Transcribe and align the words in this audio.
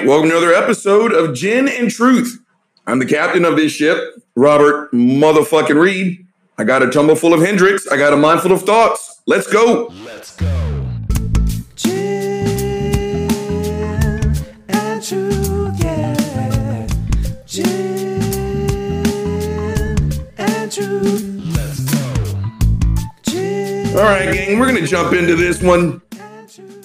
right, 0.00 0.08
welcome 0.08 0.30
to 0.30 0.36
another 0.36 0.54
episode 0.54 1.12
of 1.12 1.34
Gin 1.34 1.68
and 1.68 1.90
Truth. 1.90 2.38
I'm 2.86 3.00
the 3.00 3.06
captain 3.06 3.44
of 3.44 3.56
this 3.56 3.72
ship, 3.72 3.98
Robert 4.34 4.90
motherfucking 4.92 5.78
Reed. 5.78 6.26
I 6.56 6.64
got 6.64 6.82
a 6.82 6.90
tumble 6.90 7.16
full 7.16 7.34
of 7.34 7.40
Hendrick's. 7.40 7.86
I 7.86 7.98
got 7.98 8.14
a 8.14 8.16
mind 8.16 8.40
full 8.40 8.52
of 8.52 8.62
thoughts. 8.62 9.20
Let's 9.26 9.46
go. 9.52 9.92
Let's 10.04 10.36
go. 10.36 10.46
Gin 11.76 13.28
and 14.68 15.04
truth. 15.04 15.78
Gin 17.46 17.68
and 20.38 20.72
truth. 20.72 21.24
Let's 21.56 21.80
go. 21.92 21.98
All 23.98 24.06
right, 24.06 24.32
gang, 24.32 24.58
we're 24.58 24.70
going 24.70 24.82
to 24.82 24.86
jump 24.86 25.12
into 25.12 25.36
this 25.36 25.60
one. 25.60 26.00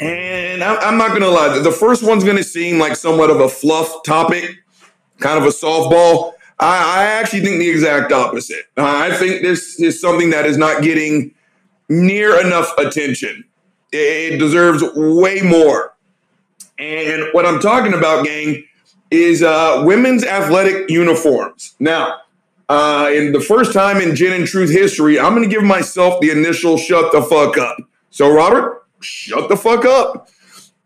And 0.01 0.34
I- 0.63 0.77
I'm 0.77 0.97
not 0.97 1.09
going 1.09 1.21
to 1.21 1.29
lie, 1.29 1.59
the 1.59 1.71
first 1.71 2.03
one's 2.03 2.23
going 2.23 2.37
to 2.37 2.43
seem 2.43 2.79
like 2.79 2.95
somewhat 2.95 3.29
of 3.29 3.39
a 3.39 3.49
fluff 3.49 4.03
topic, 4.03 4.49
kind 5.19 5.37
of 5.37 5.45
a 5.45 5.49
softball. 5.49 6.33
I, 6.59 7.01
I 7.01 7.03
actually 7.05 7.41
think 7.41 7.59
the 7.59 7.69
exact 7.69 8.11
opposite. 8.11 8.65
I 8.77 9.15
think 9.17 9.41
this 9.41 9.79
is 9.79 9.99
something 9.99 10.29
that 10.29 10.45
is 10.45 10.57
not 10.57 10.81
getting 10.83 11.33
near 11.89 12.39
enough 12.39 12.77
attention. 12.77 13.43
It, 13.91 14.33
it 14.33 14.37
deserves 14.37 14.83
way 14.95 15.41
more. 15.41 15.95
And 16.77 17.27
what 17.33 17.45
I'm 17.45 17.59
talking 17.59 17.93
about, 17.93 18.25
gang, 18.25 18.63
is 19.11 19.43
uh, 19.43 19.83
women's 19.85 20.23
athletic 20.23 20.89
uniforms. 20.89 21.75
Now, 21.79 22.21
uh, 22.67 23.11
in 23.13 23.31
the 23.31 23.39
first 23.39 23.71
time 23.71 23.97
in 24.01 24.15
Gin 24.15 24.33
and 24.33 24.47
Truth 24.47 24.71
history, 24.71 25.19
I'm 25.19 25.35
going 25.35 25.47
to 25.47 25.53
give 25.53 25.63
myself 25.63 26.19
the 26.21 26.31
initial 26.31 26.77
shut 26.77 27.11
the 27.11 27.21
fuck 27.21 27.57
up. 27.57 27.77
So, 28.09 28.33
Robert, 28.33 28.85
shut 28.99 29.49
the 29.49 29.57
fuck 29.57 29.85
up. 29.85 30.29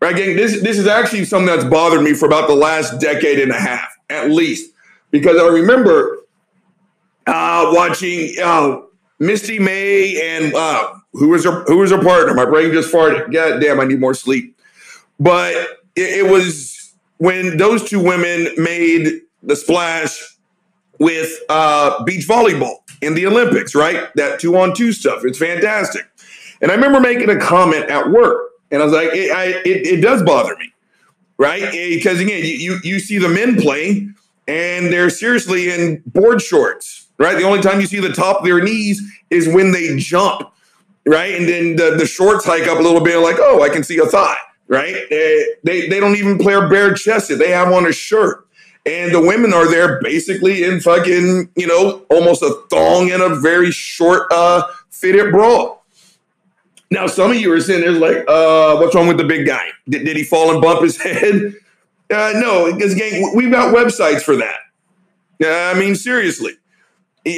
Right, 0.00 0.16
gang, 0.16 0.34
this, 0.34 0.62
this 0.62 0.78
is 0.78 0.86
actually 0.86 1.26
something 1.26 1.46
that's 1.46 1.64
bothered 1.64 2.02
me 2.02 2.14
for 2.14 2.24
about 2.24 2.48
the 2.48 2.54
last 2.54 2.98
decade 3.00 3.38
and 3.38 3.52
a 3.52 3.60
half, 3.60 3.90
at 4.08 4.30
least, 4.30 4.72
because 5.10 5.38
I 5.38 5.46
remember 5.48 6.20
uh, 7.26 7.70
watching 7.74 8.34
uh, 8.42 8.80
Misty 9.18 9.58
May 9.58 10.38
and 10.38 10.54
uh, 10.54 10.94
who 11.12 11.28
was 11.28 11.44
her 11.44 11.64
who 11.64 11.78
was 11.78 11.90
her 11.90 12.02
partner. 12.02 12.34
My 12.34 12.46
brain 12.46 12.72
just 12.72 12.92
farted. 12.92 13.32
God 13.32 13.60
damn, 13.60 13.78
I 13.78 13.84
need 13.84 14.00
more 14.00 14.14
sleep. 14.14 14.56
But 15.18 15.54
it, 15.94 16.24
it 16.24 16.30
was 16.30 16.94
when 17.18 17.58
those 17.58 17.88
two 17.88 18.02
women 18.02 18.48
made 18.56 19.20
the 19.42 19.54
splash 19.54 20.36
with 20.98 21.38
uh, 21.48 22.02
beach 22.04 22.26
volleyball 22.26 22.76
in 23.02 23.14
the 23.14 23.26
Olympics, 23.26 23.74
right? 23.74 24.08
That 24.14 24.40
two 24.40 24.56
on 24.56 24.74
two 24.74 24.92
stuff. 24.92 25.24
It's 25.24 25.38
fantastic. 25.38 26.06
And 26.62 26.70
I 26.70 26.74
remember 26.74 27.00
making 27.00 27.30
a 27.30 27.38
comment 27.38 27.90
at 27.90 28.10
work, 28.10 28.49
and 28.70 28.82
I 28.82 28.84
was 28.84 28.92
like, 28.92 29.10
it, 29.12 29.30
I, 29.30 29.44
it, 29.46 29.86
it 29.86 30.00
does 30.00 30.22
bother 30.22 30.56
me, 30.56 30.72
right? 31.38 31.70
Because 31.72 32.20
again, 32.20 32.44
you, 32.44 32.52
you 32.52 32.78
you 32.82 32.98
see 33.00 33.18
the 33.18 33.28
men 33.28 33.60
play, 33.60 34.08
and 34.46 34.92
they're 34.92 35.10
seriously 35.10 35.70
in 35.70 36.02
board 36.06 36.42
shorts, 36.42 37.08
right? 37.18 37.36
The 37.36 37.44
only 37.44 37.60
time 37.60 37.80
you 37.80 37.86
see 37.86 38.00
the 38.00 38.12
top 38.12 38.38
of 38.38 38.44
their 38.44 38.62
knees 38.62 39.02
is 39.30 39.48
when 39.48 39.72
they 39.72 39.96
jump, 39.96 40.52
right? 41.06 41.34
And 41.34 41.48
then 41.48 41.76
the, 41.76 41.96
the 41.96 42.06
shorts 42.06 42.44
hike 42.44 42.66
up 42.66 42.78
a 42.78 42.82
little 42.82 43.02
bit, 43.02 43.18
like, 43.18 43.36
oh, 43.38 43.62
I 43.62 43.68
can 43.68 43.84
see 43.84 43.98
a 43.98 44.06
thigh, 44.06 44.36
right? 44.68 44.96
They, 45.10 45.46
they, 45.64 45.88
they 45.88 46.00
don't 46.00 46.16
even 46.16 46.38
play 46.38 46.54
bare 46.68 46.94
chested. 46.94 47.38
They 47.38 47.50
have 47.50 47.72
on 47.72 47.86
a 47.86 47.92
shirt. 47.92 48.46
And 48.86 49.14
the 49.14 49.20
women 49.20 49.52
are 49.52 49.70
there 49.70 50.00
basically 50.00 50.64
in 50.64 50.80
fucking, 50.80 51.50
you 51.54 51.66
know, 51.66 52.06
almost 52.10 52.42
a 52.42 52.62
thong 52.70 53.10
and 53.10 53.22
a 53.22 53.34
very 53.34 53.70
short 53.70 54.26
uh 54.32 54.62
fitted 54.88 55.32
bra. 55.32 55.76
Now, 56.90 57.06
some 57.06 57.30
of 57.30 57.36
you 57.36 57.52
are 57.52 57.60
sitting 57.60 57.82
there 57.82 57.92
like, 57.92 58.24
uh, 58.28 58.76
what's 58.76 58.94
wrong 58.94 59.06
with 59.06 59.18
the 59.18 59.24
big 59.24 59.46
guy? 59.46 59.68
Did, 59.88 60.04
did 60.04 60.16
he 60.16 60.24
fall 60.24 60.50
and 60.50 60.60
bump 60.60 60.82
his 60.82 61.00
head? 61.02 61.54
Uh, 62.10 62.32
no, 62.34 62.72
because 62.72 62.94
gang, 62.94 63.32
we've 63.34 63.50
got 63.50 63.74
websites 63.74 64.22
for 64.22 64.36
that. 64.36 64.58
Uh, 65.42 65.74
I 65.74 65.78
mean, 65.78 65.94
seriously. 65.94 66.54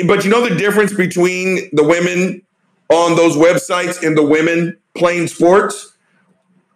But 0.07 0.25
you 0.25 0.31
know 0.31 0.49
the 0.49 0.55
difference 0.55 0.95
between 0.95 1.69
the 1.73 1.85
women 1.85 2.43
on 2.89 3.17
those 3.17 3.37
websites 3.37 4.07
and 4.07 4.17
the 4.17 4.23
women 4.23 4.79
playing 4.95 5.27
sports? 5.29 5.93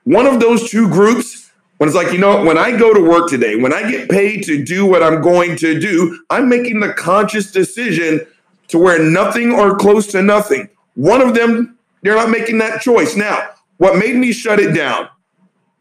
One 0.05 0.27
of 0.27 0.41
those 0.41 0.71
two 0.71 0.89
groups, 0.89 1.51
when 1.79 1.89
it's 1.89 1.97
like, 1.97 2.13
you 2.13 2.19
know, 2.19 2.45
when 2.45 2.59
I 2.59 2.77
go 2.77 2.93
to 2.93 3.01
work 3.01 3.29
today, 3.29 3.57
when 3.57 3.73
I 3.73 3.91
get 3.91 4.09
paid 4.09 4.45
to 4.45 4.63
do 4.63 4.87
what 4.87 5.03
I'm 5.03 5.21
going 5.21 5.57
to 5.57 5.79
do, 5.79 6.21
I'm 6.31 6.49
making 6.49 6.81
the 6.81 6.93
conscious 6.93 7.51
decision 7.51 8.27
to 8.69 8.79
wear 8.79 9.03
nothing 9.03 9.53
or 9.53 9.77
close 9.77 10.07
to 10.09 10.23
nothing. 10.23 10.69
One 10.95 11.21
of 11.21 11.35
them, 11.35 11.76
they're 12.03 12.15
not 12.15 12.31
making 12.31 12.59
that 12.59 12.81
choice. 12.81 13.17
Now, 13.17 13.51
what 13.79 13.97
made 13.97 14.17
me 14.17 14.33
shut 14.33 14.59
it 14.59 14.75
down, 14.75 15.09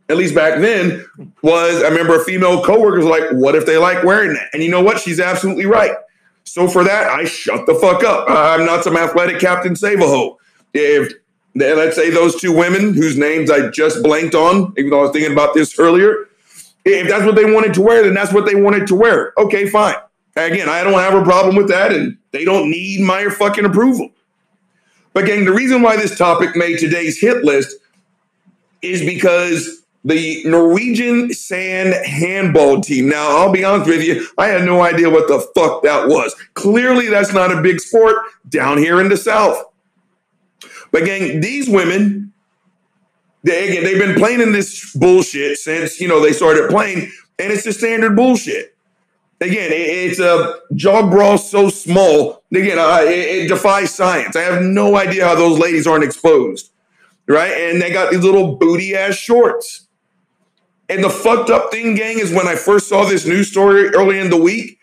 at 0.09 0.17
least 0.17 0.35
back 0.35 0.59
then, 0.59 1.05
was 1.41 1.81
I 1.83 1.89
remember 1.89 2.19
a 2.19 2.23
female 2.23 2.63
coworker 2.63 2.97
was 2.97 3.05
like, 3.05 3.29
"What 3.31 3.55
if 3.55 3.65
they 3.65 3.77
like 3.77 4.03
wearing 4.03 4.33
that?" 4.33 4.49
And 4.53 4.63
you 4.63 4.69
know 4.69 4.81
what? 4.81 4.99
She's 4.99 5.19
absolutely 5.19 5.65
right. 5.65 5.95
So 6.43 6.67
for 6.67 6.83
that, 6.83 7.07
I 7.09 7.25
shut 7.25 7.65
the 7.65 7.75
fuck 7.75 8.03
up. 8.03 8.29
I'm 8.29 8.65
not 8.65 8.83
some 8.83 8.95
athletic 8.95 9.39
Captain 9.39 9.75
Save 9.75 10.01
a. 10.01 10.31
If 10.73 11.13
let's 11.55 11.95
say 11.95 12.09
those 12.09 12.39
two 12.39 12.55
women 12.55 12.93
whose 12.93 13.17
names 13.17 13.49
I 13.49 13.69
just 13.69 14.03
blanked 14.03 14.35
on, 14.35 14.73
even 14.77 14.91
though 14.91 14.99
I 14.99 15.03
was 15.03 15.11
thinking 15.11 15.31
about 15.31 15.53
this 15.53 15.79
earlier, 15.79 16.27
if 16.83 17.07
that's 17.07 17.25
what 17.25 17.35
they 17.35 17.51
wanted 17.51 17.73
to 17.75 17.81
wear, 17.81 18.03
then 18.03 18.13
that's 18.13 18.33
what 18.33 18.45
they 18.45 18.55
wanted 18.55 18.87
to 18.87 18.95
wear. 18.95 19.33
Okay, 19.37 19.67
fine. 19.67 19.95
Again, 20.35 20.67
I 20.67 20.83
don't 20.83 20.93
have 20.93 21.13
a 21.13 21.23
problem 21.23 21.55
with 21.55 21.69
that, 21.69 21.93
and 21.93 22.17
they 22.31 22.43
don't 22.43 22.69
need 22.69 23.01
my 23.01 23.29
fucking 23.29 23.65
approval. 23.65 24.09
But 25.15 25.27
gang, 25.27 25.45
the 25.45 25.53
reason 25.53 25.81
why 25.81 25.95
this 25.95 26.17
topic 26.17 26.57
made 26.57 26.77
today's 26.77 27.17
hit 27.17 27.45
list 27.45 27.77
is 28.81 28.99
because 28.99 29.81
the 30.03 30.43
Norwegian 30.43 31.33
sand 31.33 31.93
handball 32.05 32.81
team. 32.81 33.07
Now, 33.07 33.37
I'll 33.37 33.51
be 33.51 33.63
honest 33.63 33.89
with 33.89 34.03
you, 34.03 34.27
I 34.37 34.47
had 34.47 34.65
no 34.65 34.81
idea 34.81 35.09
what 35.09 35.29
the 35.29 35.39
fuck 35.55 35.83
that 35.83 36.09
was. 36.09 36.35
Clearly, 36.53 37.07
that's 37.07 37.33
not 37.33 37.49
a 37.49 37.61
big 37.61 37.79
sport 37.79 38.17
down 38.49 38.77
here 38.77 38.99
in 38.99 39.07
the 39.07 39.15
South. 39.15 39.63
But 40.91 41.05
gang, 41.05 41.39
these 41.39 41.69
women, 41.69 42.33
they, 43.43 43.69
again, 43.69 43.85
they've 43.85 43.97
been 43.97 44.15
playing 44.15 44.41
in 44.41 44.51
this 44.51 44.93
bullshit 44.93 45.57
since 45.59 46.01
you 46.01 46.09
know 46.09 46.19
they 46.19 46.33
started 46.33 46.69
playing, 46.69 47.09
and 47.39 47.53
it's 47.53 47.63
the 47.63 47.71
standard 47.71 48.17
bullshit. 48.17 48.74
Again, 49.41 49.71
it, 49.71 50.11
it's 50.11 50.19
a 50.19 50.59
jog 50.75 51.11
bra 51.11 51.35
so 51.35 51.69
small. 51.69 52.43
Again, 52.53 52.79
uh, 52.79 53.01
it, 53.03 53.43
it 53.43 53.47
defies 53.47 53.93
science. 53.93 54.35
I 54.35 54.41
have 54.41 54.61
no 54.61 54.95
idea 54.95 55.25
how 55.25 55.35
those 55.35 55.59
ladies 55.59 55.85
aren't 55.85 56.03
exposed, 56.03 56.71
right? 57.27 57.51
And 57.51 57.81
they 57.81 57.91
got 57.91 58.11
these 58.11 58.23
little 58.23 58.55
booty 58.55 58.95
ass 58.95 59.15
shorts. 59.15 59.87
And 60.87 61.03
the 61.03 61.09
fucked 61.09 61.49
up 61.49 61.71
thing, 61.71 61.95
gang, 61.95 62.19
is 62.19 62.31
when 62.31 62.47
I 62.47 62.55
first 62.55 62.87
saw 62.87 63.05
this 63.05 63.25
news 63.25 63.49
story 63.49 63.89
early 63.89 64.19
in 64.19 64.29
the 64.29 64.37
week, 64.41 64.79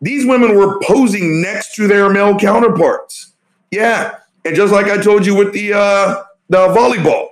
these 0.00 0.26
women 0.26 0.56
were 0.56 0.78
posing 0.80 1.40
next 1.40 1.74
to 1.76 1.86
their 1.86 2.10
male 2.10 2.36
counterparts. 2.38 3.32
Yeah. 3.70 4.16
And 4.44 4.54
just 4.54 4.72
like 4.72 4.86
I 4.86 4.98
told 4.98 5.24
you 5.24 5.34
with 5.34 5.52
the 5.52 5.72
uh 5.72 6.22
the 6.48 6.68
volleyball. 6.68 7.28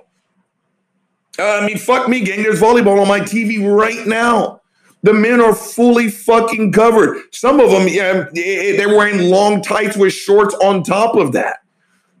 Uh, 1.37 1.59
I 1.61 1.65
mean, 1.65 1.77
fuck 1.77 2.07
me, 2.07 2.21
gang. 2.21 2.43
There's 2.43 2.61
volleyball 2.61 3.01
on 3.01 3.07
my 3.07 3.19
TV 3.19 3.65
right 3.65 4.05
now. 4.07 4.61
The 5.05 5.13
men 5.13 5.39
are 5.39 5.53
fully 5.53 6.09
fucking 6.09 6.71
covered. 6.71 7.21
Some 7.31 7.59
of 7.59 7.69
them, 7.69 7.87
yeah, 7.87 8.25
eh, 8.35 8.75
they're 8.75 8.97
wearing 8.97 9.29
long 9.29 9.61
tights 9.61 9.95
with 9.95 10.13
shorts 10.13 10.55
on 10.55 10.81
top 10.81 11.15
of 11.15 11.31
that. 11.33 11.57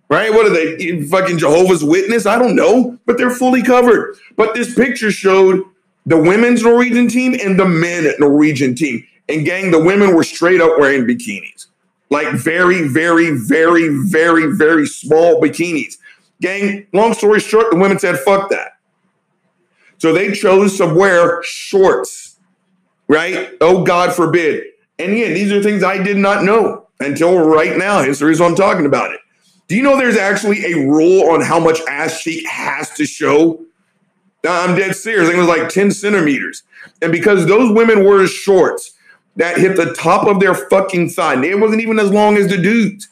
Right? 0.07 0.31
What 0.31 0.45
are 0.45 0.51
they? 0.51 0.75
Eh, 0.75 1.03
fucking 1.09 1.39
Jehovah's 1.39 1.83
Witness? 1.83 2.27
I 2.27 2.37
don't 2.37 2.55
know, 2.55 2.99
but 3.07 3.17
they're 3.17 3.31
fully 3.31 3.63
covered. 3.63 4.15
But 4.35 4.53
this 4.53 4.75
picture 4.75 5.09
showed 5.09 5.63
the 6.05 6.21
women's 6.21 6.61
Norwegian 6.61 7.07
team 7.07 7.35
and 7.41 7.59
the 7.59 7.67
men 7.67 8.13
Norwegian 8.19 8.75
team. 8.75 9.03
And 9.27 9.45
gang, 9.45 9.71
the 9.71 9.83
women 9.83 10.15
were 10.15 10.23
straight 10.23 10.61
up 10.61 10.77
wearing 10.77 11.07
bikinis. 11.07 11.65
Like 12.11 12.35
very, 12.35 12.87
very, 12.87 13.31
very, 13.31 13.89
very, 13.89 14.55
very 14.55 14.85
small 14.85 15.41
bikinis. 15.41 15.97
Gang, 16.39 16.85
long 16.93 17.15
story 17.15 17.39
short, 17.39 17.71
the 17.71 17.77
women 17.77 17.97
said, 17.97 18.19
fuck 18.19 18.51
that. 18.51 18.73
So 19.97 20.13
they 20.13 20.33
chose 20.33 20.77
to 20.77 20.85
wear 20.85 21.41
shorts, 21.43 22.24
right? 23.07 23.51
Oh, 23.61 23.83
God 23.83 24.13
forbid. 24.13 24.65
And 24.97 25.11
again, 25.11 25.33
these 25.33 25.51
are 25.51 25.61
things 25.61 25.83
I 25.83 26.01
did 26.01 26.17
not 26.17 26.43
know 26.43 26.87
until 26.99 27.39
right 27.39 27.77
now. 27.77 28.01
Hence 28.01 28.19
the 28.19 28.25
reason 28.25 28.45
I'm 28.45 28.55
talking 28.55 28.85
about 28.85 29.11
it. 29.11 29.19
Do 29.67 29.75
you 29.75 29.81
know 29.81 29.97
there's 29.97 30.17
actually 30.17 30.63
a 30.73 30.87
rule 30.87 31.31
on 31.31 31.41
how 31.41 31.59
much 31.59 31.81
ass 31.89 32.21
cheek 32.21 32.47
has 32.47 32.91
to 32.91 33.05
show? 33.05 33.65
I'm 34.47 34.77
dead 34.77 34.95
serious. 34.95 35.23
I 35.23 35.31
think 35.31 35.37
it 35.37 35.47
was 35.47 35.57
like 35.57 35.69
10 35.69 35.91
centimeters. 35.91 36.63
And 37.01 37.11
because 37.11 37.47
those 37.47 37.71
women 37.71 38.03
wore 38.03 38.25
shorts 38.27 38.91
that 39.37 39.57
hit 39.57 39.75
the 39.75 39.93
top 39.93 40.27
of 40.27 40.39
their 40.39 40.53
fucking 40.53 41.09
thigh, 41.09 41.43
it 41.43 41.59
wasn't 41.59 41.81
even 41.81 41.99
as 41.99 42.11
long 42.11 42.37
as 42.37 42.47
the 42.47 42.57
dudes, 42.57 43.09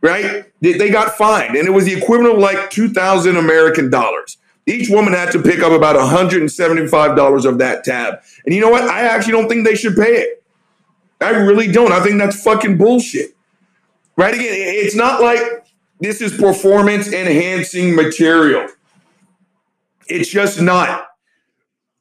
right? 0.00 0.46
They 0.60 0.88
got 0.88 1.16
fined. 1.16 1.54
And 1.54 1.68
it 1.68 1.72
was 1.72 1.84
the 1.84 1.94
equivalent 1.94 2.36
of 2.36 2.40
like 2.40 2.70
2,000 2.70 3.36
American 3.36 3.90
dollars. 3.90 4.38
Each 4.66 4.88
woman 4.88 5.12
had 5.12 5.30
to 5.32 5.42
pick 5.42 5.60
up 5.60 5.72
about 5.72 5.96
$175 5.96 7.44
of 7.44 7.58
that 7.58 7.84
tab. 7.84 8.20
And 8.44 8.54
you 8.54 8.60
know 8.60 8.70
what? 8.70 8.84
I 8.84 9.00
actually 9.00 9.32
don't 9.32 9.48
think 9.48 9.66
they 9.66 9.74
should 9.74 9.94
pay 9.94 10.16
it. 10.16 10.42
I 11.20 11.30
really 11.30 11.70
don't. 11.70 11.92
I 11.92 12.00
think 12.00 12.18
that's 12.18 12.42
fucking 12.42 12.78
bullshit. 12.78 13.36
Right? 14.16 14.34
Again, 14.34 14.46
it's 14.48 14.94
not 14.94 15.20
like 15.20 15.40
this 16.00 16.20
is 16.20 16.36
performance 16.36 17.12
enhancing 17.12 17.94
material. 17.94 18.68
It's 20.06 20.28
just 20.28 20.60
not. 20.60 21.08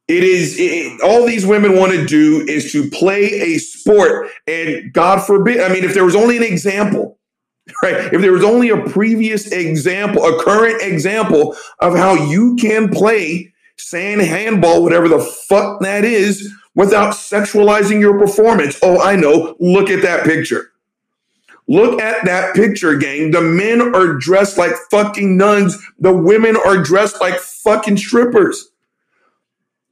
It 0.08 0.24
is 0.24 0.58
it, 0.60 1.02
all 1.02 1.26
these 1.26 1.46
women 1.46 1.78
want 1.78 1.94
to 1.94 2.06
do 2.06 2.46
is 2.48 2.72
to 2.74 2.90
play 2.90 3.24
a 3.24 3.58
sport, 3.58 4.30
and 4.46 4.92
God 4.92 5.26
forbid. 5.26 5.62
I 5.62 5.74
mean, 5.74 5.86
if 5.86 5.94
there 5.94 6.04
was 6.04 6.16
only 6.16 6.36
an 6.36 6.44
example, 6.44 7.18
right? 7.82 8.14
If 8.14 8.22
there 8.22 8.32
was 8.32 8.44
only 8.44 8.70
a 8.70 8.82
previous 8.90 9.52
example, 9.52 10.24
a 10.26 10.44
current 10.44 10.82
example 10.82 11.56
of 11.80 11.96
how 11.96 12.14
you 12.14 12.56
can 12.56 12.90
play 12.90 13.54
sand 13.78 14.22
handball, 14.22 14.84
whatever 14.84 15.08
the 15.08 15.20
fuck 15.20 15.82
that 15.82 16.04
is, 16.04 16.52
without 16.76 17.14
sexualizing 17.14 18.00
your 18.00 18.18
performance. 18.20 18.78
Oh, 18.82 19.00
I 19.02 19.16
know. 19.16 19.56
Look 19.60 19.90
at 19.90 20.02
that 20.02 20.24
picture. 20.24 20.72
Look 21.68 22.02
at 22.02 22.26
that 22.26 22.56
picture, 22.56 22.98
gang. 22.98 23.32
The 23.32 23.42
men 23.42 23.82
are 23.96 24.16
dressed 24.16 24.58
like 24.58 24.74
fucking 24.92 25.38
nuns. 25.38 25.78
The 25.98 26.12
women 26.14 26.58
are 26.58 26.78
dressed 26.78 27.22
like 27.22 27.40
fucking 27.40 27.98
strippers. 27.98 28.70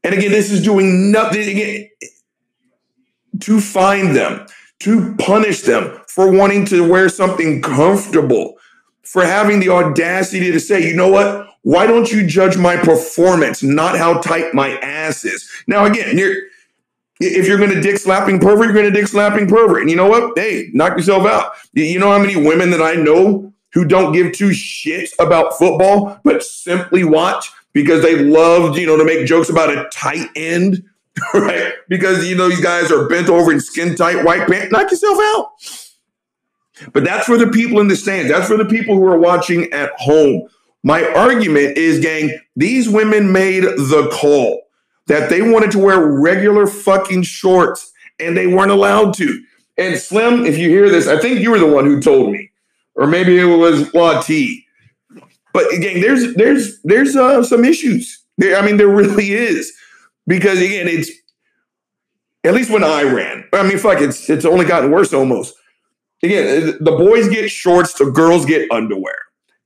And 0.04 0.14
again, 0.14 0.32
this 0.32 0.52
is 0.52 0.64
doing 0.64 1.12
nothing 1.12 1.48
again, 1.48 1.90
to 3.40 3.62
find 3.62 4.16
them, 4.16 4.46
to 4.82 5.16
punish 5.16 5.62
them 5.62 6.00
for 6.08 6.32
wanting 6.32 6.66
to 6.66 6.88
wear 6.88 7.10
something 7.10 7.62
comfortable, 7.62 8.58
for 9.04 9.24
having 9.24 9.60
the 9.60 9.70
audacity 9.70 10.52
to 10.52 10.60
say, 10.60 10.88
you 10.88 10.96
know 10.96 11.10
what? 11.10 11.48
Why 11.64 11.86
don't 11.86 12.12
you 12.12 12.26
judge 12.26 12.58
my 12.58 12.78
performance, 12.78 13.62
not 13.62 13.98
how 13.98 14.20
tight 14.20 14.54
my 14.54 14.78
ass 14.80 15.24
is? 15.24 15.50
Now, 15.68 15.86
again, 15.86 16.18
you're 16.18 16.36
if 17.24 17.48
you're 17.48 17.60
going 17.60 17.70
to 17.70 17.82
dick 17.82 17.98
slapping 17.98 18.40
pervert, 18.40 18.66
you're 18.66 18.74
going 18.74 18.92
to 18.92 19.00
dick 19.00 19.08
slapping 19.08 19.48
pervert. 19.48 19.82
And 19.82 19.90
you 19.92 19.96
know 19.96 20.08
what? 20.08 20.34
Hey, 20.36 20.72
knock 20.74 20.98
yourself 20.98 21.28
out. 21.28 21.52
You 21.74 22.00
know 22.00 22.12
how 22.12 22.18
many 22.18 22.36
women 22.36 22.72
that 22.72 22.82
I 22.82 22.96
know 22.96 23.54
who 23.74 23.86
don't 23.86 24.12
give 24.12 24.34
two 24.34 24.50
shits 24.50 25.12
about 25.20 25.58
football, 25.58 26.20
but 26.24 26.44
simply 26.44 27.04
watch 27.04 27.52
because 27.74 28.02
they 28.02 28.18
loved, 28.18 28.78
you 28.78 28.86
know, 28.86 28.98
to 28.98 29.06
make 29.06 29.26
jokes 29.28 29.50
about 29.50 29.70
a 29.70 29.88
tight 29.94 30.28
end, 30.36 30.84
right? 31.34 31.74
Because, 31.90 32.28
you 32.28 32.36
know, 32.36 32.50
these 32.50 32.62
guys 32.62 32.92
are 32.92 33.08
bent 33.08 33.30
over 33.30 33.52
in 33.52 33.60
skin 33.60 33.96
tight 33.96 34.24
white 34.24 34.48
pants. 34.48 34.72
Knock 34.72 34.92
yourself 34.92 35.18
out. 35.22 35.52
But 36.94 37.04
that's 37.04 37.26
for 37.26 37.38
the 37.38 37.48
people 37.48 37.80
in 37.80 37.88
the 37.88 37.96
stands. 37.96 38.32
That's 38.32 38.48
for 38.48 38.58
the 38.58 38.66
people 38.66 38.96
who 38.96 39.06
are 39.08 39.20
watching 39.20 39.72
at 39.72 39.92
home. 39.98 40.48
My 40.84 41.06
argument 41.14 41.78
is, 41.78 42.00
gang, 42.00 42.40
these 42.56 42.90
women 42.90 43.32
made 43.32 43.64
the 43.64 44.10
call 44.12 44.64
that 45.08 45.30
they 45.30 45.42
wanted 45.42 45.72
to 45.72 45.80
wear 45.80 46.00
regular 46.00 46.66
fucking 46.66 47.24
shorts 47.24 47.92
and 48.20 48.36
they 48.36 48.48
weren't 48.48 48.72
allowed 48.72 49.14
to. 49.16 49.44
And 49.78 49.98
Slim, 49.98 50.46
if 50.46 50.58
you 50.58 50.70
hear 50.70 50.90
this, 50.90 51.08
I 51.08 51.20
think 51.20 51.40
you 51.40 51.52
were 51.52 51.60
the 51.60 51.68
one 51.68 51.86
who 51.86 52.02
told 52.02 52.32
me, 52.32 52.52
or 52.96 53.08
maybe 53.08 53.38
it 53.38 53.46
was 53.46 53.94
Law 53.94 54.24
But 55.54 55.74
again, 55.74 56.02
there's 56.02 56.34
there's 56.36 56.82
there's 56.84 57.16
uh, 57.16 57.44
some 57.44 57.66
issues. 57.66 58.24
There, 58.38 58.58
I 58.58 58.66
mean, 58.66 58.78
there 58.78 58.88
really 58.88 59.32
is 59.32 59.72
because 60.28 60.60
again, 60.62 60.88
it's 60.88 61.12
at 62.44 62.54
least 62.54 62.72
when 62.72 62.84
I 62.84 63.04
ran. 63.04 63.46
I 63.54 63.64
mean, 63.64 63.78
fuck, 63.78 64.02
it's 64.02 64.30
it's 64.30 64.46
only 64.46 64.66
gotten 64.66 64.92
worse 64.92 65.14
almost. 65.14 65.56
Again, 66.24 66.70
uh, 66.70 66.72
the 66.80 66.92
boys 66.92 67.30
get 67.30 67.50
shorts, 67.50 67.94
the 67.94 68.06
girls 68.12 68.46
get 68.46 68.72
underwear. 68.72 69.16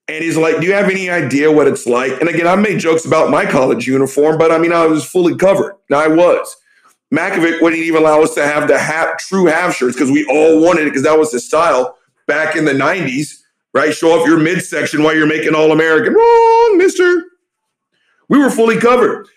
And 0.08 0.24
he's 0.24 0.38
like, 0.38 0.60
Do 0.60 0.68
you 0.68 0.74
have 0.74 0.90
any 0.90 1.10
idea 1.10 1.52
what 1.52 1.68
it's 1.68 1.86
like? 1.86 2.20
And 2.20 2.30
again, 2.30 2.48
I 2.48 2.56
made 2.56 2.80
jokes 2.80 3.06
about 3.06 3.30
my 3.30 3.46
college 3.46 3.88
uniform, 3.88 4.38
but 4.38 4.52
I 4.52 4.58
mean, 4.58 4.72
I 4.72 4.86
was 4.86 5.04
fully 5.04 5.36
covered. 5.36 5.76
Now 5.90 6.00
I 6.00 6.08
was. 6.08 6.56
Makovic 7.14 7.62
wouldn't 7.62 7.82
even 7.82 8.02
allow 8.02 8.22
us 8.22 8.34
to 8.36 8.46
have 8.46 8.68
the 8.68 8.78
half, 8.78 9.18
true 9.20 9.46
half 9.46 9.76
shirts 9.76 9.96
because 9.96 10.12
we 10.12 10.26
all 10.26 10.62
wanted 10.62 10.82
it 10.82 10.90
because 10.90 11.04
that 11.04 11.18
was 11.18 11.32
the 11.32 11.40
style 11.40 11.98
back 12.28 12.56
in 12.56 12.66
the 12.66 12.74
90s, 12.74 13.42
right? 13.74 13.94
Show 13.94 14.12
off 14.12 14.28
your 14.28 14.40
midsection 14.40 15.04
while 15.04 15.16
you're 15.16 15.28
making 15.28 15.56
All 15.56 15.72
American. 15.72 16.14
Wrong, 16.14 16.78
mister. 16.78 17.24
We 18.28 18.40
were 18.40 18.50
fully 18.50 18.78
covered. 18.78 19.28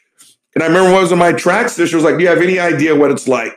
And 0.59 0.65
I 0.65 0.67
remember 0.67 0.91
when 0.91 0.99
I 0.99 1.03
was 1.03 1.13
of 1.13 1.19
my 1.19 1.31
track 1.31 1.69
sister 1.69 1.97
was 1.97 2.03
like, 2.03 2.17
Do 2.17 2.25
you 2.25 2.29
have 2.29 2.43
any 2.43 2.59
idea 2.59 2.97
what 2.97 3.13
it's 3.13 3.29
like 3.29 3.57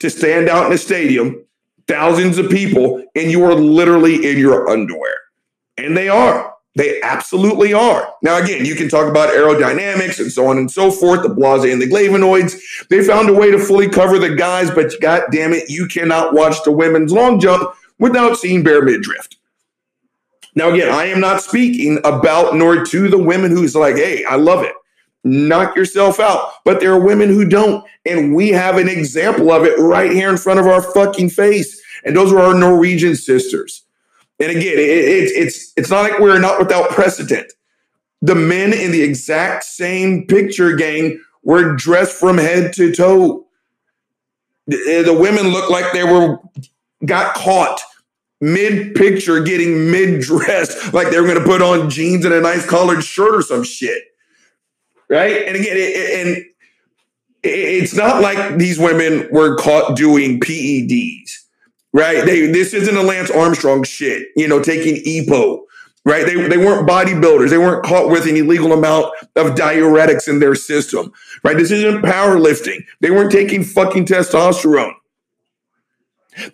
to 0.00 0.10
stand 0.10 0.48
out 0.48 0.66
in 0.66 0.72
a 0.72 0.76
stadium, 0.76 1.44
thousands 1.86 2.36
of 2.36 2.50
people, 2.50 3.04
and 3.14 3.30
you 3.30 3.44
are 3.44 3.54
literally 3.54 4.28
in 4.28 4.36
your 4.36 4.68
underwear? 4.68 5.14
And 5.78 5.96
they 5.96 6.08
are. 6.08 6.52
They 6.74 7.00
absolutely 7.02 7.72
are. 7.72 8.12
Now, 8.24 8.42
again, 8.42 8.64
you 8.64 8.74
can 8.74 8.88
talk 8.88 9.08
about 9.08 9.28
aerodynamics 9.28 10.18
and 10.18 10.32
so 10.32 10.48
on 10.48 10.58
and 10.58 10.68
so 10.68 10.90
forth, 10.90 11.22
the 11.22 11.28
blase 11.28 11.72
and 11.72 11.80
the 11.80 11.86
flavonoids. 11.86 12.58
They 12.88 13.04
found 13.04 13.28
a 13.28 13.32
way 13.32 13.52
to 13.52 13.58
fully 13.60 13.88
cover 13.88 14.18
the 14.18 14.34
guys, 14.34 14.68
but 14.68 14.92
god 15.00 15.26
damn 15.30 15.52
it, 15.52 15.70
you 15.70 15.86
cannot 15.86 16.34
watch 16.34 16.64
the 16.64 16.72
women's 16.72 17.12
long 17.12 17.38
jump 17.38 17.72
without 18.00 18.36
seeing 18.36 18.64
bare 18.64 18.82
midriff. 18.82 19.28
Now, 20.56 20.70
again, 20.70 20.92
I 20.92 21.04
am 21.04 21.20
not 21.20 21.40
speaking 21.40 21.98
about 21.98 22.56
nor 22.56 22.84
to 22.84 23.08
the 23.08 23.22
women 23.22 23.52
who's 23.52 23.76
like, 23.76 23.94
hey, 23.94 24.24
I 24.24 24.34
love 24.34 24.64
it. 24.64 24.72
Knock 25.22 25.76
yourself 25.76 26.18
out. 26.18 26.52
But 26.64 26.80
there 26.80 26.92
are 26.92 27.00
women 27.00 27.28
who 27.28 27.48
don't. 27.48 27.84
And 28.06 28.34
we 28.34 28.48
have 28.50 28.76
an 28.76 28.88
example 28.88 29.50
of 29.50 29.64
it 29.64 29.78
right 29.78 30.10
here 30.10 30.30
in 30.30 30.38
front 30.38 30.60
of 30.60 30.66
our 30.66 30.82
fucking 30.82 31.30
face. 31.30 31.80
And 32.04 32.16
those 32.16 32.32
are 32.32 32.38
our 32.38 32.54
Norwegian 32.54 33.16
sisters. 33.16 33.84
And 34.38 34.50
again, 34.50 34.78
it, 34.78 34.78
it, 34.78 35.30
it's 35.34 35.72
it's 35.76 35.90
not 35.90 36.10
like 36.10 36.18
we're 36.18 36.38
not 36.38 36.58
without 36.58 36.90
precedent. 36.90 37.52
The 38.22 38.34
men 38.34 38.72
in 38.72 38.90
the 38.90 39.02
exact 39.02 39.64
same 39.64 40.26
picture 40.26 40.74
gang 40.76 41.20
were 41.42 41.74
dressed 41.76 42.16
from 42.16 42.38
head 42.38 42.72
to 42.74 42.94
toe. 42.94 43.46
The, 44.66 45.02
the 45.04 45.14
women 45.14 45.48
looked 45.48 45.70
like 45.70 45.92
they 45.92 46.04
were 46.04 46.38
got 47.04 47.34
caught 47.34 47.80
mid 48.40 48.94
picture 48.94 49.40
getting 49.40 49.90
mid 49.90 50.20
dressed, 50.22 50.94
like 50.94 51.10
they 51.10 51.20
were 51.20 51.26
going 51.26 51.38
to 51.38 51.44
put 51.44 51.62
on 51.62 51.90
jeans 51.90 52.24
and 52.24 52.32
a 52.32 52.40
nice 52.40 52.66
collared 52.66 53.04
shirt 53.04 53.34
or 53.34 53.42
some 53.42 53.62
shit. 53.62 54.02
Right. 55.10 55.42
And 55.46 55.56
again, 55.56 55.76
it, 55.76 56.26
and 56.26 56.44
it's 57.42 57.94
not 57.94 58.22
like 58.22 58.56
these 58.58 58.78
women 58.78 59.28
were 59.32 59.56
caught 59.56 59.96
doing 59.96 60.40
PEDs 60.40 61.40
right? 61.92 62.24
They 62.24 62.46
this 62.46 62.74
isn't 62.74 62.96
a 62.96 63.02
Lance 63.02 63.30
Armstrong 63.30 63.82
shit, 63.82 64.28
you 64.36 64.48
know, 64.48 64.62
taking 64.62 65.02
EPO, 65.04 65.60
right? 66.04 66.24
They 66.26 66.48
they 66.48 66.58
weren't 66.58 66.88
bodybuilders. 66.88 67.50
They 67.50 67.58
weren't 67.58 67.84
caught 67.84 68.10
with 68.10 68.26
an 68.26 68.36
illegal 68.36 68.72
amount 68.72 69.12
of 69.36 69.54
diuretics 69.54 70.28
in 70.28 70.38
their 70.38 70.54
system, 70.54 71.12
right? 71.44 71.56
This 71.56 71.70
isn't 71.70 72.02
powerlifting. 72.02 72.84
They 73.00 73.10
weren't 73.10 73.32
taking 73.32 73.64
fucking 73.64 74.06
testosterone. 74.06 74.94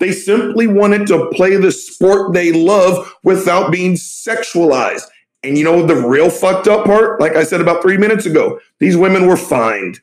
They 0.01 0.11
simply 0.11 0.67
wanted 0.67 1.07
to 1.09 1.29
play 1.33 1.57
the 1.57 1.71
sport 1.71 2.33
they 2.33 2.51
love 2.51 3.13
without 3.23 3.71
being 3.71 3.95
sexualized. 3.95 5.03
And 5.43 5.57
you 5.57 5.65
know 5.65 5.87
the 5.87 5.97
real 5.97 6.31
fucked 6.31 6.67
up 6.67 6.87
part? 6.87 7.21
Like 7.21 7.37
I 7.37 7.45
said 7.45 7.61
about 7.61 7.83
three 7.83 7.97
minutes 7.97 8.27
ago, 8.27 8.59
these 8.81 8.97
women 8.97 9.27
were 9.27 9.37
fined. 9.37 10.01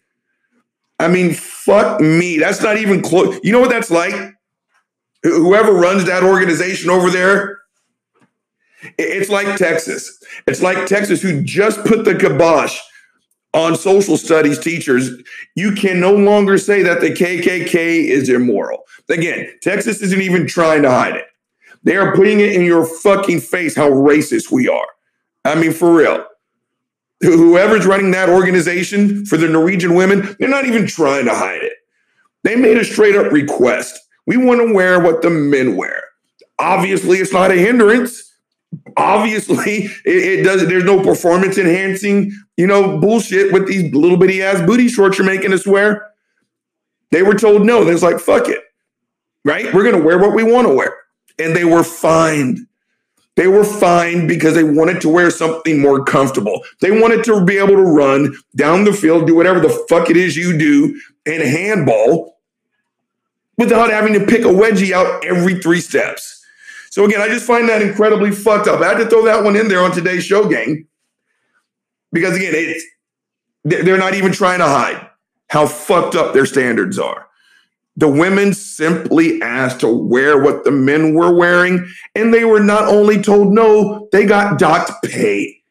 I 1.00 1.08
mean, 1.08 1.34
fuck 1.34 2.00
me. 2.00 2.38
That's 2.38 2.62
not 2.62 2.78
even 2.78 3.02
close. 3.02 3.40
You 3.44 3.52
know 3.52 3.60
what 3.60 3.70
that's 3.70 3.92
like? 3.92 4.34
whoever 5.24 5.74
runs 5.74 6.06
that 6.06 6.24
organization 6.24 6.90
over 6.90 7.10
there, 7.10 7.60
it's 8.98 9.30
like 9.30 9.56
Texas. 9.58 10.22
It's 10.46 10.62
like 10.62 10.86
Texas 10.86 11.22
who 11.22 11.42
just 11.42 11.84
put 11.86 12.04
the 12.04 12.16
kibosh 12.16 12.80
on 13.54 13.76
social 13.76 14.18
studies 14.18 14.60
teachers. 14.60 15.10
You 15.56 15.72
can 15.74 16.00
no 16.00 16.14
longer 16.14 16.58
say 16.58 16.84
that 16.84 17.00
the 17.00 17.12
KKK 17.12 18.06
is 18.06 18.30
immoral. 18.30 18.84
Again, 19.10 19.50
Texas 19.62 20.02
isn't 20.02 20.22
even 20.22 20.48
trying 20.48 20.82
to 20.84 20.90
hide 20.92 21.16
it. 21.16 21.26
They 21.84 21.96
are 21.96 22.16
putting 22.16 22.40
it 22.40 22.54
in 22.54 22.64
your 22.64 22.86
fucking 22.86 23.42
face 23.42 23.76
how 23.76 23.90
racist 23.90 24.52
we 24.52 24.68
are. 24.68 24.88
I 25.46 25.56
mean, 25.56 25.74
for 25.74 25.94
real. 25.94 26.26
Whoever's 27.22 27.86
running 27.86 28.12
that 28.12 28.30
organization 28.30 29.26
for 29.26 29.38
the 29.38 29.48
Norwegian 29.48 29.96
women, 29.96 30.36
they're 30.40 30.50
not 30.50 30.66
even 30.66 30.86
trying 30.86 31.26
to 31.26 31.34
hide 31.34 31.62
it. 31.64 31.74
They 32.44 32.56
made 32.56 32.78
a 32.78 32.84
straight 32.84 33.16
up 33.16 33.32
request. 33.32 34.00
We 34.26 34.38
want 34.38 34.60
to 34.62 34.74
wear 34.74 35.00
what 35.00 35.22
the 35.22 35.30
men 35.30 35.76
wear. 35.78 36.04
Obviously, 36.60 37.18
it's 37.18 37.34
not 37.34 37.52
a 37.52 37.56
hindrance. 37.56 38.32
Obviously, 38.98 39.86
it, 40.06 40.40
it 40.40 40.44
does. 40.44 40.68
There's 40.68 40.84
no 40.84 41.02
performance 41.02 41.58
enhancing, 41.58 42.32
you 42.58 42.68
know, 42.68 43.00
bullshit 43.00 43.54
with 43.54 43.68
these 43.68 43.94
little 43.94 44.18
bitty 44.18 44.42
ass 44.42 44.66
booty 44.66 44.88
shorts 44.88 45.18
you're 45.18 45.26
making 45.26 45.54
us 45.54 45.66
wear. 45.66 46.10
They 47.12 47.24
were 47.24 47.36
told 47.36 47.66
no. 47.66 47.84
There's 47.84 48.04
like 48.04 48.20
fuck 48.20 48.48
it, 48.50 48.62
right? 49.46 49.74
We're 49.74 49.84
gonna 49.84 50.04
wear 50.04 50.18
what 50.18 50.34
we 50.34 50.44
want 50.44 50.68
to 50.68 50.74
wear, 50.74 50.96
and 51.38 51.56
they 51.56 51.64
were 51.64 51.84
fined. 51.84 52.60
They 53.36 53.48
were 53.48 53.64
fined 53.64 54.28
because 54.28 54.54
they 54.54 54.64
wanted 54.64 55.02
to 55.02 55.10
wear 55.10 55.32
something 55.32 55.80
more 55.80 56.04
comfortable. 56.04 56.64
They 56.82 56.92
wanted 56.92 57.24
to 57.26 57.44
be 57.44 57.58
able 57.58 57.76
to 57.76 57.82
run 57.82 58.36
down 58.56 58.84
the 58.84 58.94
field, 58.94 59.26
do 59.26 59.36
whatever 59.36 59.60
the 59.60 59.86
fuck 59.90 60.10
it 60.10 60.18
is 60.18 60.38
you 60.38 60.58
do 60.58 61.00
in 61.26 61.42
handball 61.42 62.38
without 63.58 63.90
having 63.90 64.14
to 64.14 64.26
pick 64.26 64.42
a 64.42 64.50
wedgie 64.50 64.92
out 64.92 65.26
every 65.26 65.60
three 65.60 65.82
steps. 65.82 66.46
So 66.92 67.06
again, 67.06 67.22
I 67.22 67.28
just 67.28 67.48
find 67.48 67.68
that 67.70 67.82
incredibly 67.82 68.30
fucked 68.30 68.68
up. 68.68 68.82
I 68.82 68.90
had 68.90 68.98
to 69.00 69.10
throw 69.10 69.26
that 69.26 69.44
one 69.44 69.56
in 69.56 69.68
there 69.68 69.82
on 69.82 69.92
today's 69.92 70.24
show, 70.24 70.48
gang, 70.48 70.86
because 72.12 72.36
again, 72.36 72.54
it's 72.56 72.86
they're 73.64 73.98
not 73.98 74.14
even 74.14 74.32
trying 74.32 74.60
to 74.60 74.66
hide 74.66 75.10
how 75.48 75.66
fucked 75.66 76.16
up 76.16 76.34
their 76.34 76.46
standards 76.46 77.00
are. 77.00 77.28
The 77.96 78.08
women 78.08 78.54
simply 78.54 79.42
asked 79.42 79.82
to 79.82 79.88
wear 79.88 80.42
what 80.42 80.64
the 80.64 80.72
men 80.72 81.14
were 81.14 81.34
wearing, 81.34 81.88
and 82.16 82.34
they 82.34 82.44
were 82.44 82.60
not 82.60 82.86
only 82.86 83.22
told 83.22 83.54
no, 83.54 84.10
they 84.12 84.26
got 84.26 84.58
docked 84.58 84.92
pay. 85.04 85.62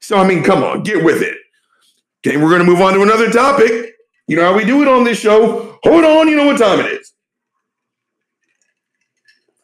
So 0.00 0.16
I 0.16 0.26
mean, 0.26 0.42
come 0.42 0.62
on, 0.62 0.82
get 0.82 1.04
with 1.04 1.20
it. 1.20 1.36
Okay, 2.26 2.36
we're 2.38 2.48
going 2.48 2.60
to 2.60 2.64
move 2.64 2.80
on 2.80 2.94
to 2.94 3.02
another 3.02 3.30
topic. 3.30 3.94
You 4.26 4.36
know 4.36 4.44
how 4.44 4.56
we 4.56 4.64
do 4.64 4.82
it 4.82 4.88
on 4.88 5.04
this 5.04 5.18
show. 5.18 5.78
Hold 5.84 6.04
on, 6.04 6.28
you 6.28 6.36
know 6.36 6.46
what 6.46 6.58
time 6.58 6.80
it 6.80 6.86
is. 6.86 7.12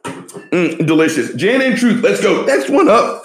Mm, 0.04 0.86
delicious. 0.86 1.32
Gin 1.34 1.62
and 1.62 1.76
Truth, 1.76 2.02
let's 2.02 2.20
go. 2.20 2.44
Next 2.44 2.68
one 2.68 2.88
up. 2.88 3.24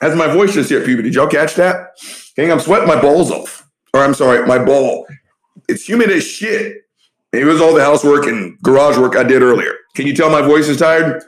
As 0.00 0.16
my 0.16 0.32
voice 0.32 0.54
just 0.54 0.70
hit 0.70 0.84
puberty. 0.84 1.08
Did 1.08 1.14
y'all 1.14 1.28
catch 1.28 1.54
that? 1.56 1.90
Gang, 2.36 2.50
I'm 2.50 2.60
sweating 2.60 2.88
my 2.88 3.00
balls 3.00 3.30
off. 3.30 3.68
Or 3.94 4.02
I'm 4.02 4.14
sorry, 4.14 4.46
my 4.46 4.64
ball. 4.64 5.06
It's 5.68 5.88
humid 5.88 6.10
as 6.10 6.26
shit. 6.26 6.82
It 7.32 7.44
was 7.44 7.60
all 7.60 7.74
the 7.74 7.82
housework 7.82 8.26
and 8.26 8.58
garage 8.62 8.98
work 8.98 9.16
I 9.16 9.22
did 9.22 9.42
earlier. 9.42 9.74
Can 9.94 10.06
you 10.06 10.14
tell 10.14 10.30
my 10.30 10.42
voice 10.42 10.68
is 10.68 10.78
tired? 10.78 11.22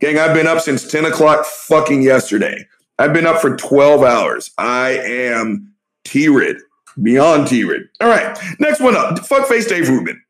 Gang, 0.00 0.18
I've 0.18 0.34
been 0.34 0.46
up 0.46 0.60
since 0.60 0.86
10 0.86 1.06
o'clock 1.06 1.46
fucking 1.46 2.02
yesterday. 2.02 2.66
I've 2.98 3.14
been 3.14 3.26
up 3.26 3.40
for 3.40 3.56
12 3.56 4.02
hours. 4.02 4.50
I 4.58 4.90
am 4.90 5.72
T-rid, 6.04 6.58
beyond 7.02 7.48
T-rid. 7.48 7.88
All 8.00 8.08
right, 8.08 8.38
next 8.58 8.80
one 8.80 8.96
up. 8.96 9.18
Fuckface 9.20 9.68
Dave 9.68 9.88
Rubin. 9.88 10.20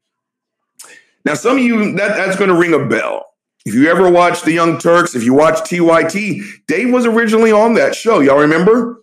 Now, 1.24 1.34
some 1.34 1.56
of 1.56 1.62
you, 1.62 1.96
that, 1.96 2.16
that's 2.16 2.36
going 2.36 2.50
to 2.50 2.56
ring 2.56 2.74
a 2.74 2.86
bell. 2.86 3.24
If 3.64 3.74
you 3.74 3.90
ever 3.90 4.08
watched 4.08 4.44
The 4.44 4.52
Young 4.52 4.78
Turks, 4.78 5.16
if 5.16 5.24
you 5.24 5.34
watch 5.34 5.68
TYT, 5.68 6.40
Dave 6.68 6.92
was 6.92 7.04
originally 7.04 7.50
on 7.50 7.74
that 7.74 7.96
show. 7.96 8.20
Y'all 8.20 8.38
remember? 8.38 9.02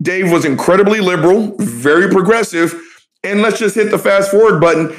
Dave 0.00 0.32
was 0.32 0.46
incredibly 0.46 1.00
liberal, 1.00 1.54
very 1.58 2.08
progressive, 2.08 2.74
and 3.24 3.42
let's 3.42 3.58
just 3.58 3.74
hit 3.74 3.90
the 3.90 3.98
fast 3.98 4.30
forward 4.30 4.60
button. 4.60 4.94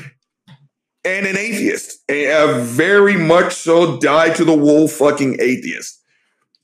And 1.05 1.27
an 1.27 1.38
atheist, 1.38 2.00
a, 2.10 2.60
very 2.62 3.15
much 3.15 3.53
so 3.53 4.00
die 4.00 4.32
to 4.32 4.44
the 4.44 4.55
wool 4.55 4.88
fucking 4.88 5.38
atheist. 5.39 6.01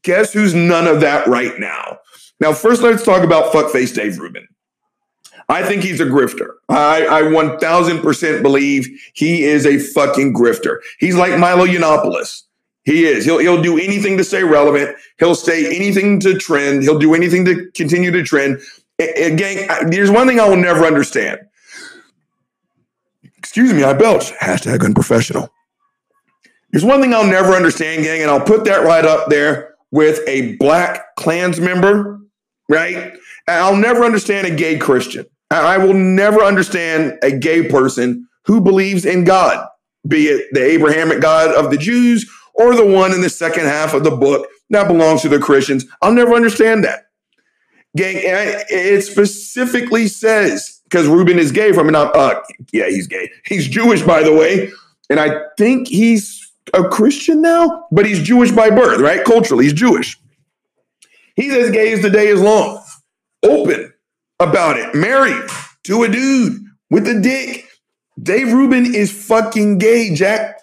Guess 0.03 0.33
who's 0.33 0.55
none 0.55 0.87
of 0.87 1.01
that 1.01 1.27
right 1.27 1.59
now? 1.59 1.99
Now, 2.39 2.53
first, 2.53 2.81
let's 2.81 3.05
talk 3.05 3.23
about 3.23 3.53
fuckface 3.53 3.93
Dave 3.93 4.17
Rubin. 4.17 4.47
I 5.47 5.63
think 5.63 5.83
he's 5.83 5.99
a 5.99 6.05
grifter. 6.05 6.53
I, 6.69 7.05
I 7.05 7.21
1000% 7.23 8.41
believe 8.41 8.87
he 9.13 9.43
is 9.43 9.65
a 9.65 9.77
fucking 9.77 10.33
grifter. 10.33 10.79
He's 10.97 11.15
like 11.15 11.37
Milo 11.37 11.67
Yiannopoulos. 11.67 12.43
He 12.83 13.05
is. 13.05 13.25
He'll, 13.25 13.37
he'll 13.37 13.61
do 13.61 13.77
anything 13.77 14.17
to 14.17 14.23
stay 14.23 14.43
relevant. 14.43 14.95
He'll 15.19 15.35
say 15.35 15.75
anything 15.75 16.19
to 16.21 16.35
trend. 16.35 16.81
He'll 16.81 16.97
do 16.97 17.13
anything 17.13 17.45
to 17.45 17.69
continue 17.75 18.09
to 18.11 18.23
trend. 18.23 18.59
Again, 18.97 19.67
there's 19.91 20.09
one 20.09 20.27
thing 20.27 20.39
I 20.39 20.49
will 20.49 20.57
never 20.57 20.85
understand. 20.85 21.41
Excuse 23.51 23.73
me, 23.73 23.83
I 23.83 23.91
belch. 23.91 24.31
Hashtag 24.35 24.81
unprofessional. 24.85 25.49
There's 26.71 26.85
one 26.85 27.01
thing 27.01 27.13
I'll 27.13 27.27
never 27.27 27.51
understand, 27.51 28.01
gang, 28.01 28.21
and 28.21 28.31
I'll 28.31 28.39
put 28.39 28.63
that 28.63 28.85
right 28.85 29.03
up 29.03 29.29
there 29.29 29.75
with 29.91 30.21
a 30.25 30.55
black 30.55 31.17
Klans 31.17 31.59
member, 31.59 32.21
right? 32.69 33.13
I'll 33.49 33.75
never 33.75 34.05
understand 34.05 34.47
a 34.47 34.55
gay 34.55 34.77
Christian. 34.77 35.25
I 35.49 35.77
will 35.79 35.93
never 35.93 36.41
understand 36.41 37.19
a 37.23 37.31
gay 37.33 37.67
person 37.67 38.29
who 38.45 38.61
believes 38.61 39.03
in 39.03 39.25
God, 39.25 39.67
be 40.07 40.27
it 40.27 40.47
the 40.53 40.63
Abrahamic 40.63 41.19
God 41.19 41.53
of 41.53 41.71
the 41.71 41.77
Jews 41.77 42.31
or 42.53 42.73
the 42.73 42.85
one 42.85 43.13
in 43.13 43.19
the 43.19 43.29
second 43.29 43.65
half 43.65 43.93
of 43.93 44.05
the 44.05 44.15
book 44.15 44.47
that 44.69 44.87
belongs 44.87 45.23
to 45.23 45.29
the 45.29 45.39
Christians. 45.39 45.85
I'll 46.01 46.13
never 46.13 46.35
understand 46.35 46.85
that. 46.85 47.01
Gang, 47.97 48.15
it 48.15 49.01
specifically 49.01 50.07
says, 50.07 50.80
because 50.91 51.07
Rubin 51.07 51.39
is 51.39 51.53
gay 51.53 51.71
from, 51.71 51.87
not, 51.87 52.13
uh, 52.15 52.41
yeah, 52.73 52.89
he's 52.89 53.07
gay. 53.07 53.31
He's 53.45 53.67
Jewish, 53.67 54.01
by 54.01 54.23
the 54.23 54.33
way. 54.33 54.69
And 55.09 55.19
I 55.19 55.41
think 55.57 55.87
he's 55.87 56.51
a 56.73 56.83
Christian 56.83 57.41
now, 57.41 57.87
but 57.91 58.05
he's 58.05 58.21
Jewish 58.21 58.51
by 58.51 58.69
birth, 58.69 58.99
right? 58.99 59.23
Culturally, 59.23 59.63
he's 59.63 59.73
Jewish. 59.73 60.19
He's 61.37 61.53
as 61.53 61.71
gay 61.71 61.93
as 61.93 62.01
the 62.01 62.09
day 62.09 62.27
is 62.27 62.41
long 62.41 62.83
open 63.41 63.93
about 64.39 64.77
it, 64.77 64.93
married 64.93 65.49
to 65.85 66.03
a 66.03 66.09
dude 66.09 66.61
with 66.89 67.07
a 67.07 67.19
dick. 67.19 67.67
Dave 68.21 68.51
Rubin 68.51 68.93
is 68.93 69.11
fucking 69.11 69.77
gay, 69.77 70.13
Jack. 70.13 70.59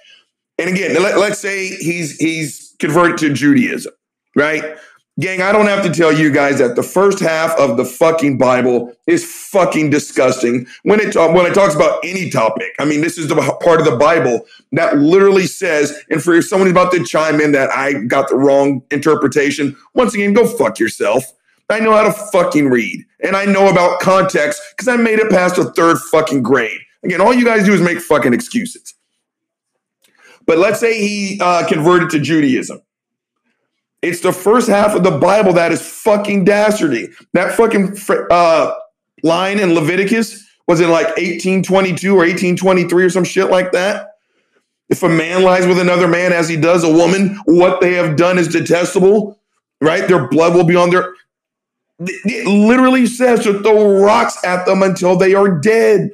And 0.59 0.69
again, 0.69 0.95
let, 1.03 1.17
us 1.17 1.41
say 1.41 1.69
he's 1.69 2.17
he's 2.17 2.75
converted 2.79 3.19
to 3.19 3.33
Judaism, 3.33 3.93
right? 4.37 4.77
Gang, 5.21 5.43
I 5.43 5.51
don't 5.51 5.67
have 5.67 5.83
to 5.83 5.93
tell 5.93 6.13
you 6.13 6.31
guys 6.31 6.59
that 6.59 6.77
the 6.77 6.83
first 6.83 7.19
half 7.19 7.59
of 7.59 7.77
the 7.77 7.85
fucking 7.85 8.39
Bible 8.39 8.93
is 9.09 9.25
fucking 9.25 9.91
disgusting 9.91 10.65
when 10.85 11.01
it 11.01 11.17
when 11.17 11.45
it 11.45 11.55
talks 11.55 11.75
about 11.75 11.99
any 12.05 12.31
topic. 12.31 12.73
I 12.79 12.85
mean, 12.85 13.01
this 13.01 13.19
is 13.19 13.27
the 13.27 13.35
part 13.61 13.81
of 13.81 13.87
the 13.87 13.97
Bible 13.97 14.47
that 14.73 14.99
literally 14.99 15.47
says, 15.47 16.05
and 16.09 16.23
for 16.23 16.41
someone 16.41 16.71
about 16.71 16.93
to 16.93 17.05
chime 17.05 17.41
in 17.41 17.51
that 17.53 17.69
I 17.71 17.95
got 18.05 18.29
the 18.29 18.37
wrong 18.37 18.83
interpretation, 18.93 19.77
once 19.95 20.15
again, 20.15 20.35
go 20.35 20.47
fuck 20.47 20.79
yourself. 20.79 21.25
I 21.69 21.81
know 21.81 21.93
how 21.93 22.05
to 22.05 22.13
fucking 22.13 22.69
read 22.69 23.05
and 23.21 23.35
I 23.35 23.45
know 23.45 23.69
about 23.69 24.01
context 24.01 24.63
because 24.71 24.87
I 24.87 24.97
made 24.97 25.19
it 25.19 25.31
past 25.31 25.57
the 25.57 25.73
third 25.73 25.99
fucking 25.99 26.45
grade. 26.45 26.79
Again, 27.03 27.21
all 27.21 27.35
you 27.35 27.45
guys 27.45 27.65
do 27.65 27.75
is 27.75 27.81
make 27.81 28.01
fucking 28.01 28.33
excuses. 28.33 28.95
But 30.47 30.59
let's 30.59 30.81
say 30.81 30.99
he 30.99 31.41
uh, 31.41 31.67
converted 31.67 32.11
to 32.11 32.21
Judaism. 32.21 32.81
It's 34.03 34.21
the 34.21 34.33
first 34.33 34.69
half 34.69 34.95
of 34.95 35.03
the 35.03 35.19
Bible 35.19 35.53
that 35.55 35.73
is 35.73 35.83
fucking 35.83 36.45
dastardly. 36.45 37.09
That 37.33 37.55
fucking 37.55 37.97
uh, 38.31 38.75
line 39.23 39.59
in 39.59 39.75
Leviticus 39.75 40.47
was 40.69 40.81
in 40.81 40.91
like 40.91 41.07
1822 41.17 42.13
or 42.13 42.19
1823 42.19 43.05
or 43.05 43.11
some 43.11 43.25
shit 43.25 43.51
like 43.51 43.73
that. 43.73 44.11
If 44.89 45.03
a 45.03 45.09
man 45.09 45.43
lies 45.43 45.67
with 45.67 45.79
another 45.79 46.07
man 46.09 46.33
as 46.33 46.49
he 46.49 46.57
does 46.57 46.85
a 46.85 46.93
woman, 46.93 47.39
what 47.45 47.81
they 47.81 47.95
have 47.95 48.17
done 48.17 48.39
is 48.39 48.49
detestable, 48.49 49.39
right? 49.81 50.07
Their 50.07 50.29
blood 50.29 50.55
will 50.55 50.65
be 50.65 50.77
on 50.77 50.91
their. 50.91 51.15
It 51.99 52.47
literally 52.47 53.07
says 53.07 53.43
to 53.43 53.61
throw 53.61 54.01
rocks 54.01 54.43
at 54.45 54.65
them 54.65 54.83
until 54.83 55.17
they 55.17 55.35
are 55.35 55.59
dead. 55.59 56.11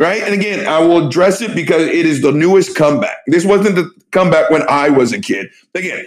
Right. 0.00 0.22
And 0.22 0.34
again, 0.34 0.66
I 0.66 0.80
will 0.80 1.06
address 1.06 1.40
it 1.40 1.54
because 1.54 1.82
it 1.82 2.04
is 2.04 2.20
the 2.20 2.32
newest 2.32 2.74
comeback. 2.74 3.18
This 3.28 3.44
wasn't 3.44 3.76
the 3.76 3.92
comeback 4.10 4.50
when 4.50 4.62
I 4.68 4.88
was 4.88 5.12
a 5.12 5.20
kid. 5.20 5.50
Again, 5.72 6.06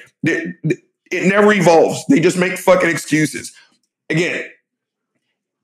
it, 1.12 1.28
never 1.28 1.54
evolves. 1.54 2.06
They 2.08 2.20
just 2.20 2.38
make 2.38 2.58
fucking 2.58 2.90
excuses. 2.90 3.54
Again, 4.10 4.50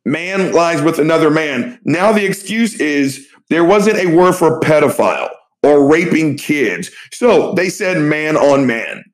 man 0.06 0.54
lies 0.54 0.82
with 0.82 1.00
another 1.00 1.30
man. 1.30 1.80
Now 1.84 2.12
the 2.12 2.26
excuse 2.26 2.80
is 2.80 3.28
there 3.50 3.64
wasn't 3.64 3.98
a 3.98 4.08
word 4.08 4.34
for 4.34 4.60
pedophile 4.60 5.30
or 5.62 5.88
raping 5.88 6.38
kids. 6.38 6.92
So 7.12 7.54
they 7.54 7.70
said 7.70 7.98
man 7.98 8.36
on 8.36 8.68
man. 8.68 9.06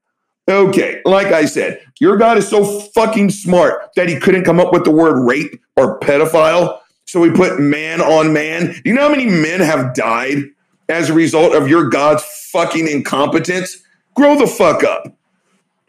Okay, 0.50 1.01
like 1.05 1.27
I 1.27 1.45
said, 1.45 1.79
your 2.00 2.17
God 2.17 2.38
is 2.39 2.48
so 2.48 2.81
fucking 2.95 3.29
smart 3.29 3.89
that 3.95 4.09
he 4.09 4.19
couldn't 4.19 4.45
come 4.45 4.59
up 4.59 4.74
with 4.74 4.83
the 4.83 4.91
word 4.91 5.24
rape 5.24 5.62
or 5.75 6.00
pedophile. 6.00 6.79
So 7.05 7.24
he 7.24 7.29
put 7.29 7.59
man 7.59 8.01
on 8.01 8.33
man. 8.33 8.67
Do 8.71 8.81
you 8.86 8.93
know 8.93 9.03
how 9.03 9.09
many 9.09 9.27
men 9.27 9.59
have 9.59 9.93
died 9.93 10.43
as 10.89 11.09
a 11.09 11.13
result 11.13 11.53
of 11.53 11.67
your 11.67 11.89
God's 11.89 12.24
fucking 12.51 12.88
incompetence? 12.88 13.77
Grow 14.15 14.38
the 14.38 14.48
fuck 14.48 14.83
up. 14.83 15.18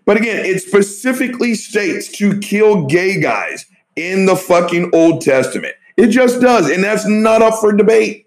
But 0.04 0.16
again, 0.16 0.44
it 0.44 0.62
specifically 0.62 1.54
states 1.54 2.08
to 2.18 2.38
kill 2.38 2.86
gay 2.86 3.20
guys 3.20 3.66
in 3.96 4.26
the 4.26 4.36
fucking 4.36 4.90
Old 4.92 5.22
Testament. 5.22 5.74
It 5.96 6.08
just 6.08 6.40
does. 6.40 6.70
And 6.70 6.82
that's 6.82 7.06
not 7.06 7.42
up 7.42 7.60
for 7.60 7.72
debate. 7.72 8.26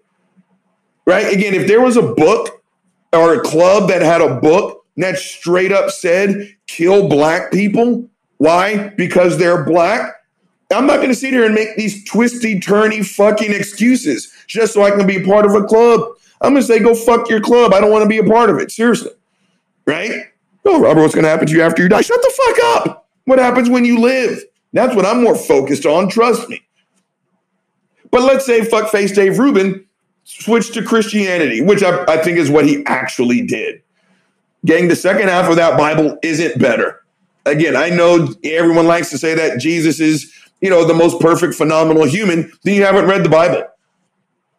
Right? 1.06 1.32
Again, 1.32 1.54
if 1.54 1.66
there 1.66 1.80
was 1.80 1.96
a 1.96 2.02
book 2.02 2.62
or 3.12 3.34
a 3.34 3.40
club 3.40 3.88
that 3.88 4.02
had 4.02 4.20
a 4.20 4.40
book 4.40 4.84
that 4.96 5.18
straight 5.18 5.72
up 5.72 5.90
said 5.90 6.56
kill 6.66 7.08
black 7.08 7.52
people. 7.52 8.08
Why? 8.38 8.88
Because 8.90 9.38
they're 9.38 9.64
black. 9.64 10.14
I'm 10.72 10.86
not 10.86 10.96
going 10.96 11.08
to 11.08 11.14
sit 11.14 11.32
here 11.32 11.44
and 11.44 11.54
make 11.54 11.76
these 11.76 12.04
twisty, 12.04 12.58
turny 12.58 13.06
fucking 13.06 13.52
excuses 13.52 14.32
just 14.46 14.74
so 14.74 14.82
I 14.82 14.90
can 14.90 15.06
be 15.06 15.22
part 15.22 15.44
of 15.44 15.54
a 15.54 15.64
club. 15.64 16.08
I'm 16.40 16.52
going 16.52 16.62
to 16.62 16.66
say, 16.66 16.80
go 16.80 16.94
fuck 16.94 17.28
your 17.28 17.40
club. 17.40 17.72
I 17.72 17.80
don't 17.80 17.90
want 17.92 18.02
to 18.02 18.08
be 18.08 18.18
a 18.18 18.24
part 18.24 18.50
of 18.50 18.58
it. 18.58 18.70
Seriously. 18.70 19.12
Right? 19.86 20.24
Oh, 20.64 20.80
Robert, 20.80 21.02
what's 21.02 21.14
going 21.14 21.24
to 21.24 21.30
happen 21.30 21.46
to 21.46 21.52
you 21.52 21.62
after 21.62 21.82
you 21.82 21.88
die? 21.88 22.00
Shut 22.00 22.20
the 22.22 22.32
fuck 22.36 22.86
up. 22.86 23.08
What 23.24 23.38
happens 23.38 23.68
when 23.68 23.84
you 23.84 24.00
live? 24.00 24.42
That's 24.72 24.94
what 24.94 25.06
I'm 25.06 25.22
more 25.22 25.36
focused 25.36 25.86
on. 25.86 26.08
Trust 26.08 26.48
me. 26.48 26.60
But 28.10 28.22
let's 28.22 28.46
say 28.46 28.60
fuckface 28.60 29.14
Dave 29.14 29.38
Rubin 29.38 29.84
switched 30.24 30.74
to 30.74 30.82
Christianity, 30.82 31.60
which 31.60 31.82
I, 31.82 32.04
I 32.04 32.16
think 32.18 32.38
is 32.38 32.50
what 32.50 32.66
he 32.66 32.84
actually 32.86 33.46
did. 33.46 33.82
Gang, 34.64 34.88
the 34.88 34.96
second 34.96 35.28
half 35.28 35.50
of 35.50 35.56
that 35.56 35.78
Bible 35.78 36.18
isn't 36.22 36.58
better. 36.58 37.04
Again, 37.44 37.76
I 37.76 37.90
know 37.90 38.32
everyone 38.42 38.86
likes 38.86 39.10
to 39.10 39.18
say 39.18 39.34
that 39.34 39.60
Jesus 39.60 40.00
is, 40.00 40.32
you 40.62 40.70
know, 40.70 40.84
the 40.84 40.94
most 40.94 41.20
perfect, 41.20 41.54
phenomenal 41.54 42.06
human. 42.06 42.50
Then 42.62 42.74
you 42.74 42.84
haven't 42.84 43.06
read 43.06 43.24
the 43.24 43.28
Bible. 43.28 43.64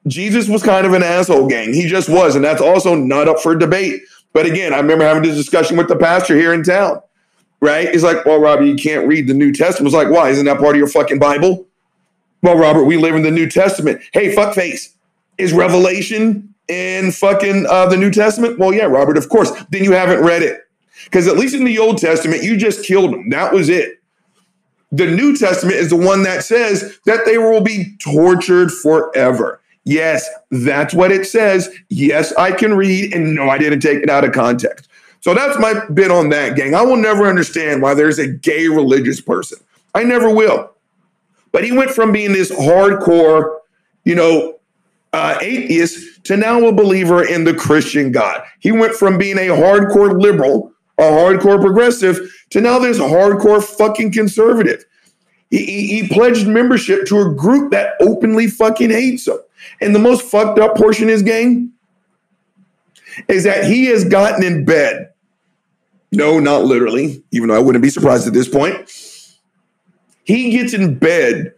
Jesus 0.07 0.47
was 0.47 0.61
kind 0.61 0.85
of 0.85 0.93
an 0.93 1.01
asshole, 1.01 1.47
gang. 1.47 1.73
He 1.73 1.87
just 1.87 2.09
was. 2.09 2.35
And 2.35 2.45
that's 2.45 2.61
also 2.61 2.93
not 2.93 3.27
up 3.27 3.39
for 3.39 3.55
debate. 3.55 4.01
But 4.35 4.45
again, 4.45 4.73
I 4.73 4.77
remember 4.79 5.05
having 5.05 5.23
this 5.23 5.37
discussion 5.37 5.77
with 5.77 5.87
the 5.87 5.95
pastor 5.95 6.35
here 6.35 6.53
in 6.53 6.61
town, 6.61 7.01
right? 7.61 7.89
He's 7.89 8.03
like, 8.03 8.25
well, 8.25 8.37
Robbie, 8.37 8.67
you 8.67 8.75
can't 8.75 9.07
read 9.07 9.29
the 9.29 9.33
New 9.33 9.53
Testament. 9.53 9.93
I 9.93 9.97
was 9.97 10.05
like, 10.05 10.13
why? 10.13 10.29
Isn't 10.29 10.43
that 10.43 10.59
part 10.59 10.75
of 10.75 10.77
your 10.77 10.89
fucking 10.89 11.19
Bible? 11.19 11.65
Well, 12.41 12.57
Robert, 12.57 12.83
we 12.83 12.97
live 12.97 13.15
in 13.15 13.21
the 13.21 13.31
New 13.31 13.49
Testament. 13.49 14.01
Hey, 14.11 14.35
fuckface. 14.35 14.93
Is 15.37 15.53
Revelation 15.53 16.53
in 16.67 17.13
fucking 17.13 17.65
uh, 17.69 17.85
the 17.85 17.95
New 17.95 18.11
Testament? 18.11 18.59
Well, 18.59 18.73
yeah, 18.73 18.87
Robert, 18.87 19.17
of 19.17 19.29
course. 19.29 19.51
Then 19.69 19.85
you 19.85 19.93
haven't 19.93 20.21
read 20.21 20.41
it. 20.41 20.67
Because 21.05 21.29
at 21.29 21.37
least 21.37 21.55
in 21.55 21.63
the 21.63 21.79
Old 21.79 21.97
Testament, 21.97 22.43
you 22.43 22.57
just 22.57 22.85
killed 22.85 23.13
them. 23.13 23.29
That 23.29 23.53
was 23.53 23.69
it. 23.69 24.01
The 24.91 25.07
New 25.07 25.37
Testament 25.37 25.77
is 25.77 25.91
the 25.91 25.95
one 25.95 26.23
that 26.23 26.43
says 26.43 26.99
that 27.05 27.25
they 27.25 27.37
will 27.37 27.61
be 27.61 27.95
tortured 27.99 28.69
forever. 28.69 29.61
Yes, 29.85 30.27
that's 30.49 30.93
what 30.93 31.11
it 31.11 31.25
says. 31.27 31.69
Yes, 31.89 32.33
I 32.33 32.51
can 32.51 32.73
read, 32.73 33.13
and 33.13 33.35
no, 33.35 33.49
I 33.49 33.59
didn't 33.59 33.81
take 33.81 34.01
it 34.01 34.09
out 34.09 34.23
of 34.23 34.33
context. 34.33 34.89
So 35.21 35.33
that's 35.33 35.57
my 35.59 35.85
bit 35.93 36.11
on 36.11 36.29
that, 36.29 36.55
gang. 36.55 36.75
I 36.75 36.81
will 36.81 36.97
never 36.97 37.27
understand 37.27 37.81
why 37.81 37.93
there's 37.93 38.19
a 38.19 38.27
gay 38.27 38.67
religious 38.67 39.21
person. 39.21 39.59
I 39.93 40.03
never 40.03 40.29
will. 40.29 40.71
But 41.51 41.63
he 41.63 41.71
went 41.71 41.91
from 41.91 42.11
being 42.11 42.33
this 42.33 42.51
hardcore, 42.51 43.59
you 44.03 44.15
know, 44.15 44.59
uh, 45.13 45.37
atheist 45.39 46.25
to 46.25 46.35
now 46.35 46.65
a 46.67 46.73
believer 46.73 47.23
in 47.25 47.43
the 47.43 47.53
Christian 47.53 48.11
God. 48.11 48.43
He 48.59 48.71
went 48.71 48.93
from 48.93 49.17
being 49.17 49.37
a 49.37 49.47
hardcore 49.47 50.19
liberal, 50.19 50.73
a 50.97 51.03
hardcore 51.03 51.61
progressive, 51.61 52.19
to 52.49 52.59
now 52.59 52.79
this 52.79 52.99
hardcore 52.99 53.63
fucking 53.63 54.11
conservative. 54.11 54.83
He, 55.49 55.65
he, 55.65 55.87
he 56.01 56.07
pledged 56.07 56.47
membership 56.47 57.05
to 57.07 57.21
a 57.21 57.33
group 57.33 57.71
that 57.71 57.93
openly 58.01 58.47
fucking 58.47 58.89
hates 58.89 59.27
him. 59.27 59.37
And 59.81 59.93
the 59.93 59.99
most 59.99 60.29
fucked 60.29 60.59
up 60.59 60.75
portion 60.75 61.05
of 61.05 61.11
his 61.11 61.21
game 61.21 61.73
is 63.27 63.43
that 63.43 63.65
he 63.65 63.85
has 63.85 64.03
gotten 64.05 64.43
in 64.43 64.65
bed. 64.65 65.11
No, 66.11 66.39
not 66.39 66.63
literally, 66.63 67.23
even 67.31 67.49
though 67.49 67.55
I 67.55 67.59
wouldn't 67.59 67.81
be 67.81 67.89
surprised 67.89 68.27
at 68.27 68.33
this 68.33 68.47
point. 68.47 68.89
He 70.23 70.51
gets 70.51 70.73
in 70.73 70.97
bed 70.97 71.53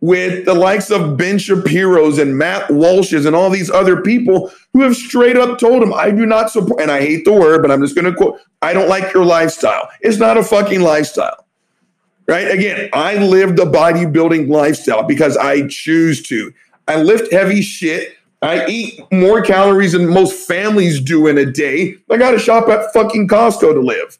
with 0.00 0.44
the 0.44 0.54
likes 0.54 0.90
of 0.90 1.16
Ben 1.16 1.38
Shapiro's 1.38 2.18
and 2.18 2.36
Matt 2.36 2.70
Walsh's 2.70 3.24
and 3.24 3.36
all 3.36 3.50
these 3.50 3.70
other 3.70 4.02
people 4.02 4.52
who 4.72 4.82
have 4.82 4.96
straight 4.96 5.36
up 5.36 5.58
told 5.58 5.82
him, 5.82 5.94
I 5.94 6.10
do 6.10 6.26
not 6.26 6.50
support, 6.50 6.80
and 6.80 6.90
I 6.90 7.00
hate 7.00 7.24
the 7.24 7.32
word, 7.32 7.62
but 7.62 7.70
I'm 7.70 7.80
just 7.80 7.94
going 7.94 8.04
to 8.06 8.14
quote, 8.14 8.40
I 8.60 8.72
don't 8.72 8.88
like 8.88 9.14
your 9.14 9.24
lifestyle. 9.24 9.88
It's 10.00 10.18
not 10.18 10.36
a 10.36 10.42
fucking 10.42 10.82
lifestyle. 10.82 11.46
Right? 12.26 12.50
Again, 12.50 12.90
I 12.92 13.16
live 13.16 13.56
the 13.56 13.64
bodybuilding 13.64 14.48
lifestyle 14.48 15.04
because 15.04 15.36
I 15.36 15.66
choose 15.68 16.22
to. 16.24 16.52
I 16.88 17.02
lift 17.02 17.32
heavy 17.32 17.62
shit. 17.62 18.16
I 18.42 18.66
eat 18.66 19.00
more 19.12 19.40
calories 19.40 19.92
than 19.92 20.08
most 20.08 20.48
families 20.48 21.00
do 21.00 21.28
in 21.28 21.38
a 21.38 21.46
day. 21.46 21.96
I 22.10 22.16
got 22.16 22.32
to 22.32 22.38
shop 22.38 22.68
at 22.68 22.92
fucking 22.92 23.28
Costco 23.28 23.74
to 23.74 23.80
live. 23.80 24.18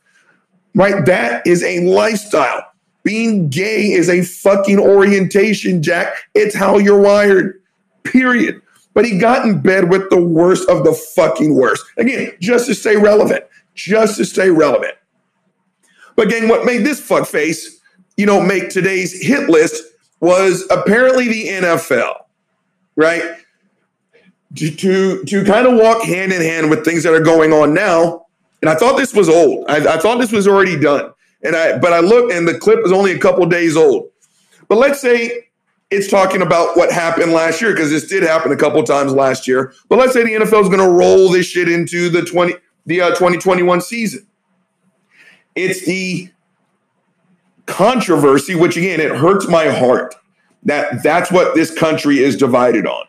Right? 0.75 1.04
That 1.07 1.47
is 1.47 1.62
a 1.64 1.81
lifestyle. 1.81 2.64
Being 3.02 3.49
gay 3.49 3.90
is 3.90 4.09
a 4.09 4.23
fucking 4.23 4.78
orientation, 4.78 5.83
Jack. 5.83 6.14
It's 6.35 6.54
how 6.54 6.78
you're 6.78 7.00
wired, 7.00 7.61
period. 8.04 8.62
But 8.95 9.04
he 9.04 9.19
got 9.19 9.47
in 9.47 9.61
bed 9.61 9.90
with 9.90 10.09
the 10.11 10.23
worst 10.23 10.69
of 10.69 10.85
the 10.85 10.92
fucking 10.92 11.54
worst. 11.54 11.85
Again, 11.97 12.33
just 12.40 12.66
to 12.66 12.75
stay 12.75 12.97
relevant, 12.97 13.45
just 13.75 14.19
to 14.19 14.25
stay 14.25 14.50
relevant. 14.50 14.95
But 16.14 16.28
gang, 16.28 16.49
what 16.49 16.64
made 16.64 16.85
this 16.85 17.00
fuckface, 17.00 17.66
you 18.16 18.26
know, 18.26 18.40
make 18.40 18.69
today's 18.69 19.21
hit 19.21 19.49
list 19.49 19.83
was 20.21 20.64
apparently 20.71 21.26
the 21.26 21.49
NFL, 21.49 22.14
right? 22.97 23.23
To, 24.57 24.71
to, 24.71 25.25
to 25.25 25.45
kind 25.45 25.67
of 25.67 25.79
walk 25.79 26.03
hand 26.03 26.33
in 26.33 26.43
hand 26.43 26.71
with 26.71 26.85
things 26.85 27.03
that 27.05 27.15
are 27.15 27.21
going 27.21 27.53
on 27.53 27.73
now. 27.73 28.27
And 28.61 28.69
I 28.69 28.75
thought 28.75 28.97
this 28.97 29.15
was 29.15 29.29
old. 29.29 29.65
I, 29.69 29.95
I 29.95 29.99
thought 29.99 30.19
this 30.19 30.33
was 30.33 30.47
already 30.47 30.79
done. 30.79 31.13
And 31.43 31.57
I, 31.57 31.79
but 31.79 31.93
I 31.93 32.01
looked, 32.01 32.33
and 32.33 32.47
the 32.47 32.59
clip 32.59 32.81
is 32.85 32.93
only 32.93 33.13
a 33.13 33.19
couple 33.19 33.45
days 33.47 33.77
old. 33.77 34.11
But 34.69 34.79
let's 34.79 35.01
say 35.01 35.49
it's 35.91 36.09
talking 36.09 36.41
about 36.43 36.77
what 36.77 36.91
happened 36.91 37.33
last 37.33 37.61
year 37.61 37.73
because 37.73 37.91
this 37.91 38.07
did 38.07 38.23
happen 38.23 38.51
a 38.53 38.57
couple 38.57 38.83
times 38.83 39.13
last 39.13 39.47
year. 39.47 39.75
But 39.89 39.99
let's 39.99 40.13
say 40.13 40.23
the 40.23 40.45
NFL 40.45 40.63
is 40.63 40.69
going 40.69 40.79
to 40.79 40.89
roll 40.89 41.29
this 41.29 41.47
shit 41.47 41.69
into 41.69 42.09
the 42.09 42.23
twenty 42.23 42.55
the 42.87 43.01
uh, 43.01 43.09
2021 43.11 43.81
season. 43.81 44.27
It's 45.55 45.85
the 45.85 46.31
controversy, 47.67 48.55
which 48.55 48.77
again 48.77 49.01
it 49.01 49.15
hurts 49.15 49.47
my 49.47 49.69
heart 49.69 50.15
that 50.64 51.02
that's 51.02 51.31
what 51.31 51.54
this 51.54 51.76
country 51.76 52.19
is 52.19 52.37
divided 52.37 52.87
on. 52.87 53.07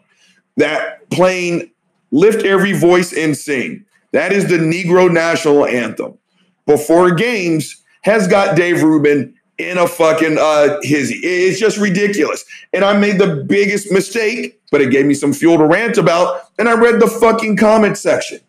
That 0.58 1.10
playing 1.10 1.72
lift 2.12 2.46
every 2.46 2.74
voice 2.74 3.14
and 3.14 3.36
sing. 3.36 3.86
That 4.12 4.32
is 4.32 4.48
the 4.48 4.58
Negro 4.58 5.12
national 5.12 5.66
anthem. 5.66 6.18
Before 6.66 7.12
games 7.12 7.82
has 8.02 8.28
got 8.28 8.56
Dave 8.56 8.84
Rubin 8.84 9.34
in 9.58 9.78
a 9.78 9.88
fucking 9.88 10.38
uh 10.40 10.80
hizzy. 10.82 11.16
It's 11.16 11.60
just 11.60 11.78
ridiculous. 11.78 12.44
And 12.74 12.84
I 12.84 12.98
made 12.98 13.20
the 13.20 13.44
biggest 13.48 13.92
mistake, 13.92 14.62
but 14.72 14.82
it 14.82 14.92
gave 14.92 15.06
me 15.06 15.14
some 15.14 15.34
fuel 15.34 15.58
to 15.58 15.66
rant 15.66 15.98
about. 15.98 16.50
And 16.58 16.70
I 16.70 16.74
read 16.74 17.00
the 17.00 17.08
fucking 17.08 17.58
comment 17.58 17.98
section. 17.98 18.40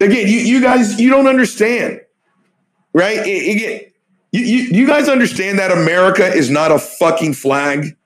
Again, 0.00 0.28
you, 0.28 0.38
you 0.38 0.62
guys, 0.62 1.00
you 1.00 1.10
don't 1.10 1.26
understand, 1.26 2.00
right? 2.92 3.18
Again, 3.18 3.80
you, 4.32 4.40
you, 4.40 4.58
you 4.80 4.86
guys 4.86 5.08
understand 5.08 5.58
that 5.58 5.70
America 5.70 6.26
is 6.26 6.50
not 6.50 6.70
a 6.70 6.78
fucking 6.78 7.34
flag. 7.34 7.96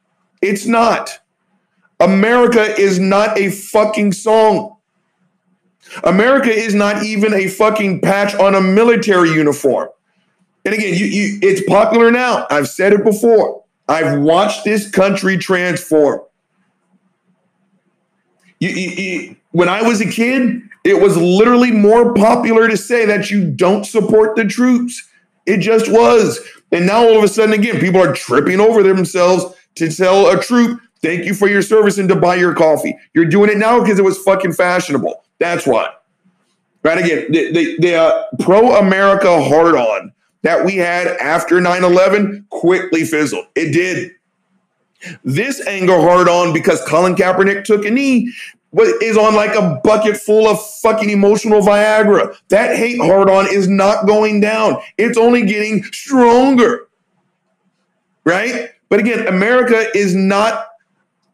It's 0.40 0.66
not. 0.66 1.18
America 2.00 2.62
is 2.78 2.98
not 2.98 3.38
a 3.38 3.50
fucking 3.50 4.12
song. 4.12 4.76
America 6.04 6.50
is 6.50 6.74
not 6.74 7.02
even 7.02 7.34
a 7.34 7.48
fucking 7.48 8.00
patch 8.00 8.34
on 8.34 8.54
a 8.54 8.60
military 8.60 9.30
uniform. 9.30 9.88
And 10.64 10.74
again, 10.74 10.94
you, 10.94 11.06
you, 11.06 11.38
it's 11.42 11.62
popular 11.68 12.10
now. 12.10 12.46
I've 12.50 12.68
said 12.68 12.92
it 12.92 13.04
before. 13.04 13.64
I've 13.88 14.20
watched 14.20 14.64
this 14.64 14.88
country 14.88 15.36
transform. 15.36 16.20
You, 18.60 18.68
you, 18.70 19.36
when 19.50 19.68
I 19.68 19.82
was 19.82 20.00
a 20.00 20.08
kid, 20.08 20.62
it 20.84 21.00
was 21.00 21.16
literally 21.16 21.72
more 21.72 22.14
popular 22.14 22.68
to 22.68 22.76
say 22.76 23.04
that 23.06 23.30
you 23.30 23.50
don't 23.50 23.84
support 23.84 24.36
the 24.36 24.44
troops. 24.44 25.08
It 25.46 25.58
just 25.58 25.90
was. 25.90 26.40
And 26.70 26.86
now 26.86 27.02
all 27.02 27.18
of 27.18 27.24
a 27.24 27.28
sudden, 27.28 27.54
again, 27.54 27.80
people 27.80 28.00
are 28.00 28.14
tripping 28.14 28.60
over 28.60 28.82
themselves 28.82 29.54
to 29.76 29.90
tell 29.90 30.28
a 30.28 30.42
troop, 30.42 30.80
thank 31.02 31.24
you 31.24 31.34
for 31.34 31.48
your 31.48 31.62
service 31.62 31.98
and 31.98 32.08
to 32.08 32.16
buy 32.16 32.36
your 32.36 32.54
coffee. 32.54 32.96
You're 33.14 33.26
doing 33.26 33.50
it 33.50 33.58
now 33.58 33.80
because 33.80 33.98
it 33.98 34.04
was 34.04 34.18
fucking 34.18 34.52
fashionable. 34.52 35.24
That's 35.38 35.66
why. 35.66 35.92
Right 36.82 36.98
again, 36.98 37.30
the, 37.30 37.52
the, 37.52 37.76
the 37.78 37.94
uh, 37.94 38.24
pro 38.40 38.76
America 38.76 39.42
hard 39.42 39.76
on 39.76 40.12
that 40.42 40.64
we 40.64 40.76
had 40.76 41.06
after 41.06 41.60
9 41.60 41.84
11 41.84 42.46
quickly 42.50 43.04
fizzled. 43.04 43.46
It 43.54 43.72
did. 43.72 44.12
This 45.24 45.64
anger 45.66 46.00
hard 46.00 46.28
on 46.28 46.52
because 46.52 46.82
Colin 46.86 47.14
Kaepernick 47.14 47.64
took 47.64 47.84
a 47.84 47.90
knee 47.90 48.32
is 48.74 49.16
on 49.16 49.34
like 49.34 49.54
a 49.54 49.80
bucket 49.84 50.16
full 50.16 50.48
of 50.48 50.64
fucking 50.80 51.10
emotional 51.10 51.60
Viagra. 51.60 52.36
That 52.48 52.76
hate 52.76 53.00
hard 53.00 53.28
on 53.28 53.46
is 53.46 53.68
not 53.68 54.06
going 54.06 54.40
down. 54.40 54.80
It's 54.96 55.18
only 55.18 55.44
getting 55.44 55.84
stronger. 55.84 56.88
Right? 58.24 58.70
But 58.88 59.00
again, 59.00 59.26
America 59.26 59.86
is 59.94 60.14
not 60.14 60.68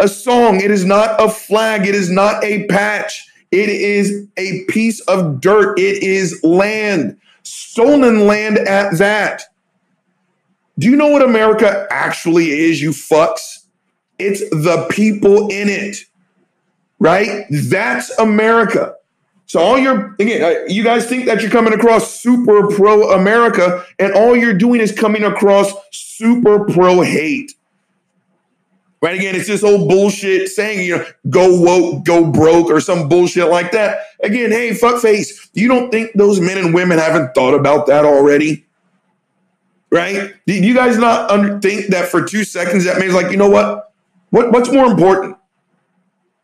a 0.01 0.09
song. 0.09 0.61
It 0.61 0.71
is 0.71 0.85
not 0.85 1.21
a 1.21 1.29
flag. 1.29 1.87
It 1.87 1.95
is 1.95 2.11
not 2.11 2.43
a 2.45 2.67
patch. 2.67 3.27
It 3.51 3.69
is 3.69 4.27
a 4.37 4.65
piece 4.65 5.01
of 5.03 5.41
dirt. 5.41 5.79
It 5.79 6.03
is 6.03 6.43
land, 6.45 7.19
stolen 7.43 8.27
land 8.27 8.59
at 8.59 8.99
that. 8.99 9.43
Do 10.79 10.89
you 10.89 10.97
know 10.97 11.09
what 11.09 11.23
America 11.23 11.87
actually 11.91 12.51
is, 12.51 12.81
you 12.81 12.91
fucks? 12.91 13.67
It's 14.19 14.41
the 14.51 14.87
people 14.91 15.49
in 15.49 15.69
it 15.69 15.97
right? 16.99 17.47
That's 17.51 18.11
America. 18.19 18.95
So 19.47 19.61
all 19.61 19.79
you're 19.79 20.15
again, 20.19 20.43
uh, 20.43 20.65
you 20.69 20.85
guys 20.85 21.09
think 21.09 21.25
that 21.25 21.41
you're 21.41 21.51
coming 21.51 21.73
across 21.73 22.21
super 22.21 22.69
pro 22.69 23.13
America, 23.13 23.85
and 23.99 24.13
all 24.13 24.37
you're 24.37 24.53
doing 24.53 24.81
is 24.81 24.93
coming 24.93 25.25
across 25.25 25.73
super 25.91 26.65
pro 26.67 27.01
hate. 27.01 27.55
Right 29.01 29.17
again, 29.17 29.37
it's 29.37 29.47
this 29.47 29.63
old 29.63 29.89
bullshit 29.89 30.49
saying, 30.49 30.85
you 30.85 30.99
know, 30.99 31.07
go 31.31 31.61
woke, 31.61 32.05
go 32.05 32.31
broke, 32.31 32.69
or 32.69 32.81
some 32.81 33.09
bullshit 33.09 33.49
like 33.49 33.73
that. 33.73 34.01
Again, 34.23 34.51
hey, 34.51 34.71
fuckface, 34.71 35.49
you 35.55 35.69
don't 35.69 35.91
think 35.91 36.13
those 36.15 36.41
men 36.41 36.59
and 36.59 36.75
women 36.75 36.99
haven't 36.99 37.33
thought 37.35 37.55
about 37.55 37.87
that 37.87 38.05
already? 38.05 38.67
Right? 39.91 40.35
Do 40.47 40.53
you 40.53 40.75
guys 40.75 40.99
not 40.99 41.31
under, 41.31 41.59
think 41.61 41.87
that 41.87 42.09
for 42.09 42.23
two 42.23 42.45
seconds 42.45 42.85
that 42.85 42.99
means 42.99 43.15
like, 43.15 43.31
you 43.31 43.39
know 43.39 43.49
what? 43.49 43.95
What 44.29 44.53
what's 44.53 44.71
more 44.71 44.85
important? 44.85 45.38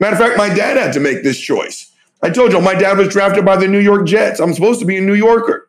Matter 0.00 0.14
of 0.14 0.20
fact, 0.20 0.38
my 0.38 0.52
dad 0.52 0.76
had 0.76 0.92
to 0.94 1.00
make 1.00 1.22
this 1.22 1.38
choice. 1.38 1.90
I 2.22 2.30
told 2.30 2.52
you, 2.52 2.60
my 2.60 2.74
dad 2.74 2.98
was 2.98 3.08
drafted 3.08 3.44
by 3.44 3.56
the 3.56 3.68
New 3.68 3.78
York 3.78 4.06
Jets. 4.06 4.40
I'm 4.40 4.54
supposed 4.54 4.80
to 4.80 4.86
be 4.86 4.96
a 4.96 5.00
New 5.00 5.14
Yorker. 5.14 5.68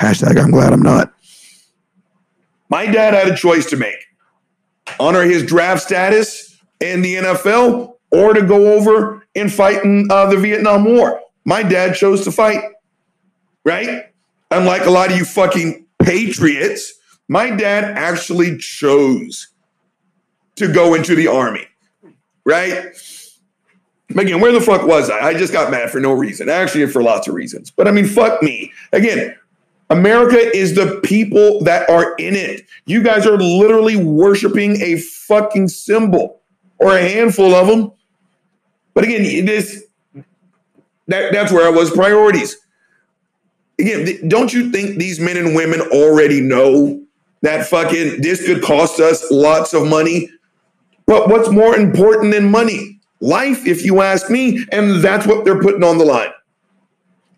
Hashtag, 0.00 0.40
I'm 0.40 0.50
glad 0.50 0.72
I'm 0.72 0.82
not. 0.82 1.12
My 2.68 2.86
dad 2.86 3.14
had 3.14 3.28
a 3.28 3.36
choice 3.36 3.68
to 3.70 3.76
make 3.76 3.96
honor 4.98 5.22
his 5.22 5.44
draft 5.44 5.82
status 5.82 6.56
in 6.80 7.02
the 7.02 7.16
NFL 7.16 7.96
or 8.10 8.32
to 8.32 8.42
go 8.42 8.74
over 8.74 9.26
and 9.34 9.52
fight 9.52 9.84
in 9.84 10.06
uh, 10.10 10.26
the 10.26 10.36
Vietnam 10.36 10.84
War. 10.84 11.20
My 11.44 11.62
dad 11.62 11.94
chose 11.94 12.24
to 12.24 12.32
fight, 12.32 12.62
right? 13.64 14.06
Unlike 14.50 14.86
a 14.86 14.90
lot 14.90 15.10
of 15.10 15.16
you 15.16 15.24
fucking 15.24 15.86
patriots, 16.02 16.94
my 17.28 17.50
dad 17.50 17.84
actually 17.84 18.56
chose 18.58 19.48
to 20.56 20.72
go 20.72 20.94
into 20.94 21.14
the 21.14 21.28
army, 21.28 21.66
right? 22.44 22.94
Again, 24.16 24.40
where 24.40 24.52
the 24.52 24.60
fuck 24.60 24.86
was 24.86 25.10
I? 25.10 25.18
I 25.18 25.34
just 25.34 25.52
got 25.52 25.70
mad 25.70 25.90
for 25.90 26.00
no 26.00 26.12
reason. 26.12 26.48
Actually, 26.48 26.86
for 26.86 27.02
lots 27.02 27.28
of 27.28 27.34
reasons. 27.34 27.70
But 27.70 27.86
I 27.86 27.90
mean, 27.90 28.06
fuck 28.06 28.42
me. 28.42 28.72
Again, 28.92 29.36
America 29.90 30.38
is 30.56 30.74
the 30.74 31.00
people 31.02 31.62
that 31.64 31.88
are 31.90 32.14
in 32.16 32.34
it. 32.34 32.66
You 32.86 33.02
guys 33.02 33.26
are 33.26 33.36
literally 33.36 33.96
worshiping 33.96 34.80
a 34.80 34.98
fucking 34.98 35.68
symbol 35.68 36.40
or 36.78 36.96
a 36.96 37.02
handful 37.02 37.54
of 37.54 37.66
them. 37.66 37.92
But 38.94 39.04
again, 39.04 39.44
this 39.44 39.84
that, 41.08 41.32
that's 41.32 41.52
where 41.52 41.66
I 41.66 41.70
was 41.70 41.90
priorities. 41.90 42.56
Again, 43.78 44.28
don't 44.28 44.52
you 44.52 44.70
think 44.70 44.98
these 44.98 45.20
men 45.20 45.36
and 45.36 45.54
women 45.54 45.80
already 45.80 46.40
know 46.40 47.02
that 47.42 47.66
fucking 47.66 48.20
this 48.20 48.44
could 48.44 48.62
cost 48.62 49.00
us 49.00 49.30
lots 49.30 49.72
of 49.72 49.86
money? 49.86 50.30
But 51.06 51.28
what's 51.28 51.48
more 51.48 51.76
important 51.76 52.32
than 52.32 52.50
money? 52.50 52.97
Life, 53.20 53.66
if 53.66 53.84
you 53.84 54.00
ask 54.00 54.30
me, 54.30 54.64
and 54.70 55.02
that's 55.02 55.26
what 55.26 55.44
they're 55.44 55.60
putting 55.60 55.82
on 55.82 55.98
the 55.98 56.04
line. 56.04 56.30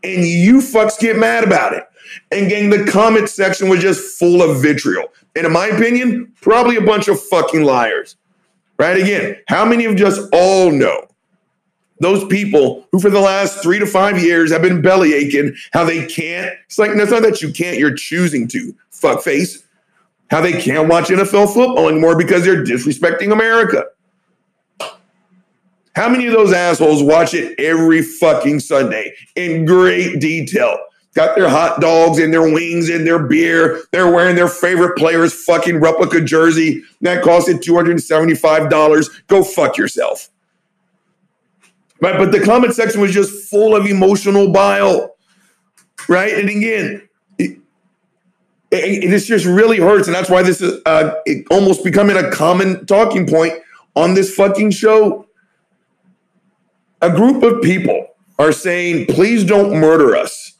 And 0.02 0.24
you 0.24 0.58
fucks 0.58 0.98
get 0.98 1.18
mad 1.18 1.44
about 1.44 1.72
it. 1.72 1.86
And 2.32 2.48
gang, 2.48 2.70
the 2.70 2.84
comment 2.90 3.28
section 3.28 3.68
was 3.68 3.80
just 3.80 4.18
full 4.18 4.42
of 4.42 4.60
vitriol. 4.60 5.12
And 5.36 5.46
in 5.46 5.52
my 5.52 5.66
opinion, 5.66 6.32
probably 6.40 6.76
a 6.76 6.80
bunch 6.80 7.08
of 7.08 7.20
fucking 7.20 7.62
liars. 7.62 8.16
Right? 8.78 9.00
Again, 9.00 9.36
how 9.48 9.64
many 9.64 9.84
of 9.84 10.00
us 10.00 10.18
all 10.32 10.70
know 10.70 11.06
those 12.00 12.24
people 12.24 12.88
who 12.92 12.98
for 12.98 13.10
the 13.10 13.20
last 13.20 13.62
three 13.62 13.78
to 13.78 13.86
five 13.86 14.22
years 14.22 14.50
have 14.50 14.62
been 14.62 14.82
belly 14.82 15.12
aching, 15.12 15.54
how 15.72 15.84
they 15.84 16.06
can't. 16.06 16.50
It's 16.64 16.78
like, 16.78 16.94
no, 16.94 17.02
it's 17.02 17.12
not 17.12 17.22
that 17.22 17.42
you 17.42 17.52
can't, 17.52 17.78
you're 17.78 17.94
choosing 17.94 18.48
to, 18.48 18.74
fuck 18.90 19.22
face. 19.22 19.62
How 20.30 20.40
they 20.40 20.60
can't 20.60 20.88
watch 20.88 21.08
NFL 21.08 21.52
football 21.52 21.88
anymore 21.88 22.16
because 22.16 22.44
they're 22.44 22.64
disrespecting 22.64 23.32
America. 23.32 23.84
How 25.94 26.08
many 26.08 26.26
of 26.26 26.32
those 26.32 26.52
assholes 26.52 27.02
watch 27.02 27.34
it 27.34 27.58
every 27.58 28.02
fucking 28.02 28.60
Sunday 28.60 29.14
in 29.34 29.64
great 29.64 30.20
detail? 30.20 30.78
Got 31.14 31.34
their 31.34 31.48
hot 31.48 31.80
dogs 31.80 32.18
and 32.18 32.32
their 32.32 32.42
wings 32.42 32.88
and 32.88 33.04
their 33.04 33.18
beer. 33.18 33.82
They're 33.90 34.10
wearing 34.10 34.36
their 34.36 34.48
favorite 34.48 34.96
player's 34.96 35.34
fucking 35.44 35.80
replica 35.80 36.20
jersey 36.20 36.84
that 37.00 37.24
costed 37.24 37.62
$275. 37.62 39.26
Go 39.26 39.42
fuck 39.42 39.76
yourself. 39.76 40.28
Right? 42.00 42.16
But 42.16 42.30
the 42.30 42.40
comment 42.40 42.74
section 42.74 43.00
was 43.00 43.12
just 43.12 43.50
full 43.50 43.74
of 43.74 43.86
emotional 43.86 44.52
bile. 44.52 45.16
Right? 46.08 46.32
And 46.32 46.48
again, 46.48 47.08
it, 47.38 47.58
it, 48.70 49.10
this 49.10 49.26
just 49.26 49.44
really 49.44 49.78
hurts. 49.78 50.06
And 50.06 50.14
that's 50.14 50.30
why 50.30 50.42
this 50.44 50.60
is 50.60 50.80
uh, 50.86 51.14
it 51.26 51.44
almost 51.50 51.82
becoming 51.82 52.16
a 52.16 52.30
common 52.30 52.86
talking 52.86 53.26
point 53.26 53.54
on 53.96 54.14
this 54.14 54.32
fucking 54.32 54.70
show. 54.70 55.26
A 57.02 57.10
group 57.10 57.42
of 57.42 57.62
people 57.62 58.08
are 58.38 58.52
saying, 58.52 59.06
please 59.06 59.44
don't 59.44 59.78
murder 59.78 60.16
us. 60.16 60.52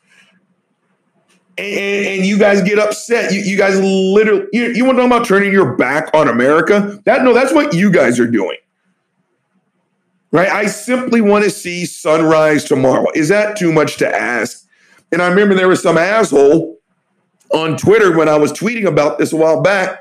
And, 1.59 2.07
and 2.07 2.27
you 2.27 2.39
guys 2.39 2.63
get 2.63 2.79
upset. 2.79 3.33
You, 3.33 3.41
you 3.41 3.59
guys 3.59 3.79
literally, 3.81 4.47
you, 4.53 4.73
you 4.73 4.85
want 4.85 4.97
to 4.97 5.03
talk 5.03 5.13
about 5.13 5.27
turning 5.27 5.53
your 5.53 5.77
back 5.77 6.11
on 6.15 6.29
America? 6.29 7.01
That 7.05 7.23
no, 7.23 7.35
that's 7.35 7.53
what 7.53 7.75
you 7.75 7.91
guys 7.91 8.19
are 8.19 8.31
doing 8.31 8.57
right? 10.33 10.49
I 10.49 10.67
simply 10.67 11.21
want 11.21 11.45
to 11.45 11.51
see 11.51 11.87
sunrise 11.87 12.65
tomorrow. 12.65 13.07
Is 13.15 13.29
that 13.29 13.57
too 13.57 13.73
much 13.73 13.97
to 13.99 14.09
ask? 14.09 14.67
And 15.13 15.21
I 15.21 15.29
remember 15.29 15.55
there 15.55 15.69
was 15.69 15.83
some 15.83 15.99
asshole 15.99 16.79
on 17.53 17.77
Twitter 17.77 18.17
when 18.17 18.29
I 18.29 18.37
was 18.37 18.53
tweeting 18.53 18.87
about 18.87 19.19
this 19.19 19.33
a 19.33 19.37
while 19.37 19.61
back. 19.61 19.99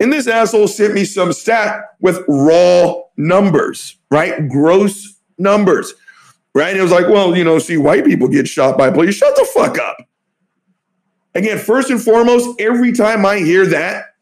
And 0.00 0.12
this 0.12 0.26
asshole 0.26 0.68
sent 0.68 0.94
me 0.94 1.04
some 1.04 1.32
stat 1.32 1.82
with 2.00 2.24
raw 2.26 2.94
numbers, 3.16 3.96
right? 4.10 4.48
Gross 4.48 5.13
numbers, 5.38 5.94
right? 6.54 6.70
And 6.70 6.78
it 6.78 6.82
was 6.82 6.92
like, 6.92 7.08
well, 7.08 7.36
you 7.36 7.44
know, 7.44 7.58
see, 7.58 7.76
white 7.76 8.04
people 8.04 8.28
get 8.28 8.48
shot 8.48 8.78
by 8.78 8.90
police. 8.90 9.14
Shut 9.14 9.36
the 9.36 9.44
fuck 9.52 9.78
up. 9.78 9.96
Again, 11.34 11.58
first 11.58 11.90
and 11.90 12.00
foremost, 12.00 12.60
every 12.60 12.92
time 12.92 13.26
I 13.26 13.38
hear 13.38 13.66
that, 13.66 14.14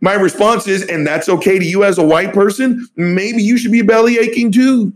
my 0.00 0.14
response 0.14 0.66
is, 0.66 0.86
and 0.86 1.06
that's 1.06 1.28
okay 1.28 1.58
to 1.58 1.64
you 1.64 1.84
as 1.84 1.98
a 1.98 2.02
white 2.02 2.32
person, 2.32 2.88
maybe 2.96 3.42
you 3.42 3.58
should 3.58 3.72
be 3.72 3.82
belly 3.82 4.18
aching 4.18 4.50
too. 4.50 4.92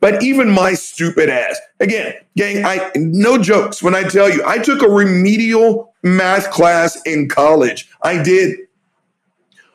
But 0.00 0.22
even 0.22 0.50
my 0.50 0.74
stupid 0.74 1.30
ass, 1.30 1.58
again, 1.80 2.14
gang, 2.36 2.66
I 2.66 2.90
no 2.96 3.38
jokes 3.38 3.82
when 3.82 3.94
I 3.94 4.02
tell 4.02 4.30
you, 4.30 4.42
I 4.46 4.58
took 4.58 4.82
a 4.82 4.88
remedial 4.88 5.94
math 6.02 6.50
class 6.50 7.00
in 7.06 7.28
college. 7.28 7.88
I 8.02 8.22
did. 8.22 8.58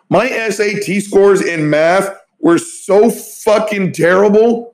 My 0.10 0.30
SAT 0.50 1.02
scores 1.02 1.42
in 1.42 1.70
math 1.70 2.16
were 2.42 2.58
so 2.58 3.10
fucking 3.10 3.94
terrible 3.94 4.74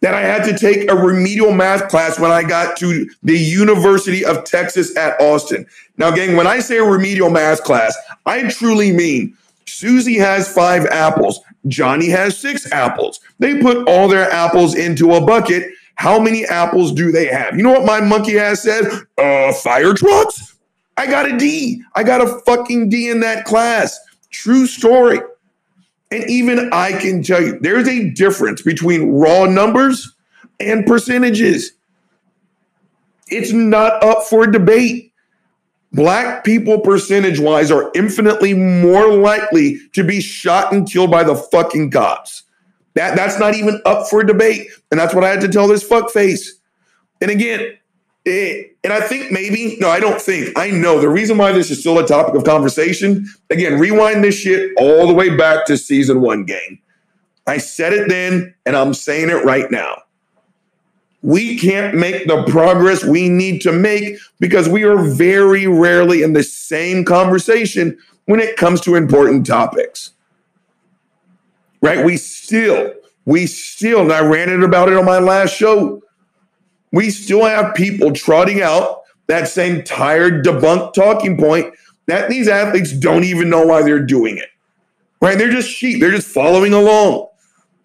that 0.00 0.14
I 0.14 0.22
had 0.22 0.44
to 0.44 0.56
take 0.56 0.90
a 0.90 0.94
remedial 0.94 1.52
math 1.52 1.88
class 1.88 2.18
when 2.18 2.30
I 2.30 2.42
got 2.42 2.76
to 2.78 3.08
the 3.22 3.36
University 3.38 4.24
of 4.24 4.44
Texas 4.44 4.96
at 4.96 5.20
Austin. 5.20 5.66
Now, 5.98 6.10
gang, 6.10 6.36
when 6.36 6.46
I 6.46 6.60
say 6.60 6.78
a 6.78 6.84
remedial 6.84 7.28
math 7.28 7.62
class, 7.64 7.96
I 8.24 8.48
truly 8.48 8.92
mean 8.92 9.36
Susie 9.66 10.18
has 10.18 10.52
five 10.52 10.86
apples, 10.86 11.40
Johnny 11.68 12.08
has 12.08 12.38
six 12.38 12.70
apples. 12.72 13.20
They 13.38 13.60
put 13.60 13.86
all 13.88 14.08
their 14.08 14.30
apples 14.30 14.74
into 14.74 15.12
a 15.12 15.20
bucket. 15.24 15.70
How 15.96 16.18
many 16.18 16.46
apples 16.46 16.92
do 16.92 17.12
they 17.12 17.26
have? 17.26 17.56
You 17.56 17.62
know 17.62 17.72
what 17.72 17.84
my 17.84 18.00
monkey 18.00 18.38
ass 18.38 18.62
said? 18.62 18.84
Uh, 19.18 19.52
fire 19.52 19.92
trucks? 19.92 20.56
I 20.96 21.06
got 21.06 21.30
a 21.30 21.36
D. 21.36 21.82
I 21.94 22.02
got 22.02 22.22
a 22.22 22.40
fucking 22.46 22.88
D 22.88 23.10
in 23.10 23.20
that 23.20 23.44
class. 23.44 24.00
True 24.30 24.66
story. 24.66 25.20
And 26.10 26.28
even 26.28 26.70
I 26.72 26.92
can 26.92 27.22
tell 27.22 27.40
you 27.40 27.58
there's 27.60 27.88
a 27.88 28.10
difference 28.10 28.62
between 28.62 29.12
raw 29.12 29.44
numbers 29.46 30.14
and 30.58 30.84
percentages. 30.86 31.72
It's 33.28 33.52
not 33.52 34.02
up 34.02 34.24
for 34.24 34.46
debate. 34.46 35.12
Black 35.92 36.44
people, 36.44 36.80
percentage 36.80 37.40
wise, 37.40 37.70
are 37.70 37.90
infinitely 37.94 38.54
more 38.54 39.12
likely 39.12 39.78
to 39.92 40.04
be 40.04 40.20
shot 40.20 40.72
and 40.72 40.90
killed 40.90 41.10
by 41.10 41.24
the 41.24 41.34
fucking 41.34 41.90
cops. 41.90 42.44
That, 42.94 43.16
that's 43.16 43.38
not 43.38 43.54
even 43.54 43.80
up 43.84 44.08
for 44.08 44.22
debate. 44.22 44.68
And 44.90 44.98
that's 44.98 45.14
what 45.14 45.24
I 45.24 45.30
had 45.30 45.40
to 45.42 45.48
tell 45.48 45.68
this 45.68 45.88
fuckface. 45.88 46.46
And 47.20 47.30
again, 47.30 47.76
it, 48.24 48.76
and 48.84 48.92
I 48.92 49.00
think 49.00 49.32
maybe, 49.32 49.76
no, 49.80 49.88
I 49.88 50.00
don't 50.00 50.20
think, 50.20 50.56
I 50.58 50.70
know 50.70 51.00
the 51.00 51.08
reason 51.08 51.38
why 51.38 51.52
this 51.52 51.70
is 51.70 51.80
still 51.80 51.98
a 51.98 52.06
topic 52.06 52.34
of 52.34 52.44
conversation. 52.44 53.26
Again, 53.48 53.78
rewind 53.78 54.22
this 54.22 54.36
shit 54.36 54.72
all 54.76 55.06
the 55.06 55.14
way 55.14 55.34
back 55.36 55.66
to 55.66 55.78
season 55.78 56.20
one 56.20 56.44
game. 56.44 56.80
I 57.46 57.58
said 57.58 57.92
it 57.92 58.08
then, 58.08 58.54
and 58.66 58.76
I'm 58.76 58.94
saying 58.94 59.30
it 59.30 59.44
right 59.44 59.70
now. 59.70 60.02
We 61.22 61.58
can't 61.58 61.94
make 61.94 62.26
the 62.26 62.44
progress 62.44 63.04
we 63.04 63.28
need 63.28 63.60
to 63.62 63.72
make 63.72 64.18
because 64.38 64.68
we 64.68 64.84
are 64.84 64.96
very 64.96 65.66
rarely 65.66 66.22
in 66.22 66.32
the 66.32 66.42
same 66.42 67.04
conversation 67.04 67.98
when 68.26 68.40
it 68.40 68.56
comes 68.56 68.80
to 68.82 68.94
important 68.94 69.46
topics. 69.46 70.12
Right? 71.82 72.04
We 72.04 72.16
still, 72.16 72.94
we 73.24 73.46
still, 73.46 74.00
and 74.02 74.12
I 74.12 74.20
ranted 74.20 74.62
about 74.62 74.88
it 74.88 74.96
on 74.96 75.04
my 75.04 75.18
last 75.18 75.54
show 75.54 76.02
we 76.92 77.10
still 77.10 77.44
have 77.44 77.74
people 77.74 78.12
trotting 78.12 78.62
out 78.62 79.02
that 79.26 79.48
same 79.48 79.82
tired, 79.84 80.44
debunked 80.44 80.92
talking 80.94 81.36
point 81.36 81.74
that 82.06 82.28
these 82.28 82.48
athletes 82.48 82.92
don't 82.92 83.24
even 83.24 83.48
know 83.48 83.64
why 83.64 83.82
they're 83.82 84.04
doing 84.04 84.36
it. 84.36 84.48
Right? 85.22 85.38
They're 85.38 85.50
just 85.50 85.68
sheep. 85.68 86.00
They're 86.00 86.10
just 86.10 86.28
following 86.28 86.72
along. 86.72 87.28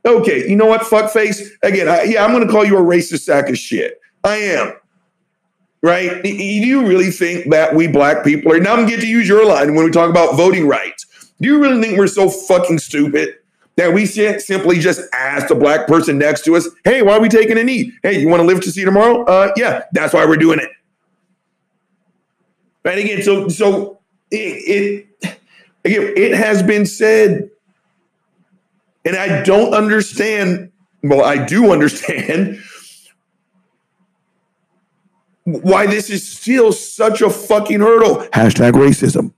Okay, 0.05 0.47
you 0.47 0.55
know 0.55 0.65
what, 0.65 0.81
fuckface? 0.81 1.49
Again, 1.63 1.89
I, 1.89 2.03
yeah, 2.03 2.23
I'm 2.23 2.31
going 2.31 2.45
to 2.45 2.51
call 2.51 2.63
you 2.63 2.77
a 2.77 2.81
racist 2.81 3.21
sack 3.21 3.49
of 3.49 3.57
shit. 3.57 3.99
I 4.23 4.35
am. 4.35 4.73
Right? 5.81 6.23
Do 6.23 6.29
you 6.29 6.85
really 6.85 7.11
think 7.11 7.51
that 7.51 7.75
we 7.75 7.87
black 7.87 8.23
people 8.23 8.51
are 8.51 8.59
now? 8.59 8.71
I'm 8.71 8.77
going 8.77 8.89
to 8.89 8.95
get 8.95 9.01
to 9.01 9.07
use 9.07 9.27
your 9.27 9.45
line 9.45 9.75
when 9.75 9.85
we 9.85 9.91
talk 9.91 10.09
about 10.09 10.35
voting 10.35 10.67
rights. 10.67 11.05
Do 11.41 11.47
you 11.47 11.59
really 11.59 11.81
think 11.81 11.97
we're 11.97 12.07
so 12.07 12.29
fucking 12.29 12.79
stupid 12.79 13.35
that 13.77 13.93
we 13.93 14.05
simply 14.05 14.79
just 14.79 15.01
ask 15.13 15.47
the 15.47 15.55
black 15.55 15.87
person 15.87 16.17
next 16.17 16.45
to 16.45 16.55
us, 16.55 16.67
hey, 16.83 17.01
why 17.01 17.13
are 17.13 17.21
we 17.21 17.29
taking 17.29 17.57
a 17.57 17.63
knee? 17.63 17.91
Hey, 18.03 18.19
you 18.19 18.29
want 18.29 18.41
to 18.41 18.45
live 18.45 18.61
to 18.61 18.71
see 18.71 18.85
tomorrow? 18.85 19.23
Uh, 19.25 19.51
yeah, 19.57 19.83
that's 19.91 20.13
why 20.13 20.25
we're 20.25 20.37
doing 20.37 20.59
it. 20.59 20.69
Right 22.83 22.99
again, 22.99 23.23
so 23.23 23.47
so 23.49 23.99
it, 24.29 25.07
it 25.23 25.39
again, 25.83 26.13
it 26.15 26.33
has 26.35 26.61
been 26.61 26.85
said, 26.85 27.49
and 29.03 29.15
I 29.15 29.41
don't 29.41 29.73
understand. 29.73 30.71
Well, 31.01 31.23
I 31.23 31.43
do 31.43 31.71
understand 31.73 32.61
why 35.45 35.87
this 35.87 36.11
is 36.11 36.27
still 36.27 36.71
such 36.71 37.21
a 37.21 37.29
fucking 37.29 37.79
hurdle. 37.79 38.17
Hashtag 38.33 38.73
racism. 38.73 39.33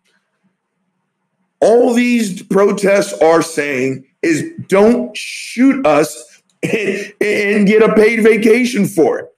All 1.61 1.93
these 1.93 2.43
protests 2.43 3.13
are 3.21 3.41
saying 3.41 4.05
is 4.27 4.51
don't 4.67 5.15
shoot 5.15 5.85
us 5.85 6.41
and, 6.61 7.13
and 7.21 7.67
get 7.67 7.81
a 7.81 7.93
paid 7.93 8.23
vacation 8.23 8.85
for 8.85 9.19
it. 9.19 9.33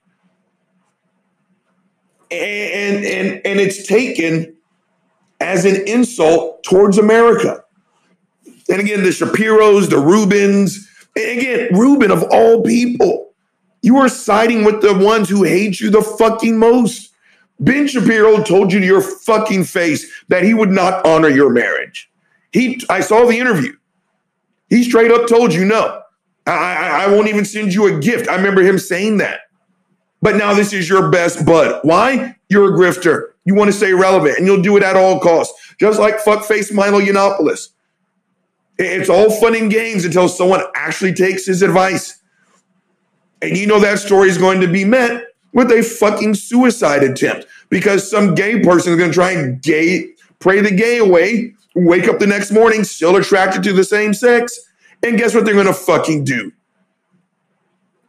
And, 2.32 3.04
and, 3.04 3.40
and 3.44 3.60
it's 3.60 3.86
taken 3.86 4.56
as 5.40 5.64
an 5.64 5.86
insult 5.88 6.62
towards 6.62 6.98
America. 6.98 7.64
And 8.68 8.80
again, 8.80 9.02
the 9.02 9.08
Shapiros, 9.08 9.90
the 9.90 9.96
Rubins, 9.96 10.86
and 11.16 11.38
again, 11.38 11.68
Rubin 11.72 12.10
of 12.10 12.24
all 12.30 12.62
people, 12.62 13.32
you 13.82 13.96
are 13.96 14.08
siding 14.08 14.64
with 14.64 14.80
the 14.80 14.94
ones 14.94 15.28
who 15.28 15.42
hate 15.42 15.80
you 15.80 15.90
the 15.90 16.02
fucking 16.02 16.58
most. 16.58 17.12
Ben 17.58 17.88
Shapiro 17.88 18.42
told 18.42 18.72
you 18.72 18.80
to 18.80 18.86
your 18.86 19.02
fucking 19.02 19.64
face 19.64 20.10
that 20.28 20.44
he 20.44 20.54
would 20.54 20.70
not 20.70 21.04
honor 21.04 21.28
your 21.28 21.50
marriage. 21.50 22.10
He, 22.52 22.80
I 22.88 23.00
saw 23.00 23.26
the 23.26 23.38
interview. 23.38 23.74
He 24.70 24.84
straight 24.84 25.10
up 25.10 25.28
told 25.28 25.52
you 25.52 25.64
no. 25.64 26.02
I, 26.46 26.52
I, 26.52 27.04
I 27.04 27.08
won't 27.08 27.28
even 27.28 27.44
send 27.44 27.74
you 27.74 27.86
a 27.86 28.00
gift. 28.00 28.28
I 28.28 28.36
remember 28.36 28.62
him 28.62 28.78
saying 28.78 29.18
that. 29.18 29.40
But 30.22 30.36
now 30.36 30.54
this 30.54 30.72
is 30.72 30.88
your 30.88 31.10
best 31.10 31.44
bud. 31.44 31.80
Why? 31.82 32.36
You're 32.48 32.74
a 32.74 32.78
grifter. 32.78 33.28
You 33.44 33.54
want 33.54 33.68
to 33.70 33.76
stay 33.76 33.92
relevant, 33.92 34.38
and 34.38 34.46
you'll 34.46 34.62
do 34.62 34.76
it 34.76 34.82
at 34.82 34.96
all 34.96 35.18
costs. 35.20 35.74
Just 35.78 35.98
like 35.98 36.18
fuckface 36.18 36.72
Milo 36.72 37.00
Yiannopoulos. 37.00 37.68
It's 38.78 39.10
all 39.10 39.30
fun 39.30 39.54
and 39.54 39.70
games 39.70 40.04
until 40.04 40.28
someone 40.28 40.62
actually 40.74 41.12
takes 41.12 41.46
his 41.46 41.62
advice. 41.62 42.18
And 43.42 43.56
you 43.56 43.66
know 43.66 43.80
that 43.80 43.98
story 43.98 44.28
is 44.28 44.38
going 44.38 44.60
to 44.60 44.68
be 44.68 44.84
met 44.84 45.24
with 45.52 45.70
a 45.70 45.82
fucking 45.82 46.34
suicide 46.34 47.02
attempt 47.02 47.46
because 47.68 48.08
some 48.08 48.34
gay 48.34 48.60
person 48.60 48.92
is 48.92 48.98
going 48.98 49.10
to 49.10 49.14
try 49.14 49.32
and 49.32 49.60
gay 49.62 50.14
pray 50.38 50.60
the 50.60 50.70
gay 50.70 50.98
away, 50.98 51.54
wake 51.74 52.08
up 52.08 52.18
the 52.18 52.26
next 52.26 52.50
morning 52.50 52.84
still 52.84 53.16
attracted 53.16 53.62
to 53.64 53.72
the 53.72 53.84
same 53.84 54.14
sex, 54.14 54.58
and 55.02 55.18
guess 55.18 55.34
what 55.34 55.44
they're 55.44 55.54
going 55.54 55.66
to 55.66 55.72
fucking 55.72 56.24
do? 56.24 56.52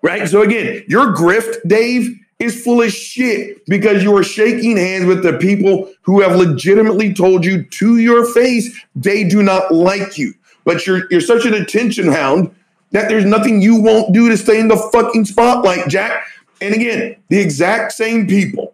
Right? 0.02 0.28
So 0.28 0.42
again, 0.42 0.84
your 0.88 1.14
grift, 1.14 1.58
Dave, 1.68 2.18
is 2.40 2.64
full 2.64 2.82
of 2.82 2.92
shit 2.92 3.64
because 3.68 4.02
you 4.02 4.16
are 4.18 4.24
shaking 4.24 4.76
hands 4.76 5.06
with 5.06 5.22
the 5.22 5.38
people 5.38 5.92
who 6.02 6.22
have 6.22 6.36
legitimately 6.36 7.14
told 7.14 7.46
you 7.46 7.64
to 7.64 7.98
your 7.98 8.26
face 8.34 8.84
they 8.96 9.24
do 9.24 9.44
not 9.44 9.72
like 9.72 10.18
you. 10.18 10.34
But 10.66 10.86
you're 10.88 11.04
you're 11.12 11.22
such 11.22 11.46
an 11.46 11.54
attention 11.54 12.08
hound 12.08 12.54
that 12.92 13.10
there's 13.10 13.26
nothing 13.26 13.62
you 13.62 13.80
won't 13.80 14.14
do 14.14 14.28
to 14.30 14.38
stay 14.38 14.60
in 14.60 14.68
the 14.68 14.78
fucking 14.92 15.26
spotlight, 15.26 15.88
Jack. 15.88 16.24
And 16.62 16.74
again, 16.74 17.16
the 17.30 17.40
exact 17.40 17.94
same 17.94 18.28
people 18.28 18.74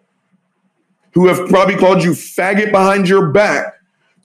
who 1.12 1.28
have 1.28 1.48
probably 1.50 1.76
called 1.76 2.04
you 2.04 2.12
faggot 2.12 2.72
behind 2.72 3.08
your 3.08 3.32
back 3.32 3.77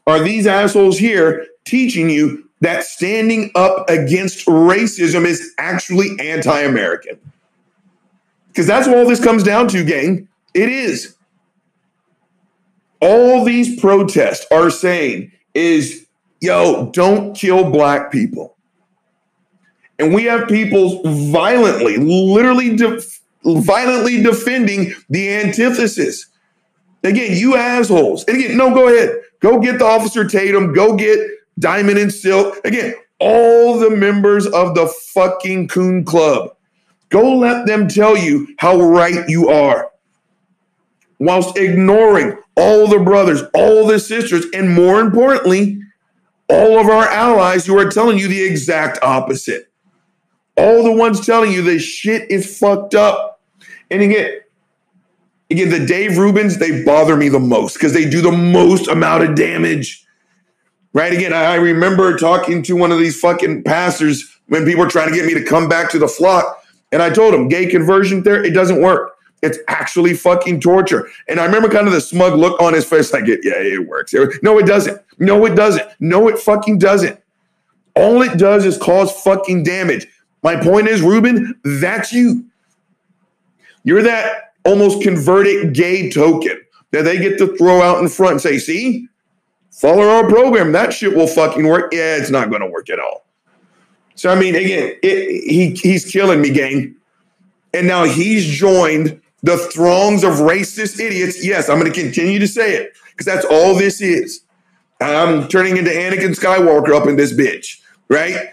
are 0.06 0.20
these 0.20 0.46
assholes 0.46 0.98
here 0.98 1.46
teaching 1.64 2.10
you 2.10 2.48
that 2.60 2.84
standing 2.84 3.50
up 3.54 3.88
against 3.90 4.46
racism 4.46 5.24
is 5.24 5.52
actually 5.58 6.10
anti 6.20 6.60
American. 6.60 7.18
Because 8.48 8.66
that's 8.66 8.86
what 8.86 8.98
all 8.98 9.08
this 9.08 9.22
comes 9.22 9.42
down 9.42 9.68
to, 9.68 9.84
gang. 9.84 10.28
It 10.54 10.68
is. 10.68 11.16
All 13.00 13.44
these 13.44 13.80
protests 13.80 14.46
are 14.52 14.70
saying 14.70 15.32
is, 15.54 16.06
yo, 16.40 16.90
don't 16.92 17.34
kill 17.34 17.70
black 17.70 18.12
people. 18.12 18.56
And 19.98 20.14
we 20.14 20.24
have 20.24 20.48
people 20.48 21.02
violently, 21.30 21.96
literally, 21.96 22.76
violently 23.44 24.22
defending 24.22 24.94
the 25.08 25.34
antithesis. 25.34 26.26
Again, 27.02 27.36
you 27.36 27.56
assholes. 27.56 28.24
And 28.24 28.36
again, 28.36 28.56
no, 28.56 28.72
go 28.72 28.88
ahead. 28.88 29.21
Go 29.42 29.58
get 29.58 29.78
the 29.78 29.84
officer 29.84 30.24
Tatum. 30.24 30.72
Go 30.72 30.96
get 30.96 31.18
Diamond 31.58 31.98
and 31.98 32.12
Silk. 32.12 32.58
Again, 32.64 32.94
all 33.18 33.78
the 33.78 33.90
members 33.90 34.46
of 34.46 34.74
the 34.74 34.86
fucking 34.86 35.68
Coon 35.68 36.04
Club. 36.04 36.56
Go 37.10 37.36
let 37.36 37.66
them 37.66 37.88
tell 37.88 38.16
you 38.16 38.54
how 38.58 38.80
right 38.80 39.28
you 39.28 39.50
are 39.50 39.90
whilst 41.18 41.56
ignoring 41.56 42.36
all 42.56 42.86
the 42.86 42.98
brothers, 42.98 43.42
all 43.54 43.86
the 43.86 44.00
sisters, 44.00 44.46
and 44.54 44.70
more 44.70 45.00
importantly, 45.00 45.80
all 46.48 46.78
of 46.78 46.86
our 46.86 47.06
allies 47.06 47.66
who 47.66 47.78
are 47.78 47.90
telling 47.90 48.18
you 48.18 48.28
the 48.28 48.42
exact 48.42 48.98
opposite. 49.02 49.70
All 50.56 50.82
the 50.82 50.92
ones 50.92 51.24
telling 51.24 51.52
you 51.52 51.62
this 51.62 51.82
shit 51.82 52.30
is 52.30 52.58
fucked 52.58 52.94
up. 52.94 53.40
And 53.90 54.02
again, 54.02 54.40
again, 55.52 55.70
the 55.70 55.84
Dave 55.84 56.12
Rubins, 56.12 56.58
they 56.58 56.82
bother 56.82 57.16
me 57.16 57.28
the 57.28 57.38
most 57.38 57.74
because 57.74 57.92
they 57.92 58.08
do 58.08 58.20
the 58.20 58.32
most 58.32 58.88
amount 58.88 59.22
of 59.22 59.34
damage. 59.34 60.04
Right? 60.94 61.12
Again, 61.12 61.32
I 61.32 61.54
remember 61.54 62.16
talking 62.18 62.62
to 62.64 62.74
one 62.76 62.92
of 62.92 62.98
these 62.98 63.18
fucking 63.18 63.64
pastors 63.64 64.38
when 64.48 64.64
people 64.64 64.84
were 64.84 64.90
trying 64.90 65.08
to 65.08 65.14
get 65.14 65.24
me 65.24 65.34
to 65.34 65.44
come 65.44 65.68
back 65.68 65.90
to 65.90 65.98
the 65.98 66.08
flock. 66.08 66.62
And 66.90 67.00
I 67.00 67.10
told 67.10 67.32
him, 67.32 67.48
gay 67.48 67.66
conversion 67.66 68.22
there, 68.22 68.44
it 68.44 68.52
doesn't 68.52 68.82
work. 68.82 69.12
It's 69.42 69.58
actually 69.68 70.14
fucking 70.14 70.60
torture. 70.60 71.08
And 71.28 71.40
I 71.40 71.46
remember 71.46 71.68
kind 71.68 71.86
of 71.86 71.92
the 71.92 72.00
smug 72.00 72.38
look 72.38 72.60
on 72.60 72.74
his 72.74 72.84
face, 72.84 73.12
like, 73.12 73.26
yeah, 73.26 73.36
it 73.44 73.88
works. 73.88 74.14
No, 74.42 74.58
it 74.58 74.66
doesn't. 74.66 75.00
No, 75.18 75.44
it 75.46 75.54
doesn't. 75.54 75.88
No, 76.00 76.28
it 76.28 76.38
fucking 76.38 76.78
doesn't. 76.78 77.18
All 77.96 78.22
it 78.22 78.38
does 78.38 78.64
is 78.64 78.78
cause 78.78 79.12
fucking 79.22 79.64
damage. 79.64 80.06
My 80.42 80.56
point 80.56 80.88
is, 80.88 81.02
Rubin, 81.02 81.58
that's 81.64 82.12
you. 82.12 82.44
You're 83.84 84.02
that 84.02 84.51
almost 84.64 85.02
converted 85.02 85.74
gay 85.74 86.10
token 86.10 86.60
that 86.92 87.02
they 87.02 87.18
get 87.18 87.38
to 87.38 87.56
throw 87.56 87.80
out 87.82 88.00
in 88.00 88.08
front 88.08 88.32
and 88.32 88.40
say, 88.40 88.58
see, 88.58 89.08
follow 89.70 90.08
our 90.08 90.28
program. 90.28 90.72
That 90.72 90.92
shit 90.92 91.16
will 91.16 91.26
fucking 91.26 91.66
work. 91.66 91.92
Yeah, 91.92 92.16
it's 92.16 92.30
not 92.30 92.50
going 92.50 92.60
to 92.60 92.68
work 92.68 92.90
at 92.90 93.00
all. 93.00 93.26
So, 94.14 94.30
I 94.30 94.34
mean, 94.34 94.54
again, 94.54 94.94
it, 95.02 95.50
he, 95.50 95.70
he's 95.70 96.10
killing 96.10 96.40
me, 96.40 96.50
gang. 96.50 96.94
And 97.74 97.86
now 97.86 98.04
he's 98.04 98.46
joined 98.46 99.20
the 99.42 99.56
throngs 99.56 100.22
of 100.22 100.34
racist 100.34 101.00
idiots. 101.00 101.44
Yes, 101.44 101.68
I'm 101.68 101.80
going 101.80 101.90
to 101.90 102.00
continue 102.00 102.38
to 102.38 102.46
say 102.46 102.74
it 102.74 102.92
because 103.10 103.26
that's 103.26 103.46
all 103.46 103.74
this 103.74 104.00
is. 104.00 104.42
I'm 105.00 105.48
turning 105.48 105.78
into 105.78 105.90
Anakin 105.90 106.38
Skywalker 106.38 106.94
up 106.94 107.08
in 107.08 107.16
this 107.16 107.32
bitch, 107.32 107.80
right? 108.08 108.50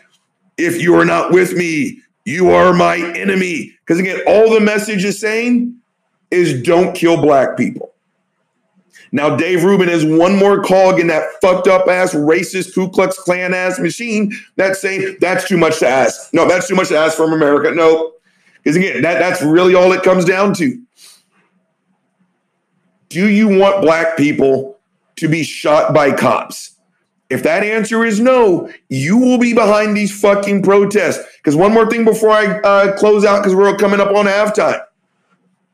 If 0.58 0.82
you 0.82 0.96
are 0.96 1.06
not 1.06 1.32
with 1.32 1.54
me, 1.54 2.02
you 2.26 2.50
are 2.52 2.74
my 2.74 2.98
enemy. 2.98 3.76
Because 3.82 4.00
again, 4.00 4.22
all 4.26 4.52
the 4.52 4.60
message 4.60 5.04
is 5.04 5.20
saying 5.20 5.79
is 6.32 6.62
don't 6.62 6.96
kill 6.96 7.22
black 7.22 7.58
people. 7.58 7.94
Now, 9.12 9.36
Dave 9.36 9.64
Rubin 9.64 9.90
is 9.90 10.06
one 10.06 10.36
more 10.36 10.64
cog 10.64 11.00
in 11.00 11.08
that 11.08 11.28
fucked 11.42 11.68
up 11.68 11.88
ass 11.88 12.14
racist 12.14 12.76
Ku 12.76 12.90
Klux 12.90 13.18
Klan 13.18 13.54
ass 13.54 13.80
machine 13.80 14.32
that's 14.56 14.80
saying 14.80 15.18
that's 15.20 15.48
too 15.48 15.58
much 15.58 15.80
to 15.80 15.88
ask. 15.88 16.32
No, 16.34 16.48
that's 16.48 16.68
too 16.68 16.76
much 16.76 16.90
to 16.90 16.98
ask 16.98 17.18
from 17.18 17.34
America. 17.34 17.72
No, 17.72 18.14
because 18.64 18.76
again, 18.76 19.02
that, 19.02 19.20
that's 19.20 19.42
really 19.42 19.74
all 19.74 19.92
it 19.94 20.04
comes 20.04 20.26
down 20.26 20.54
to. 20.56 20.80
Do 23.10 23.28
you 23.28 23.48
want 23.48 23.82
black 23.82 24.16
people 24.16 24.78
to 25.16 25.28
be 25.28 25.44
shot 25.44 25.94
by 25.94 26.12
cops? 26.12 26.76
If 27.32 27.44
that 27.44 27.64
answer 27.64 28.06
is 28.06 28.20
no, 28.20 28.72
you 28.90 29.18
will 29.18 29.38
be 29.38 29.54
behind 29.54 29.96
these 29.96 30.20
fucking 30.20 30.64
protests. 30.64 31.24
Because 31.38 31.56
one 31.56 31.74
more 31.74 31.90
thing 31.90 32.06
before 32.06 32.32
I 32.32 32.60
uh, 32.62 32.98
close 32.98 33.26
out, 33.26 33.40
because 33.40 33.56
we're 33.56 33.76
coming 33.78 34.00
up 34.00 34.16
on 34.16 34.26
halftime, 34.26 34.82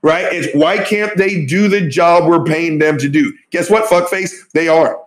right? 0.06 0.32
It's 0.32 0.56
why 0.56 0.78
can't 0.78 1.18
they 1.18 1.46
do 1.46 1.68
the 1.68 1.90
job 1.90 2.30
we're 2.30 2.44
paying 2.44 2.78
them 2.78 3.00
to 3.00 3.10
do? 3.10 3.34
Guess 3.50 3.72
what, 3.72 3.90
fuckface? 3.90 4.52
They 4.54 4.68
are. 4.68 5.04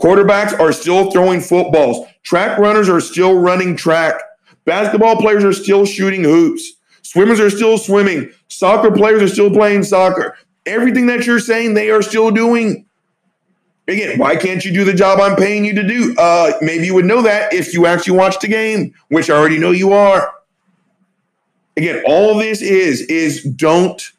Quarterbacks 0.00 0.58
are 0.58 0.72
still 0.72 1.10
throwing 1.10 1.42
footballs. 1.42 2.08
Track 2.22 2.58
runners 2.58 2.88
are 2.88 3.00
still 3.00 3.38
running 3.38 3.76
track. 3.76 4.14
Basketball 4.64 5.16
players 5.16 5.44
are 5.44 5.52
still 5.52 5.84
shooting 5.84 6.24
hoops. 6.24 6.72
Swimmers 7.02 7.40
are 7.40 7.50
still 7.50 7.76
swimming. 7.76 8.32
Soccer 8.48 8.90
players 8.90 9.20
are 9.20 9.28
still 9.28 9.50
playing 9.50 9.82
soccer. 9.82 10.38
Everything 10.64 11.06
that 11.06 11.26
you're 11.26 11.40
saying, 11.40 11.74
they 11.74 11.90
are 11.90 12.00
still 12.00 12.30
doing. 12.30 12.86
Again, 13.86 14.18
why 14.18 14.36
can't 14.36 14.64
you 14.64 14.72
do 14.72 14.84
the 14.84 14.94
job 14.94 15.20
I'm 15.20 15.36
paying 15.36 15.66
you 15.66 15.74
to 15.74 15.86
do? 15.86 16.14
Uh, 16.16 16.52
maybe 16.62 16.86
you 16.86 16.94
would 16.94 17.04
know 17.04 17.20
that 17.20 17.52
if 17.52 17.74
you 17.74 17.84
actually 17.84 18.16
watched 18.16 18.40
the 18.40 18.48
game, 18.48 18.94
which 19.08 19.28
I 19.28 19.36
already 19.36 19.58
know 19.58 19.72
you 19.72 19.92
are. 19.92 20.32
Again, 21.80 22.02
all 22.04 22.36
this 22.36 22.60
is 22.60 23.00
is 23.00 23.42
don't 23.42 24.12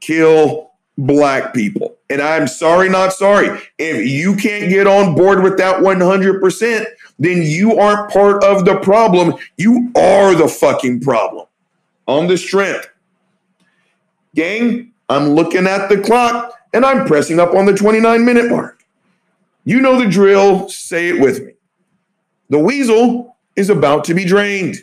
kill 0.00 0.72
black 0.98 1.54
people. 1.54 1.94
And 2.10 2.20
I'm 2.20 2.48
sorry, 2.48 2.88
not 2.88 3.12
sorry. 3.12 3.60
If 3.78 4.04
you 4.08 4.34
can't 4.34 4.68
get 4.68 4.88
on 4.88 5.14
board 5.14 5.44
with 5.44 5.56
that 5.58 5.76
100%, 5.82 6.86
then 7.20 7.42
you 7.42 7.78
aren't 7.78 8.10
part 8.10 8.42
of 8.42 8.64
the 8.64 8.80
problem. 8.80 9.34
You 9.56 9.92
are 9.94 10.34
the 10.34 10.48
fucking 10.48 11.02
problem. 11.02 11.46
On 12.08 12.26
the 12.26 12.36
strength. 12.36 12.90
Gang, 14.34 14.92
I'm 15.08 15.28
looking 15.28 15.68
at 15.68 15.88
the 15.88 16.00
clock 16.00 16.54
and 16.72 16.84
I'm 16.84 17.06
pressing 17.06 17.38
up 17.38 17.54
on 17.54 17.66
the 17.66 17.76
29 17.76 18.24
minute 18.24 18.50
mark. 18.50 18.82
You 19.62 19.80
know 19.80 19.96
the 19.96 20.10
drill. 20.10 20.68
Say 20.70 21.10
it 21.10 21.20
with 21.20 21.44
me. 21.44 21.52
The 22.50 22.58
weasel 22.58 23.36
is 23.54 23.70
about 23.70 24.02
to 24.06 24.14
be 24.14 24.24
drained. 24.24 24.78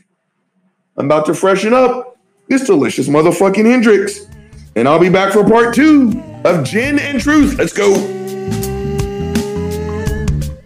I'm 0.95 1.07
about 1.07 1.25
to 1.25 1.33
freshen 1.33 1.73
up 1.73 2.11
this 2.47 2.65
delicious 2.65 3.07
motherfucking 3.07 3.65
Hendrick's. 3.65 4.27
And 4.75 4.87
I'll 4.87 4.99
be 4.99 5.09
back 5.09 5.33
for 5.33 5.43
part 5.43 5.75
two 5.75 6.21
of 6.43 6.65
Gin 6.65 6.99
and 6.99 7.19
Truth. 7.19 7.57
Let's 7.57 7.73
go. 7.73 7.93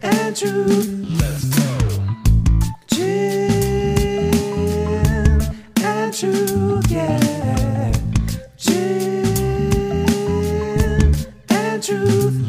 and 0.02 0.36
truth. 0.36 1.06
Let 1.20 1.32
us 1.32 1.46
go. 1.56 1.66
Gin 2.88 3.52
and 5.84 6.14
truth, 6.14 6.92
yeah. 6.92 7.92
Gin 8.58 9.26
and 11.50 11.84
truth. 11.84 12.44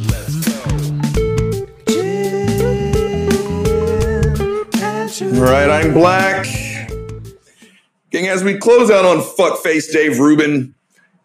All 5.21 5.45
right, 5.45 5.69
I'm 5.69 5.93
black. 5.95 6.58
Gang, 8.11 8.27
as 8.29 8.42
we 8.42 8.57
close 8.57 8.90
out 8.90 9.05
on 9.05 9.18
fuckface 9.18 9.92
Dave 9.92 10.18
Rubin, 10.18 10.75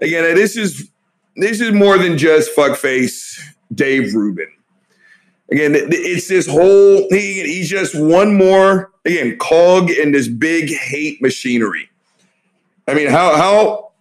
again, 0.02 0.36
this 0.36 0.58
is 0.58 0.90
this 1.36 1.62
is 1.62 1.72
more 1.72 1.98
than 1.98 2.18
just 2.18 2.56
fuckface 2.56 3.40
Dave 3.74 4.14
Rubin. 4.14 4.52
Again, 5.52 5.74
it's 5.76 6.28
this 6.28 6.48
whole 6.48 7.08
he, 7.10 7.44
he's 7.44 7.70
just 7.70 7.96
one 7.96 8.36
more 8.36 8.92
again 9.06 9.38
cog 9.38 9.92
in 9.92 10.12
this 10.12 10.28
big 10.28 10.70
hate 10.70 11.22
machinery. 11.22 11.90
I 12.88 12.94
mean, 12.94 13.08
how 13.08 13.36
how 13.36 13.92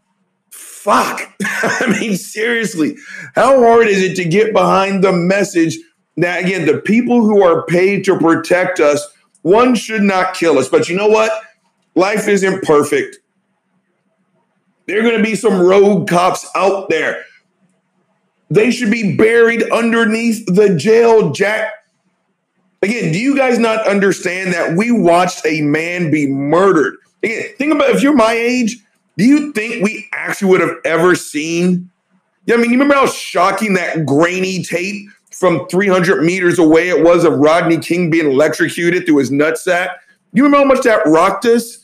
fuck? 0.51 1.21
I 1.42 1.99
mean, 2.01 2.16
seriously, 2.16 2.97
how 3.35 3.61
hard 3.61 3.87
is 3.87 4.03
it 4.03 4.16
to 4.16 4.25
get 4.25 4.53
behind 4.53 5.05
the 5.05 5.12
message 5.12 5.79
that 6.16 6.45
again 6.45 6.66
the 6.66 6.79
people 6.79 7.21
who 7.21 7.42
are 7.42 7.64
paid 7.66 8.05
to 8.07 8.18
protect 8.18 8.81
us 8.81 9.09
one 9.42 9.75
should 9.75 10.03
not 10.03 10.35
kill 10.35 10.59
us, 10.59 10.68
but 10.68 10.88
you 10.88 10.97
know 10.97 11.09
what? 11.09 11.33
Life 11.94 12.28
isn't 12.28 12.62
perfect. 12.62 13.18
There 14.87 14.98
are 14.98 15.02
going 15.02 15.16
to 15.16 15.22
be 15.22 15.35
some 15.35 15.61
rogue 15.61 16.09
cops 16.09 16.48
out 16.55 16.88
there. 16.88 17.24
They 18.50 18.70
should 18.70 18.90
be 18.90 19.16
buried 19.16 19.70
underneath 19.70 20.44
the 20.46 20.74
jail, 20.74 21.31
Jack. 21.31 21.72
Again, 22.83 23.12
do 23.12 23.18
you 23.18 23.37
guys 23.37 23.59
not 23.59 23.87
understand 23.87 24.52
that 24.52 24.76
we 24.76 24.90
watched 24.90 25.46
a 25.46 25.62
man 25.62 26.11
be 26.11 26.26
murdered? 26.26 26.96
Again, 27.22 27.44
think 27.57 27.72
about 27.72 27.90
if 27.90 28.02
you're 28.02 28.14
my 28.14 28.33
age, 28.33 28.78
do 29.16 29.24
you 29.24 29.52
think 29.52 29.85
we 29.85 30.09
actually 30.12 30.50
would 30.50 30.61
have 30.61 30.76
ever 30.85 31.14
seen? 31.14 31.90
Yeah, 32.46 32.57
I 32.57 32.59
mean, 32.59 32.72
you 32.72 32.72
remember 32.72 32.94
how 32.94 33.07
shocking 33.07 33.74
that 33.74 34.05
grainy 34.05 34.64
tape 34.64 35.09
from 35.31 35.66
300 35.68 36.22
meters 36.22 36.59
away 36.59 36.88
it 36.88 37.05
was 37.05 37.24
of 37.24 37.35
Rodney 37.35 37.78
King 37.78 38.11
being 38.11 38.31
electrocuted 38.31 39.07
through 39.07 39.18
his 39.18 39.31
nutsack? 39.31 39.94
You 40.33 40.42
remember 40.42 40.66
how 40.66 40.74
much 40.74 40.85
that 40.85 41.07
rocked 41.07 41.44
us? 41.44 41.82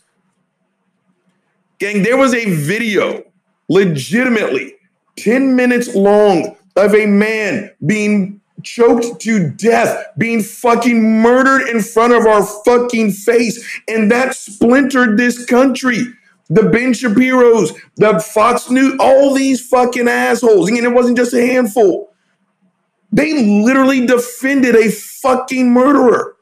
Gang, 1.78 2.02
there 2.02 2.16
was 2.16 2.34
a 2.34 2.50
video, 2.50 3.24
legitimately 3.68 4.74
10 5.16 5.54
minutes 5.54 5.94
long, 5.94 6.56
of 6.76 6.94
a 6.94 7.06
man 7.06 7.70
being 7.84 8.40
choked 8.62 9.20
to 9.20 9.50
death, 9.50 10.06
being 10.16 10.42
fucking 10.42 11.02
murdered 11.20 11.68
in 11.68 11.80
front 11.80 12.12
of 12.12 12.26
our 12.26 12.44
fucking 12.64 13.12
face. 13.12 13.80
And 13.88 14.10
that 14.10 14.34
splintered 14.34 15.16
this 15.16 15.44
country. 15.44 16.04
The 16.50 16.62
Ben 16.62 16.94
Shapiro's, 16.94 17.72
the 17.96 18.18
Fox 18.20 18.70
News, 18.70 18.96
all 19.00 19.34
these 19.34 19.66
fucking 19.68 20.08
assholes. 20.08 20.68
And 20.68 20.78
it 20.78 20.88
wasn't 20.88 21.18
just 21.18 21.34
a 21.34 21.46
handful. 21.46 22.14
They 23.12 23.62
literally 23.62 24.06
defended 24.06 24.74
a 24.74 24.90
fucking 24.90 25.70
murderer. 25.70 26.36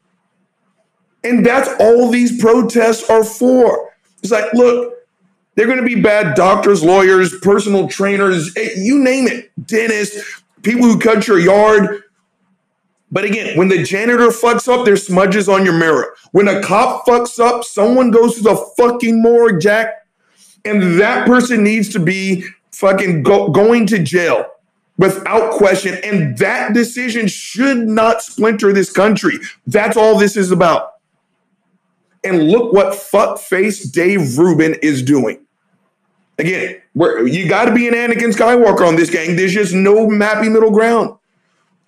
And 1.24 1.44
that's 1.44 1.68
all 1.80 2.10
these 2.10 2.40
protests 2.40 3.10
are 3.10 3.24
for. 3.24 3.90
It's 4.22 4.30
like, 4.30 4.52
look, 4.54 4.94
they're 5.56 5.66
going 5.66 5.80
to 5.80 5.84
be 5.84 6.00
bad 6.00 6.36
doctors, 6.36 6.84
lawyers, 6.84 7.36
personal 7.40 7.88
trainers, 7.88 8.54
eh, 8.56 8.70
you 8.76 8.98
name 9.02 9.26
it, 9.26 9.50
dentists, 9.66 10.42
people 10.62 10.82
who 10.82 10.98
cut 10.98 11.26
your 11.26 11.38
yard. 11.38 12.02
But 13.10 13.24
again, 13.24 13.56
when 13.56 13.68
the 13.68 13.82
janitor 13.82 14.28
fucks 14.28 14.72
up, 14.72 14.84
there's 14.84 15.06
smudges 15.06 15.48
on 15.48 15.64
your 15.64 15.74
mirror. 15.74 16.14
When 16.32 16.46
a 16.48 16.62
cop 16.62 17.06
fucks 17.06 17.38
up, 17.38 17.64
someone 17.64 18.10
goes 18.10 18.34
to 18.36 18.42
the 18.42 18.56
fucking 18.76 19.22
morgue, 19.22 19.60
Jack, 19.60 20.06
and 20.64 21.00
that 21.00 21.26
person 21.26 21.64
needs 21.64 21.88
to 21.90 22.00
be 22.00 22.44
fucking 22.72 23.22
go- 23.22 23.48
going 23.48 23.86
to 23.86 24.02
jail 24.02 24.44
without 24.98 25.52
question. 25.52 25.98
And 26.04 26.36
that 26.38 26.74
decision 26.74 27.28
should 27.28 27.78
not 27.78 28.22
splinter 28.22 28.72
this 28.72 28.92
country. 28.92 29.38
That's 29.66 29.96
all 29.96 30.18
this 30.18 30.36
is 30.36 30.50
about. 30.50 30.92
And 32.24 32.50
look 32.50 32.72
what 32.72 32.88
fuckface 32.88 33.90
Dave 33.90 34.36
Rubin 34.36 34.74
is 34.82 35.02
doing. 35.02 35.45
Again, 36.38 36.82
you 36.94 37.48
got 37.48 37.64
to 37.64 37.74
be 37.74 37.88
an 37.88 37.94
Anakin 37.94 38.32
Skywalker 38.32 38.86
on 38.86 38.96
this 38.96 39.10
gang. 39.10 39.36
There's 39.36 39.54
just 39.54 39.72
no 39.72 40.10
happy 40.10 40.48
middle 40.48 40.70
ground. 40.70 41.16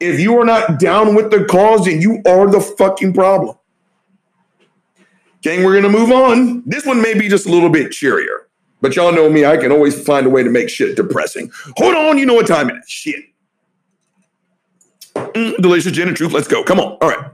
If 0.01 0.21
you 0.21 0.39
are 0.39 0.45
not 0.45 0.79
down 0.79 1.15
with 1.15 1.31
the 1.31 1.45
cause, 1.45 1.85
then 1.85 2.01
you 2.01 2.23
are 2.25 2.51
the 2.51 2.61
fucking 2.61 3.13
problem. 3.13 3.57
Gang, 5.43 5.65
we're 5.65 5.75
gonna 5.75 5.89
move 5.93 6.11
on. 6.11 6.63
This 6.67 6.85
one 6.85 7.01
may 7.01 7.15
be 7.15 7.29
just 7.29 7.47
a 7.47 7.49
little 7.49 7.69
bit 7.69 7.93
cheerier, 7.93 8.49
but 8.81 8.97
y'all 8.97 9.13
know 9.13 9.31
me. 9.31 9.45
I 9.45 9.57
can 9.57 9.71
always 9.71 10.01
find 10.05 10.27
a 10.27 10.31
way 10.31 10.43
to 10.43 10.51
make 10.51 10.69
shit 10.69 10.97
depressing. 10.97 11.51
Hold 11.77 11.95
on, 11.95 12.19
you 12.19 12.27
know 12.27 12.35
what 12.35 12.47
time 12.47 12.71
it 12.71 12.77
is. 12.77 12.89
Shit. 12.89 13.25
Mm, 15.15 15.57
delicious 15.61 15.93
gin 15.93 16.09
and 16.09 16.17
truth. 16.17 16.33
Let's 16.33 16.49
go. 16.49 16.65
Come 16.65 16.81
on. 16.81 16.99
All 17.01 17.09
right. 17.09 17.31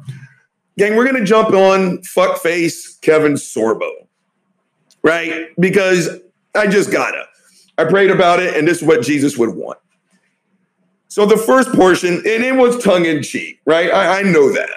Gang, 0.76 0.96
we're 0.96 1.06
gonna 1.06 1.24
jump 1.24 1.50
on 1.50 1.98
fuckface 1.98 3.00
Kevin 3.00 3.34
Sorbo. 3.34 3.90
Right? 5.02 5.48
Because 5.58 6.08
I 6.54 6.66
just 6.66 6.90
gotta. 6.90 7.24
I 7.76 7.84
prayed 7.84 8.10
about 8.10 8.40
it, 8.40 8.56
and 8.56 8.66
this 8.66 8.82
is 8.82 8.84
what 8.84 9.02
Jesus 9.02 9.36
would 9.36 9.50
want. 9.50 9.78
So 11.08 11.26
the 11.26 11.36
first 11.36 11.72
portion, 11.72 12.14
and 12.14 12.26
it 12.26 12.54
was 12.54 12.82
tongue 12.82 13.04
in 13.04 13.22
cheek, 13.22 13.60
right? 13.64 13.90
I, 13.90 14.20
I 14.20 14.22
know 14.22 14.52
that. 14.52 14.70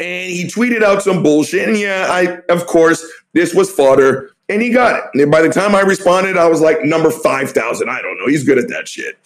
And 0.00 0.30
he 0.30 0.44
tweeted 0.44 0.82
out 0.82 1.02
some 1.02 1.22
bullshit. 1.22 1.68
And 1.68 1.78
yeah, 1.78 2.08
I 2.10 2.40
of 2.52 2.66
course 2.66 3.04
this 3.32 3.54
was 3.54 3.70
fodder, 3.70 4.30
and 4.48 4.60
he 4.60 4.70
got 4.70 4.96
it. 4.96 5.20
And 5.22 5.30
by 5.30 5.42
the 5.42 5.48
time 5.48 5.74
I 5.74 5.80
responded, 5.80 6.36
I 6.36 6.46
was 6.46 6.60
like 6.60 6.82
number 6.84 7.10
five 7.10 7.50
thousand. 7.50 7.88
I 7.88 8.02
don't 8.02 8.18
know. 8.18 8.26
He's 8.26 8.44
good 8.44 8.58
at 8.58 8.68
that 8.68 8.88
shit 8.88 9.16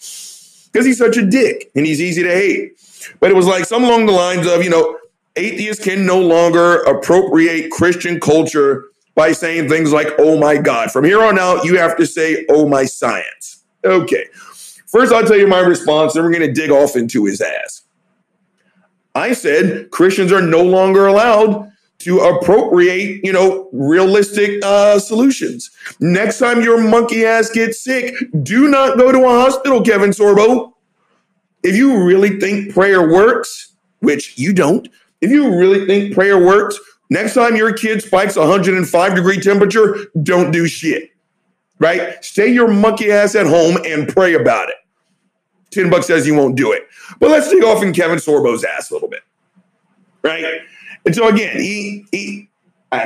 because 0.71 0.85
he's 0.85 0.97
such 0.97 1.17
a 1.17 1.25
dick 1.25 1.71
and 1.75 1.85
he's 1.85 2.01
easy 2.01 2.23
to 2.23 2.29
hate. 2.29 2.79
But 3.19 3.31
it 3.31 3.35
was 3.35 3.47
like 3.47 3.65
some 3.65 3.83
along 3.83 4.05
the 4.05 4.11
lines 4.11 4.47
of, 4.47 4.63
you 4.63 4.69
know, 4.69 4.97
atheists 5.35 5.83
can 5.83 6.05
no 6.05 6.19
longer 6.21 6.83
appropriate 6.83 7.71
Christian 7.71 8.19
culture 8.19 8.85
by 9.15 9.31
saying 9.31 9.69
things 9.69 9.91
like, 9.91 10.07
oh 10.17 10.37
my 10.37 10.57
God. 10.57 10.91
From 10.91 11.05
here 11.05 11.21
on 11.21 11.37
out, 11.37 11.65
you 11.65 11.77
have 11.77 11.97
to 11.97 12.05
say, 12.05 12.45
oh 12.49 12.67
my 12.67 12.85
science. 12.85 13.63
Okay. 13.83 14.25
First, 14.87 15.13
I'll 15.13 15.25
tell 15.25 15.37
you 15.37 15.47
my 15.47 15.59
response, 15.59 16.15
and 16.15 16.23
we're 16.23 16.31
going 16.31 16.47
to 16.47 16.53
dig 16.53 16.71
off 16.71 16.95
into 16.95 17.25
his 17.25 17.41
ass. 17.41 17.83
I 19.13 19.33
said 19.33 19.91
Christians 19.91 20.31
are 20.31 20.41
no 20.41 20.63
longer 20.63 21.07
allowed 21.07 21.71
to 21.99 22.19
appropriate, 22.19 23.23
you 23.23 23.33
know, 23.33 23.69
realistic 23.73 24.63
uh, 24.63 24.97
solutions. 24.99 25.69
Next 25.99 26.39
time 26.39 26.61
your 26.61 26.81
monkey 26.81 27.25
ass 27.25 27.49
gets 27.49 27.83
sick, 27.83 28.15
do 28.41 28.69
not 28.69 28.97
go 28.97 29.11
to 29.11 29.19
a 29.19 29.29
hospital, 29.29 29.83
Kevin 29.83 30.11
Sorbo. 30.11 30.73
If 31.61 31.75
you 31.75 32.01
really 32.03 32.39
think 32.39 32.73
prayer 32.73 33.11
works, 33.11 33.75
which 33.99 34.37
you 34.37 34.53
don't, 34.53 34.87
if 35.19 35.29
you 35.29 35.53
really 35.57 35.85
think 35.85 36.13
prayer 36.13 36.37
works, 36.37 36.79
next 37.09 37.33
time 37.33 37.55
your 37.55 37.73
kid 37.73 38.01
spikes 38.01 38.35
105 38.35 39.15
degree 39.15 39.39
temperature, 39.39 39.97
don't 40.23 40.51
do 40.51 40.67
shit. 40.67 41.11
Right? 41.79 42.23
Stay 42.23 42.51
your 42.51 42.67
monkey 42.67 43.11
ass 43.11 43.35
at 43.35 43.47
home 43.47 43.77
and 43.85 44.07
pray 44.07 44.33
about 44.33 44.69
it. 44.69 44.75
10 45.71 45.89
bucks 45.89 46.07
says 46.07 46.27
you 46.27 46.35
won't 46.35 46.55
do 46.55 46.71
it. 46.71 46.87
But 47.19 47.29
let's 47.29 47.49
dig 47.49 47.63
off 47.63 47.83
in 47.83 47.93
Kevin 47.93 48.17
Sorbo's 48.17 48.63
ass 48.63 48.89
a 48.89 48.93
little 48.93 49.09
bit. 49.09 49.21
Right? 50.21 50.43
And 51.05 51.15
so 51.15 51.27
again, 51.27 51.57
he 51.57 52.05
he 52.11 52.49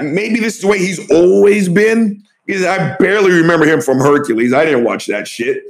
maybe 0.01 0.39
this 0.39 0.55
is 0.55 0.61
the 0.61 0.67
way 0.67 0.79
he's 0.79 1.11
always 1.11 1.69
been. 1.69 2.23
Because 2.45 2.65
I 2.65 2.97
barely 2.97 3.31
remember 3.31 3.65
him 3.65 3.79
from 3.79 3.99
Hercules. 3.99 4.53
I 4.53 4.65
didn't 4.65 4.83
watch 4.83 5.05
that 5.07 5.27
shit. 5.27 5.63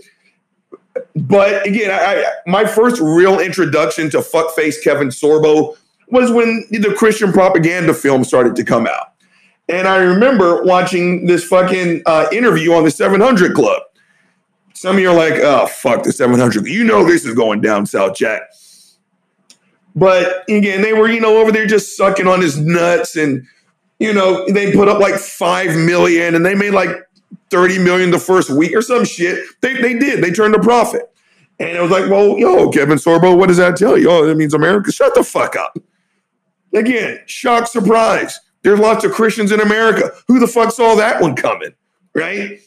But 1.16 1.68
again, 1.68 1.92
I, 1.92 2.22
I 2.22 2.26
my 2.48 2.66
first 2.66 3.00
real 3.02 3.40
introduction 3.40 4.10
to 4.12 4.20
fuckface 4.20 4.82
Kevin 4.84 5.10
Sorbo 5.10 5.76
was 6.14 6.32
when 6.32 6.64
the 6.70 6.94
Christian 6.94 7.34
propaganda 7.34 7.94
film 7.94 8.24
started 8.24 8.56
to 8.56 8.64
come 8.64 8.86
out. 8.86 9.14
And 9.68 9.88
I 9.88 9.98
remember 9.98 10.64
watching 10.64 11.26
this 11.26 11.44
fucking 11.44 12.04
uh, 12.06 12.28
interview 12.32 12.74
on 12.74 12.84
the 12.84 12.92
700 12.92 13.56
Club. 13.56 13.82
Some 14.76 14.98
of 14.98 15.02
you 15.02 15.10
are 15.10 15.16
like, 15.16 15.34
oh, 15.36 15.66
fuck 15.68 16.04
the 16.04 16.12
700. 16.12 16.68
You 16.68 16.84
know 16.84 17.04
this 17.04 17.26
is 17.26 17.34
going 17.34 17.62
down 17.62 17.88
South 17.88 18.16
Jack. 18.16 18.42
But 19.96 20.44
again, 20.50 20.82
they 20.82 20.94
were, 20.94 21.10
you 21.10 21.20
know, 21.20 21.38
over 21.38 21.52
there 21.52 21.66
just 21.66 21.98
sucking 21.98 22.28
on 22.28 22.42
his 22.42 22.60
nuts 22.60 23.16
and, 23.16 23.48
you 24.00 24.14
know, 24.14 24.46
they 24.50 24.72
put 24.72 24.88
up 24.88 25.00
like 25.00 25.16
5 25.16 25.76
million 25.78 26.36
and 26.36 26.46
they 26.46 26.54
made 26.54 26.72
like 26.72 26.90
30 27.50 27.80
million 27.80 28.12
the 28.12 28.20
first 28.20 28.52
week 28.52 28.76
or 28.76 28.82
some 28.82 29.06
shit. 29.06 29.44
They, 29.62 29.82
they 29.82 29.98
did. 29.98 30.24
They 30.24 30.32
turned 30.32 30.54
a 30.54 30.60
profit. 30.60 31.10
And 31.60 31.70
it 31.70 31.82
was 31.82 31.92
like, 31.92 32.10
well, 32.10 32.38
yo, 32.38 32.70
Kevin 32.70 32.98
Sorbo, 32.98 33.38
what 33.38 33.48
does 33.48 33.58
that 33.58 33.78
tell 33.78 33.98
you? 33.98 34.12
Oh, 34.12 34.26
that 34.26 34.36
means 34.36 34.54
America. 34.54 34.92
Shut 34.92 35.16
the 35.16 35.24
fuck 35.24 35.56
up. 35.56 35.78
Again, 36.74 37.20
shock, 37.26 37.68
surprise. 37.68 38.40
There's 38.64 38.80
lots 38.80 39.04
of 39.04 39.12
Christians 39.12 39.52
in 39.52 39.60
America. 39.60 40.12
Who 40.28 40.40
the 40.40 40.48
fuck 40.48 40.72
saw 40.72 40.96
that 40.96 41.22
one 41.22 41.36
coming? 41.36 41.74
Right? 42.16 42.60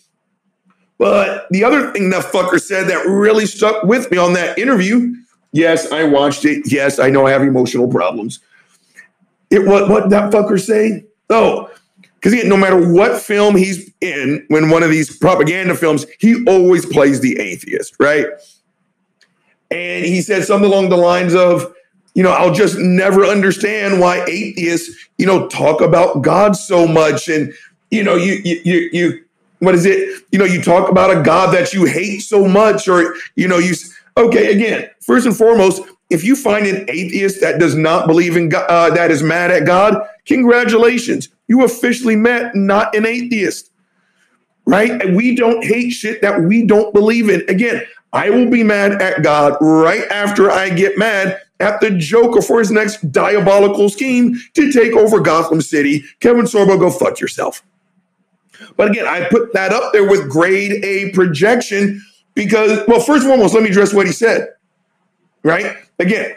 But 0.99 1.47
the 1.51 1.65
other 1.65 1.93
thing 1.93 2.11
that 2.11 2.25
fucker 2.25 2.61
said 2.61 2.89
that 2.89 3.07
really 3.07 3.47
stuck 3.47 3.83
with 3.85 4.11
me 4.11 4.19
on 4.19 4.33
that 4.35 4.59
interview, 4.59 5.15
yes, 5.53 5.91
I 5.93 6.05
watched 6.05 6.45
it. 6.45 6.71
Yes, 6.71 6.99
I 6.99 7.11
know 7.11 7.27
I 7.27 7.33
have 7.33 7.43
emotional 7.43 7.89
problems. 7.89 8.41
It 9.51 9.67
what 9.67 9.89
what 9.89 10.11
that 10.11 10.33
fucker 10.33 10.61
say? 10.61 11.05
Oh, 11.31 11.71
because 12.21 12.45
no 12.45 12.57
matter 12.57 12.93
what 12.93 13.21
film 13.21 13.57
he's 13.57 13.91
in, 14.01 14.45
when 14.49 14.71
one 14.71 14.83
of 14.83 14.91
these 14.91 15.17
propaganda 15.19 15.75
films, 15.75 16.07
he 16.19 16.45
always 16.47 16.85
plays 16.87 17.21
the 17.21 17.39
atheist, 17.39 17.95
right? 18.01 18.27
And 19.71 20.05
he 20.05 20.23
said 20.23 20.45
something 20.45 20.71
along 20.71 20.89
the 20.89 20.97
lines 20.97 21.35
of, 21.35 21.73
you 22.17 22.23
know, 22.23 22.31
I'll 22.31 22.55
just 22.55 22.79
never 22.79 23.27
understand 23.27 24.01
why 24.01 24.25
atheists, 24.25 24.91
you 25.19 25.27
know, 25.27 25.49
talk 25.49 25.83
about 25.83 26.23
God 26.23 26.57
so 26.57 26.89
much. 26.89 27.29
And, 27.29 27.53
you 27.91 28.03
know, 28.03 28.17
you 28.17 28.41
you 28.43 28.61
you 28.65 28.91
you 28.91 29.25
what 29.59 29.75
is 29.75 29.85
it? 29.85 30.25
You 30.33 30.39
know, 30.39 30.47
you 30.47 30.63
talk 30.63 30.91
about 30.91 31.15
a 31.15 31.23
God 31.23 31.55
that 31.55 31.75
you 31.75 31.85
hate 31.85 32.21
so 32.21 32.49
much, 32.49 32.89
or, 32.89 33.15
you 33.35 33.47
know, 33.47 33.59
you, 33.59 33.75
okay, 34.17 34.51
again, 34.51 34.89
first 35.01 35.27
and 35.27 35.37
foremost, 35.37 35.83
if 36.09 36.25
you 36.25 36.37
find 36.37 36.67
an 36.67 36.87
atheist 36.89 37.43
that 37.43 37.59
does 37.59 37.75
not 37.75 38.07
believe 38.07 38.35
in 38.35 38.49
God, 38.49 38.67
uh, 38.71 38.95
that 38.95 39.11
is 39.11 39.23
mad 39.23 39.51
at 39.51 39.67
God, 39.67 40.09
congratulations. 40.25 41.29
You 41.49 41.65
officially 41.65 42.17
met 42.17 42.55
not 42.55 42.95
an 42.97 43.05
atheist, 43.05 43.71
right? 44.65 44.91
And 45.03 45.17
we 45.17 45.37
don't 45.37 45.63
hate 45.63 45.91
shit 45.91 46.23
that 46.23 46.41
we 46.41 46.65
don't 46.65 46.95
believe 46.95 47.29
in. 47.29 47.43
Again, 47.51 47.83
I 48.15 48.31
will 48.31 48.49
be 48.49 48.63
mad 48.63 49.03
at 49.03 49.23
God 49.23 49.59
right 49.61 50.05
after 50.11 50.51
I 50.51 50.71
get 50.71 50.97
mad 50.97 51.43
at 51.61 51.81
the 51.81 51.91
Joker 51.91 52.43
for 52.43 52.59
his 52.59 52.71
next 52.71 53.11
diabolical 53.11 53.89
scheme 53.89 54.37
to 54.55 54.71
take 54.71 54.93
over 54.93 55.21
Gotham 55.21 55.61
City. 55.61 56.05
Kevin 56.21 56.45
Sorbo, 56.45 56.79
go 56.79 56.91
fuck 56.91 57.21
yourself. 57.21 57.63
But 58.77 58.91
again, 58.91 59.07
I 59.07 59.29
put 59.29 59.53
that 59.53 59.73
up 59.73 59.93
there 59.93 60.09
with 60.09 60.31
grade 60.31 60.85
A 60.85 61.11
projection 61.13 62.03
because, 62.35 62.87
well, 62.87 63.01
first 63.01 63.25
and 63.25 63.33
foremost, 63.33 63.55
let 63.55 63.63
me 63.63 63.71
address 63.71 63.95
what 63.95 64.07
he 64.07 64.13
said, 64.13 64.49
right? 65.43 65.77
Again, 65.99 66.37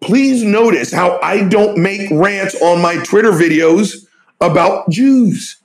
please 0.00 0.42
notice 0.42 0.92
how 0.92 1.18
I 1.22 1.46
don't 1.48 1.78
make 1.78 2.10
rants 2.10 2.60
on 2.62 2.80
my 2.80 2.96
Twitter 3.04 3.32
videos 3.32 4.06
about 4.40 4.88
Jews. 4.88 5.58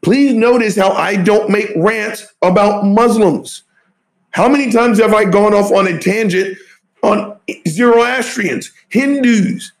Please 0.00 0.34
notice 0.34 0.74
how 0.74 0.92
I 0.92 1.16
don't 1.16 1.50
make 1.50 1.70
rants 1.76 2.26
about 2.42 2.84
Muslims. 2.84 3.62
How 4.30 4.48
many 4.48 4.72
times 4.72 4.98
have 4.98 5.12
I 5.12 5.24
gone 5.24 5.54
off 5.54 5.70
on 5.70 5.86
a 5.86 5.98
tangent 5.98 6.56
on 7.02 7.38
Zoroastrians, 7.68 8.70
Hindus? 8.88 9.72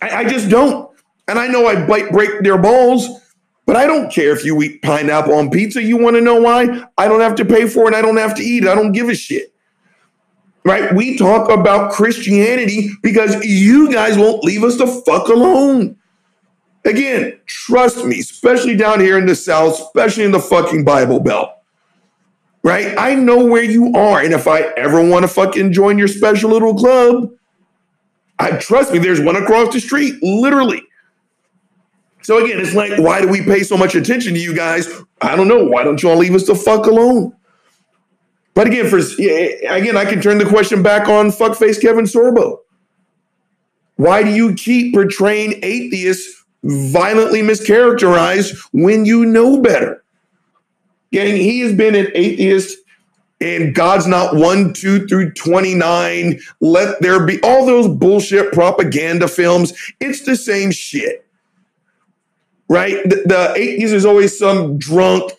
I, 0.00 0.10
I 0.10 0.24
just 0.28 0.48
don't. 0.48 0.90
And 1.28 1.38
I 1.38 1.46
know 1.46 1.66
I 1.66 1.86
bite, 1.86 2.10
break 2.10 2.42
their 2.42 2.58
balls, 2.58 3.08
but 3.64 3.76
I 3.76 3.86
don't 3.86 4.12
care 4.12 4.32
if 4.36 4.44
you 4.44 4.60
eat 4.62 4.82
pineapple 4.82 5.34
on 5.34 5.50
pizza. 5.50 5.82
You 5.82 5.96
want 5.96 6.16
to 6.16 6.20
know 6.20 6.40
why? 6.40 6.84
I 6.98 7.08
don't 7.08 7.20
have 7.20 7.36
to 7.36 7.44
pay 7.44 7.68
for 7.68 7.88
it. 7.88 7.94
I 7.94 8.02
don't 8.02 8.16
have 8.16 8.34
to 8.36 8.42
eat 8.42 8.64
it. 8.64 8.68
I 8.68 8.74
don't 8.74 8.92
give 8.92 9.08
a 9.08 9.14
shit. 9.14 9.54
Right? 10.64 10.94
We 10.94 11.16
talk 11.16 11.50
about 11.50 11.92
Christianity 11.92 12.90
because 13.02 13.44
you 13.44 13.92
guys 13.92 14.16
won't 14.16 14.44
leave 14.44 14.62
us 14.62 14.76
the 14.78 14.86
fuck 14.86 15.28
alone. 15.28 15.96
Again, 16.84 17.40
trust 17.46 18.04
me, 18.04 18.18
especially 18.18 18.76
down 18.76 19.00
here 19.00 19.16
in 19.16 19.26
the 19.26 19.36
South, 19.36 19.74
especially 19.74 20.24
in 20.24 20.32
the 20.32 20.40
fucking 20.40 20.84
Bible 20.84 21.20
Belt. 21.20 21.50
Right? 22.64 22.94
I 22.96 23.14
know 23.14 23.44
where 23.44 23.64
you 23.64 23.92
are. 23.94 24.20
And 24.20 24.32
if 24.32 24.46
I 24.46 24.60
ever 24.60 25.06
want 25.06 25.24
to 25.24 25.28
fucking 25.28 25.72
join 25.72 25.98
your 25.98 26.08
special 26.08 26.50
little 26.50 26.74
club, 26.74 27.30
I 28.38 28.52
trust 28.58 28.92
me, 28.92 28.98
there's 28.98 29.20
one 29.20 29.36
across 29.36 29.72
the 29.72 29.80
street, 29.80 30.22
literally. 30.22 30.82
So 32.22 32.44
again, 32.44 32.60
it's 32.60 32.74
like, 32.74 32.98
why 32.98 33.20
do 33.20 33.28
we 33.28 33.42
pay 33.42 33.64
so 33.64 33.76
much 33.76 33.94
attention 33.94 34.34
to 34.34 34.40
you 34.40 34.54
guys? 34.54 34.88
I 35.20 35.34
don't 35.34 35.48
know. 35.48 35.64
Why 35.64 35.82
don't 35.82 36.02
you 36.02 36.10
all 36.10 36.16
leave 36.16 36.34
us 36.34 36.46
the 36.46 36.54
fuck 36.54 36.86
alone? 36.86 37.34
But 38.54 38.66
again, 38.66 38.88
for 38.88 38.98
again, 38.98 39.96
I 39.96 40.04
can 40.04 40.20
turn 40.20 40.38
the 40.38 40.44
question 40.44 40.82
back 40.82 41.08
on 41.08 41.30
fuckface 41.30 41.80
Kevin 41.80 42.04
Sorbo. 42.04 42.58
Why 43.96 44.22
do 44.22 44.30
you 44.30 44.54
keep 44.54 44.94
portraying 44.94 45.60
atheists 45.62 46.44
violently 46.62 47.40
mischaracterized 47.40 48.56
when 48.72 49.04
you 49.04 49.24
know 49.24 49.60
better? 49.60 50.01
Gang, 51.12 51.36
he 51.36 51.60
has 51.60 51.74
been 51.74 51.94
an 51.94 52.08
atheist 52.14 52.78
and 53.40 53.74
God's 53.74 54.06
not 54.06 54.34
one, 54.34 54.72
two 54.72 55.06
through 55.06 55.32
29. 55.32 56.40
Let 56.60 57.00
there 57.02 57.26
be 57.26 57.40
all 57.42 57.66
those 57.66 57.88
bullshit 57.88 58.52
propaganda 58.52 59.28
films. 59.28 59.72
It's 60.00 60.24
the 60.24 60.36
same 60.36 60.70
shit 60.70 61.26
right? 62.72 62.96
The, 63.04 63.22
the 63.26 63.52
atheist 63.54 63.92
is 63.92 64.06
always 64.06 64.36
some 64.36 64.78
drunk, 64.78 65.30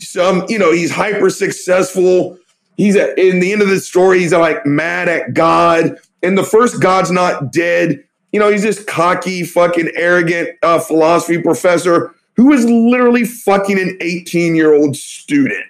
some, 0.00 0.44
you 0.48 0.58
know, 0.58 0.72
he's 0.72 0.90
hyper 0.90 1.30
successful. 1.30 2.36
He's 2.76 2.96
at, 2.96 3.16
in 3.16 3.38
the 3.38 3.52
end 3.52 3.62
of 3.62 3.68
the 3.68 3.78
story, 3.78 4.18
he's 4.18 4.32
like 4.32 4.66
mad 4.66 5.08
at 5.08 5.32
God. 5.32 5.96
And 6.24 6.36
the 6.36 6.42
first 6.42 6.82
God's 6.82 7.12
not 7.12 7.52
dead. 7.52 8.02
You 8.32 8.40
know, 8.40 8.50
he's 8.50 8.62
this 8.62 8.82
cocky, 8.82 9.44
fucking 9.44 9.92
arrogant 9.94 10.58
uh, 10.62 10.80
philosophy 10.80 11.40
professor 11.40 12.14
who 12.36 12.52
is 12.52 12.64
literally 12.64 13.24
fucking 13.24 13.78
an 13.78 13.98
18 14.00 14.54
year 14.54 14.74
old 14.74 14.96
student, 14.96 15.66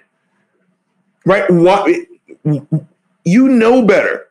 right? 1.25 1.49
What 1.49 1.89
you 3.25 3.47
know 3.47 3.85
better. 3.85 4.27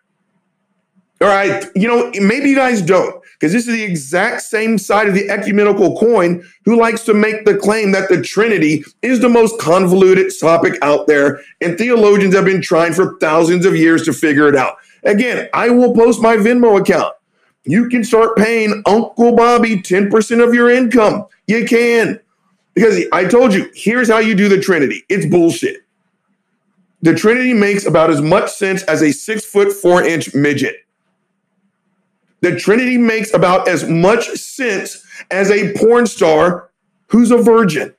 All 1.20 1.28
right. 1.28 1.64
You 1.76 1.86
know, 1.86 2.10
maybe 2.20 2.50
you 2.50 2.56
guys 2.56 2.82
don't, 2.82 3.22
because 3.34 3.52
this 3.52 3.68
is 3.68 3.74
the 3.74 3.82
exact 3.82 4.42
same 4.42 4.76
side 4.76 5.06
of 5.06 5.14
the 5.14 5.30
ecumenical 5.30 5.96
coin 5.96 6.44
who 6.64 6.76
likes 6.76 7.04
to 7.04 7.14
make 7.14 7.44
the 7.44 7.56
claim 7.56 7.92
that 7.92 8.08
the 8.08 8.20
Trinity 8.20 8.84
is 9.02 9.20
the 9.20 9.28
most 9.28 9.60
convoluted 9.60 10.32
topic 10.40 10.76
out 10.82 11.06
there, 11.06 11.40
and 11.60 11.78
theologians 11.78 12.34
have 12.34 12.44
been 12.44 12.60
trying 12.60 12.92
for 12.92 13.18
thousands 13.18 13.64
of 13.64 13.76
years 13.76 14.04
to 14.06 14.12
figure 14.12 14.48
it 14.48 14.56
out. 14.56 14.78
Again, 15.04 15.48
I 15.54 15.70
will 15.70 15.94
post 15.94 16.20
my 16.20 16.36
Venmo 16.36 16.80
account. 16.80 17.14
You 17.64 17.88
can 17.88 18.02
start 18.02 18.36
paying 18.36 18.82
Uncle 18.86 19.36
Bobby 19.36 19.76
10% 19.76 20.44
of 20.44 20.52
your 20.52 20.70
income. 20.70 21.26
You 21.46 21.64
can. 21.64 22.18
Because 22.74 23.04
I 23.12 23.26
told 23.26 23.52
you, 23.52 23.70
here's 23.74 24.08
how 24.08 24.18
you 24.18 24.34
do 24.34 24.48
the 24.48 24.60
Trinity. 24.60 25.04
It's 25.08 25.26
bullshit. 25.26 25.82
The 27.02 27.14
Trinity 27.14 27.52
makes 27.52 27.84
about 27.84 28.10
as 28.10 28.20
much 28.20 28.50
sense 28.50 28.82
as 28.84 29.02
a 29.02 29.12
six 29.12 29.44
foot 29.44 29.72
four 29.72 30.02
inch 30.02 30.34
midget. 30.34 30.76
The 32.40 32.56
Trinity 32.56 32.98
makes 32.98 33.34
about 33.34 33.68
as 33.68 33.88
much 33.88 34.28
sense 34.30 35.04
as 35.30 35.50
a 35.50 35.72
porn 35.74 36.06
star 36.06 36.70
who's 37.08 37.30
a 37.30 37.38
virgin. 37.38 37.94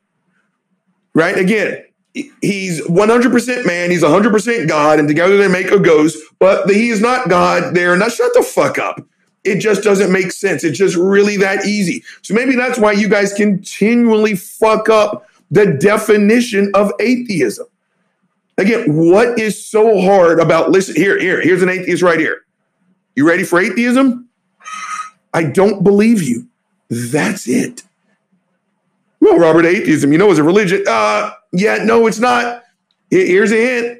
Right? 1.13 1.37
Again, 1.37 1.83
he's 2.13 2.81
100% 2.81 3.65
man, 3.65 3.91
he's 3.91 4.03
100% 4.03 4.67
God, 4.67 4.99
and 4.99 5.07
together 5.07 5.37
they 5.37 5.47
make 5.47 5.71
a 5.71 5.79
ghost, 5.79 6.17
but 6.39 6.69
he 6.69 6.89
is 6.89 7.01
not 7.01 7.29
God. 7.29 7.75
They're 7.75 7.95
not, 7.95 8.11
shut 8.11 8.33
the 8.33 8.41
fuck 8.41 8.77
up. 8.77 8.99
It 9.43 9.59
just 9.59 9.83
doesn't 9.83 10.11
make 10.11 10.31
sense. 10.31 10.63
It's 10.63 10.77
just 10.77 10.95
really 10.95 11.37
that 11.37 11.65
easy. 11.65 12.03
So 12.21 12.33
maybe 12.33 12.55
that's 12.55 12.79
why 12.79 12.93
you 12.93 13.09
guys 13.09 13.33
continually 13.33 14.35
fuck 14.35 14.89
up 14.89 15.27
the 15.51 15.65
definition 15.65 16.71
of 16.73 16.91
atheism. 16.99 17.67
Again, 18.57 18.95
what 18.95 19.39
is 19.39 19.65
so 19.65 19.99
hard 20.01 20.39
about 20.39 20.69
listen 20.69 20.95
here, 20.95 21.19
here, 21.19 21.41
here's 21.41 21.61
an 21.61 21.69
atheist 21.69 22.03
right 22.03 22.19
here. 22.19 22.41
You 23.15 23.27
ready 23.27 23.43
for 23.43 23.59
atheism? 23.59 24.29
I 25.33 25.43
don't 25.43 25.83
believe 25.83 26.21
you. 26.21 26.47
That's 26.89 27.47
it. 27.47 27.83
Well, 29.19 29.39
Robert, 29.39 29.65
atheism, 29.65 30.11
you 30.11 30.17
know, 30.17 30.31
is 30.31 30.37
a 30.37 30.43
religion. 30.43 30.83
Uh, 30.87 31.31
yeah, 31.51 31.83
no, 31.83 32.07
it's 32.07 32.19
not. 32.19 32.63
Here's 33.09 33.51
a 33.51 33.55
hint. 33.55 33.99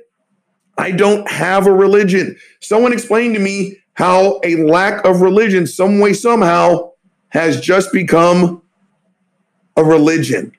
I 0.78 0.91
don't 0.91 1.30
have 1.30 1.68
a 1.68 1.72
religion. 1.72 2.38
Someone 2.60 2.94
explained 2.94 3.36
to 3.36 3.41
me 3.41 3.78
how 3.94 4.39
a 4.44 4.56
lack 4.64 5.06
of 5.06 5.22
religion, 5.22 5.68
some 5.68 6.00
way, 6.00 6.14
somehow, 6.14 6.91
has 7.30 7.60
just 7.60 7.91
become 7.91 8.62
a 9.78 9.84
religion. 9.84 10.52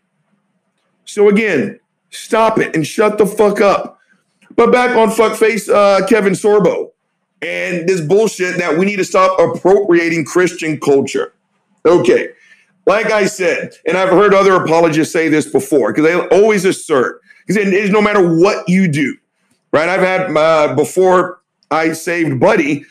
So 1.05 1.29
again, 1.29 1.79
stop 2.11 2.59
it 2.59 2.75
and 2.75 2.87
shut 2.87 3.19
the 3.19 3.27
fuck 3.27 3.61
up. 3.61 3.99
But 4.57 4.73
back 4.73 4.97
on 4.97 5.11
fuckface 5.11 5.73
uh, 5.73 6.07
Kevin 6.07 6.33
Sorbo 6.33 6.93
and 7.43 7.89
this 7.89 8.01
bullshit 8.01 8.57
that 8.59 8.79
we 8.79 8.87
need 8.87 8.97
to 8.97 9.05
stop 9.05 9.39
appropriating 9.39 10.25
Christian 10.25 10.79
culture. 10.79 11.35
Okay, 11.85 12.31
like 12.87 13.11
I 13.11 13.27
said, 13.27 13.75
and 13.87 13.97
I've 13.97 14.11
heard 14.11 14.33
other 14.33 14.55
apologists 14.55 15.13
say 15.13 15.29
this 15.29 15.47
before 15.47 15.93
because 15.93 16.05
they 16.05 16.37
always 16.37 16.65
assert 16.65 17.21
because 17.47 17.57
it 17.61 17.73
is 17.75 17.91
no 17.91 18.01
matter 18.01 18.37
what 18.37 18.69
you 18.69 18.89
do, 18.89 19.17
right? 19.73 19.89
I've 19.89 20.01
had 20.01 20.35
uh, 20.37 20.75
before 20.75 21.41
I 21.71 21.93
saved 21.93 22.41
Buddy. 22.41 22.87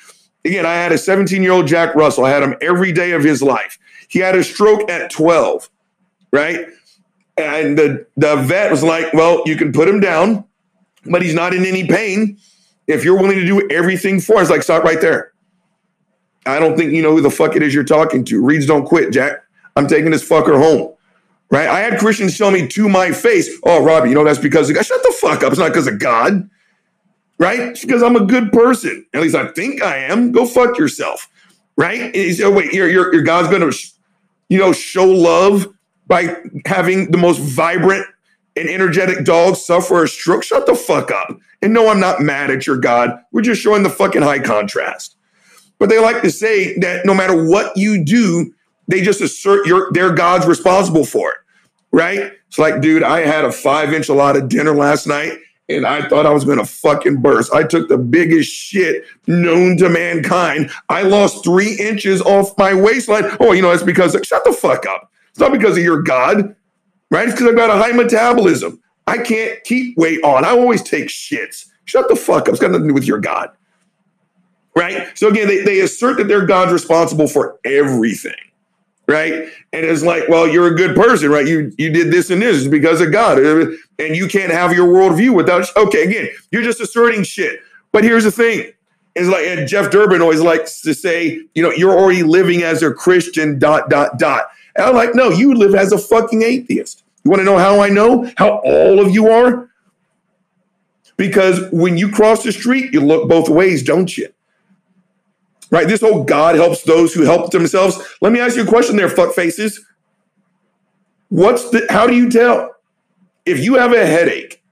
Again, 0.45 0.65
I 0.65 0.73
had 0.73 0.91
a 0.91 0.97
17 0.97 1.41
year 1.41 1.51
old 1.51 1.67
Jack 1.67 1.95
Russell. 1.95 2.25
I 2.25 2.29
had 2.29 2.43
him 2.43 2.55
every 2.61 2.91
day 2.91 3.11
of 3.11 3.23
his 3.23 3.41
life. 3.41 3.77
He 4.07 4.19
had 4.19 4.35
a 4.35 4.43
stroke 4.43 4.89
at 4.89 5.09
12, 5.09 5.69
right? 6.31 6.67
And 7.37 7.77
the, 7.77 8.05
the 8.17 8.35
vet 8.35 8.69
was 8.69 8.83
like, 8.83 9.13
well, 9.13 9.43
you 9.45 9.55
can 9.55 9.71
put 9.71 9.87
him 9.87 9.99
down, 9.99 10.45
but 11.05 11.21
he's 11.21 11.33
not 11.33 11.53
in 11.53 11.65
any 11.65 11.87
pain. 11.87 12.37
If 12.85 13.03
you're 13.03 13.17
willing 13.17 13.37
to 13.37 13.45
do 13.45 13.67
everything 13.69 14.19
for 14.19 14.37
us, 14.37 14.49
like, 14.49 14.61
stop 14.61 14.83
right 14.83 14.99
there. 14.99 15.31
I 16.45 16.59
don't 16.59 16.77
think 16.77 16.91
you 16.91 17.01
know 17.01 17.11
who 17.11 17.21
the 17.21 17.31
fuck 17.31 17.55
it 17.55 17.63
is 17.63 17.73
you're 17.73 17.85
talking 17.85 18.25
to. 18.25 18.43
Reeds 18.43 18.65
don't 18.65 18.85
quit, 18.85 19.13
Jack. 19.13 19.43
I'm 19.75 19.87
taking 19.87 20.11
this 20.11 20.27
fucker 20.27 20.57
home. 20.57 20.93
Right? 21.49 21.67
I 21.67 21.79
had 21.79 21.99
Christians 21.99 22.37
tell 22.37 22.51
me 22.51 22.67
to 22.67 22.89
my 22.89 23.11
face, 23.11 23.49
oh, 23.63 23.83
Robbie, 23.83 24.09
you 24.09 24.15
know, 24.15 24.23
that's 24.23 24.39
because 24.39 24.69
of 24.69 24.75
God. 24.75 24.85
Shut 24.85 25.03
the 25.03 25.15
fuck 25.21 25.43
up. 25.43 25.51
It's 25.51 25.59
not 25.59 25.69
because 25.69 25.87
of 25.87 25.99
God. 25.99 26.49
Right? 27.39 27.77
Because 27.79 28.03
I'm 28.03 28.15
a 28.15 28.25
good 28.25 28.51
person. 28.51 29.05
At 29.13 29.21
least 29.21 29.35
I 29.35 29.47
think 29.47 29.81
I 29.81 29.97
am. 29.97 30.31
Go 30.31 30.45
fuck 30.45 30.77
yourself. 30.77 31.27
Right? 31.75 32.15
Oh, 32.41 32.51
wait, 32.51 32.73
your, 32.73 32.87
your, 32.87 33.13
your 33.13 33.23
God's 33.23 33.49
going 33.49 33.69
to, 33.69 33.77
you 34.49 34.59
know, 34.59 34.71
show 34.71 35.05
love 35.05 35.67
by 36.07 36.35
having 36.65 37.11
the 37.11 37.17
most 37.17 37.39
vibrant 37.39 38.05
and 38.55 38.69
energetic 38.69 39.25
dog 39.25 39.55
suffer 39.55 40.03
a 40.03 40.07
stroke. 40.07 40.43
Shut 40.43 40.67
the 40.67 40.75
fuck 40.75 41.11
up. 41.11 41.37
And 41.61 41.73
no, 41.73 41.89
I'm 41.89 41.99
not 41.99 42.21
mad 42.21 42.51
at 42.51 42.67
your 42.67 42.77
God. 42.77 43.19
We're 43.31 43.41
just 43.41 43.61
showing 43.61 43.83
the 43.83 43.89
fucking 43.89 44.21
high 44.21 44.39
contrast. 44.39 45.15
But 45.79 45.89
they 45.89 45.97
like 45.99 46.21
to 46.21 46.29
say 46.29 46.77
that 46.79 47.05
no 47.05 47.13
matter 47.13 47.49
what 47.49 47.75
you 47.75 48.05
do, 48.05 48.53
they 48.87 49.01
just 49.01 49.21
assert 49.21 49.65
your 49.65 49.91
their 49.93 50.13
God's 50.13 50.45
responsible 50.45 51.05
for 51.05 51.31
it. 51.31 51.37
right? 51.93 52.33
It's 52.47 52.59
like, 52.59 52.81
dude, 52.81 53.03
I 53.03 53.21
had 53.21 53.45
a 53.45 53.51
five 53.51 53.93
inch 53.93 54.09
a 54.09 54.13
lot 54.13 54.35
of 54.35 54.49
dinner 54.49 54.75
last 54.75 55.07
night 55.07 55.39
and 55.69 55.85
I 55.85 56.07
thought 56.07 56.25
I 56.25 56.31
was 56.31 56.43
going 56.43 56.57
to 56.57 56.65
fucking 56.65 57.21
burst. 57.21 57.53
I 57.53 57.63
took 57.63 57.87
the 57.87 57.97
biggest 57.97 58.51
shit 58.51 59.05
known 59.27 59.77
to 59.77 59.89
mankind. 59.89 60.71
I 60.89 61.03
lost 61.03 61.43
three 61.43 61.75
inches 61.75 62.21
off 62.21 62.57
my 62.57 62.73
waistline. 62.73 63.25
Oh, 63.39 63.53
you 63.53 63.61
know, 63.61 63.71
it's 63.71 63.83
because, 63.83 64.17
shut 64.23 64.43
the 64.43 64.53
fuck 64.53 64.85
up. 64.85 65.11
It's 65.29 65.39
not 65.39 65.51
because 65.51 65.77
of 65.77 65.83
your 65.83 66.01
God, 66.01 66.55
right? 67.09 67.27
It's 67.27 67.33
because 67.33 67.47
I've 67.47 67.55
got 67.55 67.69
a 67.69 67.81
high 67.81 67.91
metabolism. 67.91 68.81
I 69.07 69.17
can't 69.17 69.63
keep 69.63 69.97
weight 69.97 70.23
on. 70.23 70.45
I 70.45 70.49
always 70.49 70.83
take 70.83 71.07
shits. 71.07 71.67
Shut 71.85 72.07
the 72.07 72.15
fuck 72.15 72.43
up. 72.43 72.49
It's 72.49 72.59
got 72.59 72.71
nothing 72.71 72.83
to 72.83 72.89
do 72.89 72.93
with 72.93 73.05
your 73.05 73.19
God, 73.19 73.49
right? 74.75 75.17
So 75.17 75.27
again, 75.27 75.47
they, 75.47 75.63
they 75.63 75.79
assert 75.81 76.17
that 76.17 76.27
their 76.27 76.45
God's 76.45 76.71
responsible 76.71 77.27
for 77.27 77.59
everything 77.65 78.35
right? 79.13 79.33
And 79.71 79.85
it's 79.85 80.03
like, 80.03 80.27
well, 80.27 80.47
you're 80.47 80.67
a 80.67 80.75
good 80.75 80.95
person, 80.95 81.29
right? 81.29 81.47
You 81.47 81.71
you 81.77 81.91
did 81.91 82.11
this 82.11 82.29
and 82.29 82.41
this 82.41 82.57
it's 82.57 82.67
because 82.67 82.99
of 82.99 83.11
God, 83.11 83.37
and 83.37 84.15
you 84.15 84.27
can't 84.27 84.51
have 84.51 84.73
your 84.73 84.87
worldview 84.87 85.33
without. 85.33 85.65
Okay, 85.77 86.03
again, 86.03 86.29
you're 86.51 86.63
just 86.63 86.81
asserting 86.81 87.23
shit. 87.23 87.59
But 87.91 88.03
here's 88.03 88.23
the 88.23 88.31
thing: 88.31 88.73
is 89.15 89.29
like, 89.29 89.45
and 89.45 89.67
Jeff 89.67 89.91
Durbin 89.91 90.21
always 90.21 90.41
likes 90.41 90.81
to 90.81 90.93
say, 90.93 91.41
you 91.53 91.63
know, 91.63 91.71
you're 91.71 91.97
already 91.97 92.23
living 92.23 92.63
as 92.63 92.83
a 92.83 92.91
Christian. 92.91 93.59
Dot 93.59 93.89
dot 93.89 94.17
dot. 94.17 94.47
And 94.75 94.85
I'm 94.85 94.95
like, 94.95 95.13
no, 95.13 95.29
you 95.29 95.53
live 95.53 95.75
as 95.75 95.91
a 95.91 95.97
fucking 95.97 96.41
atheist. 96.41 97.03
You 97.23 97.31
want 97.31 97.39
to 97.41 97.45
know 97.45 97.57
how 97.57 97.79
I 97.79 97.89
know 97.89 98.31
how 98.37 98.57
all 98.65 98.99
of 98.99 99.13
you 99.13 99.29
are? 99.29 99.69
Because 101.15 101.71
when 101.71 101.97
you 101.97 102.09
cross 102.09 102.43
the 102.43 102.51
street, 102.51 102.91
you 102.91 102.99
look 102.99 103.29
both 103.29 103.49
ways, 103.49 103.83
don't 103.83 104.17
you? 104.17 104.27
Right? 105.71 105.87
This 105.87 106.01
whole 106.01 106.23
God 106.23 106.55
helps 106.55 106.83
those 106.83 107.13
who 107.13 107.23
help 107.23 107.51
themselves. 107.51 107.99
Let 108.21 108.31
me 108.31 108.39
ask 108.39 108.55
you 108.55 108.63
a 108.63 108.67
question 108.67 108.95
there, 108.95 109.09
fuck 109.09 109.33
faces. 109.33 109.83
What's 111.29 111.69
the 111.69 111.85
how 111.89 112.07
do 112.07 112.15
you 112.15 112.29
tell? 112.29 112.75
If 113.45 113.63
you 113.63 113.75
have 113.75 113.91
a 113.91 114.05
headache, 114.05 114.63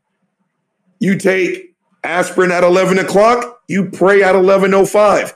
you 1.00 1.18
take 1.18 1.76
aspirin 2.04 2.52
at 2.52 2.64
11 2.64 3.00
o'clock, 3.00 3.62
you 3.68 3.90
pray 3.90 4.24
at 4.24 4.36
11.05. 4.36 5.34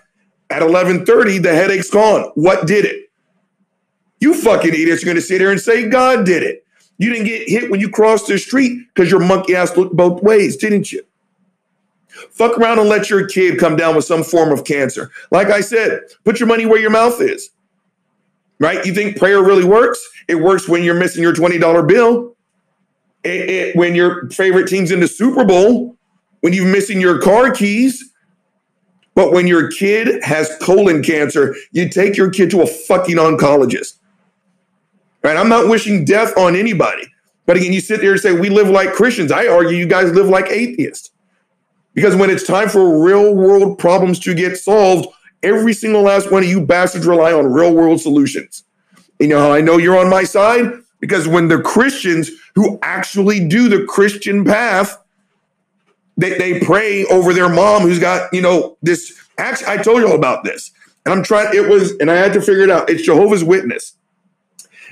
At 0.51 0.61
11.30, 0.61 1.41
the 1.41 1.53
headache's 1.53 1.89
gone. 1.89 2.31
What 2.35 2.67
did 2.67 2.85
it? 2.85 3.09
You 4.19 4.33
fucking 4.33 4.73
idiots 4.73 5.01
are 5.01 5.05
going 5.05 5.15
to 5.15 5.21
sit 5.21 5.41
here 5.41 5.51
and 5.51 5.59
say 5.59 5.89
God 5.89 6.25
did 6.25 6.43
it. 6.43 6.65
You 6.97 7.11
didn't 7.11 7.25
get 7.25 7.49
hit 7.49 7.69
when 7.69 7.79
you 7.79 7.89
crossed 7.89 8.27
the 8.27 8.37
street 8.37 8.79
because 8.93 9.11
your 9.11 9.19
monkey 9.19 9.55
ass 9.55 9.75
looked 9.75 9.95
both 9.95 10.21
ways, 10.23 10.55
didn't 10.55 10.91
you? 10.91 11.03
Fuck 12.31 12.57
around 12.57 12.79
and 12.79 12.89
let 12.89 13.09
your 13.09 13.27
kid 13.27 13.59
come 13.59 13.75
down 13.75 13.95
with 13.95 14.05
some 14.05 14.23
form 14.23 14.51
of 14.51 14.63
cancer. 14.63 15.11
Like 15.31 15.47
I 15.47 15.61
said, 15.61 16.01
put 16.23 16.39
your 16.39 16.47
money 16.47 16.65
where 16.65 16.79
your 16.79 16.89
mouth 16.89 17.19
is. 17.21 17.49
Right? 18.59 18.85
You 18.85 18.93
think 18.93 19.17
prayer 19.17 19.43
really 19.43 19.65
works? 19.65 20.05
It 20.27 20.35
works 20.35 20.67
when 20.67 20.83
you're 20.83 20.95
missing 20.95 21.21
your 21.21 21.33
$20 21.33 21.87
bill. 21.87 22.35
It, 23.23 23.49
it, 23.49 23.75
when 23.75 23.95
your 23.95 24.29
favorite 24.29 24.69
team's 24.69 24.91
in 24.91 24.99
the 24.99 25.07
Super 25.07 25.43
Bowl, 25.43 25.97
when 26.41 26.53
you're 26.53 26.71
missing 26.71 27.01
your 27.01 27.19
car 27.19 27.51
keys. 27.51 28.11
But 29.15 29.31
when 29.31 29.47
your 29.47 29.71
kid 29.71 30.23
has 30.23 30.55
colon 30.61 31.01
cancer, 31.01 31.55
you 31.71 31.89
take 31.89 32.17
your 32.17 32.29
kid 32.29 32.51
to 32.51 32.61
a 32.61 32.67
fucking 32.67 33.15
oncologist. 33.15 33.97
Right? 35.23 35.37
I'm 35.37 35.49
not 35.49 35.69
wishing 35.69 36.05
death 36.05 36.37
on 36.37 36.55
anybody. 36.55 37.07
But 37.45 37.57
again, 37.57 37.73
you 37.73 37.81
sit 37.81 38.01
there 38.01 38.11
and 38.11 38.21
say, 38.21 38.33
we 38.33 38.49
live 38.49 38.69
like 38.69 38.93
Christians. 38.93 39.31
I 39.31 39.47
argue 39.47 39.75
you 39.75 39.87
guys 39.87 40.11
live 40.11 40.27
like 40.27 40.47
atheists. 40.47 41.11
Because 41.95 42.15
when 42.15 42.29
it's 42.29 42.45
time 42.45 42.69
for 42.69 43.03
real 43.03 43.33
world 43.33 43.79
problems 43.79 44.19
to 44.19 44.35
get 44.35 44.57
solved, 44.57 45.07
every 45.41 45.73
single 45.73 46.03
last 46.03 46.31
one 46.31 46.43
of 46.43 46.49
you 46.49 46.61
bastards 46.61 47.07
rely 47.07 47.33
on 47.33 47.51
real 47.51 47.73
world 47.73 48.01
solutions. 48.01 48.63
You 49.19 49.29
know 49.29 49.39
how 49.39 49.53
I 49.53 49.61
know 49.61 49.77
you're 49.77 49.97
on 49.97 50.09
my 50.09 50.25
side? 50.25 50.71
Because 50.99 51.27
when 51.27 51.47
the 51.47 51.61
Christians 51.61 52.29
who 52.55 52.77
actually 52.81 53.47
do 53.47 53.69
the 53.69 53.85
Christian 53.85 54.43
path, 54.43 55.01
they, 56.17 56.37
they 56.37 56.59
pray 56.59 57.05
over 57.05 57.33
their 57.33 57.49
mom 57.49 57.83
who's 57.83 57.99
got, 57.99 58.33
you 58.33 58.41
know, 58.41 58.77
this. 58.81 59.17
Actually, 59.37 59.67
I 59.67 59.77
told 59.77 60.01
you 60.01 60.07
all 60.07 60.15
about 60.15 60.43
this. 60.43 60.71
And 61.05 61.13
I'm 61.13 61.23
trying, 61.23 61.53
it 61.53 61.69
was, 61.69 61.91
and 61.99 62.09
I 62.09 62.15
had 62.15 62.33
to 62.33 62.41
figure 62.41 62.63
it 62.63 62.69
out. 62.69 62.89
It's 62.89 63.03
Jehovah's 63.03 63.43
Witness. 63.43 63.95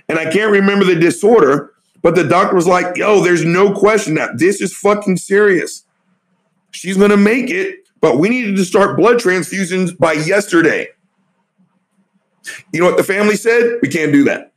And 0.08 0.20
I 0.20 0.32
can't 0.32 0.52
remember 0.52 0.86
the 0.86 0.96
disorder, 0.96 1.74
but 2.02 2.16
the 2.16 2.26
doctor 2.26 2.56
was 2.56 2.68
like, 2.68 2.98
yo, 2.98 3.24
there's 3.24 3.46
no 3.46 3.74
question 3.74 4.16
that 4.16 4.38
this 4.38 4.62
is 4.62 4.76
fucking 4.76 5.18
serious. 5.18 5.86
She's 6.74 6.98
going 6.98 7.12
to 7.12 7.18
make 7.18 7.50
it, 7.50 7.88
but 8.02 8.18
we 8.18 8.30
needed 8.30 8.58
to 8.58 8.66
start 8.66 8.98
blood 8.98 9.18
transfusions 9.18 9.98
by 9.98 10.14
yesterday. 10.14 10.90
You 12.74 12.82
know 12.82 12.88
what 12.88 12.98
the 12.98 13.04
family 13.04 13.36
said? 13.36 13.80
We 13.82 13.88
can't 13.88 14.12
do 14.12 14.26
that. 14.26 14.52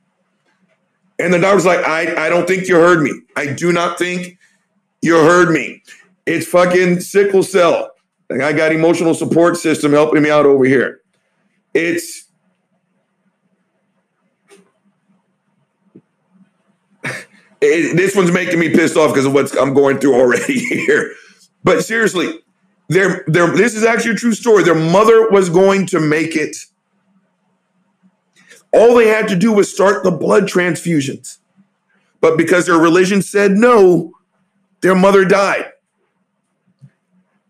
And 1.19 1.33
the 1.33 1.39
doctor's 1.39 1.64
like, 1.64 1.85
I, 1.87 2.27
I 2.27 2.29
don't 2.29 2.47
think 2.47 2.69
you 2.69 2.77
heard 2.77 3.03
me. 3.03 3.12
I 3.37 3.47
do 3.47 3.73
not 3.73 3.99
think 3.99 4.39
you 5.03 5.14
heard 5.14 5.51
me. 5.51 5.83
It's 6.27 6.47
fucking 6.47 7.01
sickle 7.01 7.43
cell. 7.43 7.93
Like 8.29 8.41
I 8.41 8.53
got 8.53 8.73
emotional 8.73 9.14
support 9.14 9.57
system 9.57 9.93
helping 9.93 10.23
me 10.23 10.31
out 10.31 10.47
over 10.47 10.64
here. 10.64 11.01
It's 11.73 12.25
it, 17.61 17.97
this 17.97 18.17
one's 18.17 18.33
making 18.33 18.59
me 18.59 18.71
pissed 18.71 18.97
off 18.97 19.12
because 19.12 19.27
of 19.27 19.33
what 19.33 19.57
I'm 19.61 19.75
going 19.75 19.99
through 19.99 20.14
already 20.14 20.59
here. 20.87 21.14
But 21.67 21.85
seriously, 21.85 22.45
their 22.89 23.25
their 23.27 23.49
this 23.49 23.75
is 23.75 23.83
actually 23.83 24.12
a 24.12 24.14
true 24.14 24.35
story. 24.35 24.62
Their 24.62 24.77
mother 24.77 25.29
was 25.31 25.51
going 25.51 25.87
to 25.87 25.99
make 25.99 26.37
it. 26.37 26.57
All 28.73 28.95
they 28.95 29.09
had 29.09 29.27
to 29.29 29.37
do 29.37 29.53
was 29.53 29.71
start 29.71 30.05
the 30.05 30.12
blood 30.12 30.45
transfusions. 30.45 31.39
But 32.21 32.39
because 32.39 32.67
their 32.67 32.79
religion 32.79 33.21
said 33.21 33.51
no, 33.51 34.12
their 34.81 34.95
mother 34.95 35.25
died. 35.25 35.73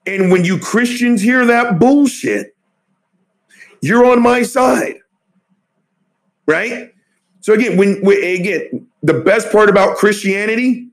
And 0.07 0.33
when 0.33 0.47
you 0.47 0.59
Christians 0.59 1.21
hear 1.21 1.45
that 1.45 1.79
bullshit, 1.79 2.57
you're 3.83 4.07
on 4.07 4.23
my 4.23 4.45
side. 4.45 5.01
Right? 6.47 6.95
So 7.41 7.53
again, 7.53 7.77
when, 7.77 8.03
when 8.03 8.17
again, 8.25 8.89
the 9.03 9.21
best 9.21 9.53
part 9.53 9.69
about 9.69 9.99
Christianity 9.99 10.89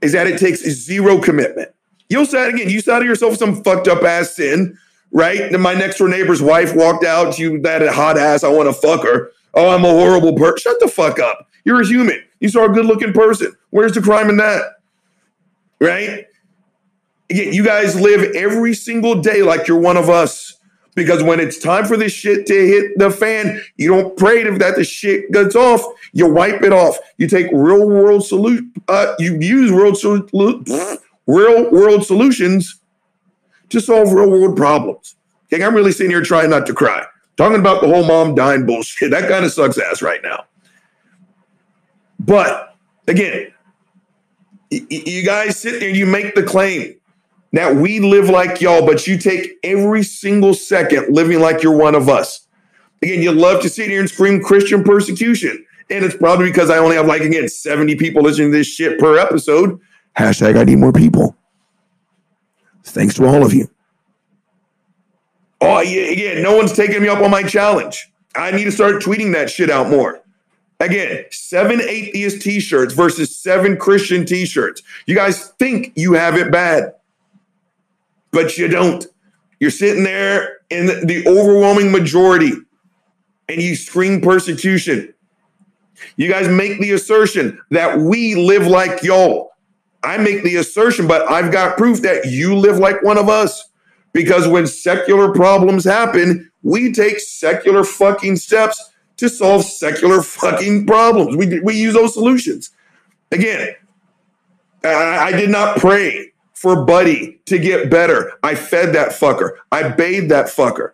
is 0.00 0.12
that 0.12 0.26
it 0.26 0.40
takes 0.40 0.62
zero 0.62 1.20
commitment. 1.20 1.70
You'll 2.08 2.26
say 2.26 2.48
it 2.48 2.54
again. 2.54 2.70
You 2.70 2.80
said 2.80 3.00
to 3.00 3.04
yourself 3.04 3.36
some 3.36 3.62
fucked 3.62 3.88
up 3.88 4.02
ass 4.02 4.36
sin, 4.36 4.78
right? 5.12 5.40
And 5.40 5.62
my 5.62 5.74
next 5.74 5.98
door 5.98 6.08
neighbor's 6.08 6.42
wife 6.42 6.74
walked 6.74 7.04
out. 7.04 7.38
You 7.38 7.60
that 7.62 7.86
hot 7.88 8.18
ass. 8.18 8.44
I 8.44 8.48
want 8.48 8.68
to 8.68 8.72
fuck 8.72 9.02
her. 9.02 9.32
Oh, 9.54 9.70
I'm 9.70 9.84
a 9.84 9.90
horrible 9.90 10.34
person. 10.34 10.58
Shut 10.58 10.80
the 10.80 10.88
fuck 10.88 11.18
up. 11.18 11.48
You're 11.64 11.80
a 11.80 11.86
human. 11.86 12.22
You 12.40 12.48
saw 12.48 12.64
a 12.64 12.68
good 12.68 12.86
looking 12.86 13.12
person. 13.12 13.52
Where's 13.70 13.92
the 13.92 14.02
crime 14.02 14.28
in 14.28 14.36
that? 14.36 14.76
Right? 15.80 16.26
Again, 17.28 17.52
you 17.52 17.64
guys 17.64 18.00
live 18.00 18.34
every 18.36 18.74
single 18.74 19.20
day 19.20 19.42
like 19.42 19.66
you're 19.66 19.80
one 19.80 19.96
of 19.96 20.08
us. 20.08 20.54
Because 20.94 21.22
when 21.22 21.40
it's 21.40 21.58
time 21.58 21.84
for 21.84 21.96
this 21.96 22.12
shit 22.12 22.46
to 22.46 22.54
hit 22.54 22.98
the 22.98 23.10
fan, 23.10 23.60
you 23.76 23.88
don't 23.88 24.16
pray 24.16 24.42
to 24.44 24.52
that 24.58 24.76
the 24.76 24.84
shit 24.84 25.30
gets 25.30 25.54
off. 25.54 25.82
You 26.12 26.26
wipe 26.32 26.62
it 26.62 26.72
off. 26.72 26.98
You 27.18 27.28
take 27.28 27.48
real 27.52 27.86
world 27.86 28.24
solution. 28.24 28.72
Uh, 28.88 29.14
you 29.18 29.38
use 29.38 29.70
world 29.70 29.98
solution 29.98 30.98
real 31.26 31.70
world 31.70 32.04
solutions 32.04 32.80
to 33.68 33.80
solve 33.80 34.12
real 34.12 34.30
world 34.30 34.56
problems. 34.56 35.16
Okay, 35.52 35.62
I'm 35.62 35.74
really 35.74 35.92
sitting 35.92 36.10
here 36.10 36.22
trying 36.22 36.50
not 36.50 36.66
to 36.66 36.74
cry. 36.74 37.04
Talking 37.36 37.60
about 37.60 37.82
the 37.82 37.88
whole 37.88 38.04
mom 38.04 38.34
dying 38.34 38.66
bullshit. 38.66 39.10
That 39.16 39.28
kind 39.28 39.44
of 39.44 39.52
sucks 39.52 39.78
ass 39.78 40.02
right 40.02 40.22
now. 40.22 40.44
But 42.18 42.76
again, 43.06 43.52
you 44.70 45.24
guys 45.24 45.60
sit 45.60 45.80
there 45.80 45.88
and 45.88 45.96
you 45.96 46.06
make 46.06 46.34
the 46.34 46.42
claim 46.42 46.96
that 47.52 47.76
we 47.76 48.00
live 48.00 48.28
like 48.28 48.60
y'all, 48.60 48.84
but 48.84 49.06
you 49.06 49.16
take 49.18 49.56
every 49.62 50.02
single 50.02 50.54
second 50.54 51.14
living 51.14 51.40
like 51.40 51.62
you're 51.62 51.76
one 51.76 51.94
of 51.94 52.08
us. 52.08 52.46
Again, 53.02 53.22
you 53.22 53.32
love 53.32 53.62
to 53.62 53.68
sit 53.68 53.88
here 53.88 54.00
and 54.00 54.10
scream 54.10 54.42
Christian 54.42 54.82
persecution. 54.82 55.64
And 55.88 56.04
it's 56.04 56.16
probably 56.16 56.46
because 56.46 56.70
I 56.70 56.78
only 56.78 56.96
have 56.96 57.06
like, 57.06 57.22
again, 57.22 57.48
70 57.48 57.94
people 57.96 58.22
listening 58.22 58.50
to 58.50 58.58
this 58.58 58.66
shit 58.66 58.98
per 58.98 59.18
episode. 59.18 59.78
Hashtag 60.18 60.58
I 60.58 60.64
need 60.64 60.78
more 60.78 60.92
people. 60.92 61.36
Thanks 62.84 63.14
to 63.14 63.26
all 63.26 63.44
of 63.44 63.52
you. 63.52 63.68
Oh, 65.60 65.80
yeah, 65.80 66.10
yeah. 66.10 66.40
No 66.40 66.56
one's 66.56 66.72
taking 66.72 67.02
me 67.02 67.08
up 67.08 67.20
on 67.20 67.30
my 67.30 67.42
challenge. 67.42 68.10
I 68.34 68.50
need 68.50 68.64
to 68.64 68.72
start 68.72 69.02
tweeting 69.02 69.32
that 69.32 69.50
shit 69.50 69.70
out 69.70 69.88
more. 69.90 70.20
Again, 70.78 71.24
seven 71.30 71.80
atheist 71.80 72.42
t 72.42 72.60
shirts 72.60 72.92
versus 72.92 73.34
seven 73.34 73.76
Christian 73.78 74.26
t 74.26 74.44
shirts. 74.44 74.82
You 75.06 75.14
guys 75.14 75.48
think 75.58 75.92
you 75.96 76.12
have 76.12 76.36
it 76.36 76.52
bad, 76.52 76.94
but 78.30 78.58
you 78.58 78.68
don't. 78.68 79.06
You're 79.58 79.70
sitting 79.70 80.04
there 80.04 80.58
in 80.68 80.86
the 81.06 81.24
overwhelming 81.26 81.90
majority 81.90 82.52
and 83.48 83.62
you 83.62 83.74
scream 83.74 84.20
persecution. 84.20 85.14
You 86.16 86.28
guys 86.28 86.46
make 86.46 86.78
the 86.78 86.92
assertion 86.92 87.58
that 87.70 87.98
we 87.98 88.34
live 88.34 88.66
like 88.66 89.02
y'all. 89.02 89.52
I 90.06 90.18
make 90.18 90.44
the 90.44 90.56
assertion, 90.56 91.08
but 91.08 91.28
I've 91.28 91.50
got 91.50 91.76
proof 91.76 92.00
that 92.02 92.26
you 92.26 92.54
live 92.54 92.78
like 92.78 93.02
one 93.02 93.18
of 93.18 93.28
us. 93.28 93.70
Because 94.12 94.46
when 94.48 94.66
secular 94.66 95.32
problems 95.32 95.84
happen, 95.84 96.50
we 96.62 96.92
take 96.92 97.18
secular 97.20 97.84
fucking 97.84 98.36
steps 98.36 98.92
to 99.16 99.28
solve 99.28 99.64
secular 99.64 100.22
fucking 100.22 100.86
problems. 100.86 101.36
We, 101.36 101.60
we 101.60 101.74
use 101.74 101.94
those 101.94 102.14
solutions. 102.14 102.70
Again, 103.32 103.74
I, 104.84 105.18
I 105.18 105.32
did 105.32 105.50
not 105.50 105.78
pray 105.78 106.32
for 106.54 106.84
Buddy 106.84 107.40
to 107.46 107.58
get 107.58 107.90
better. 107.90 108.32
I 108.42 108.54
fed 108.54 108.94
that 108.94 109.10
fucker. 109.10 109.56
I 109.72 109.88
bathed 109.88 110.30
that 110.30 110.46
fucker. 110.46 110.92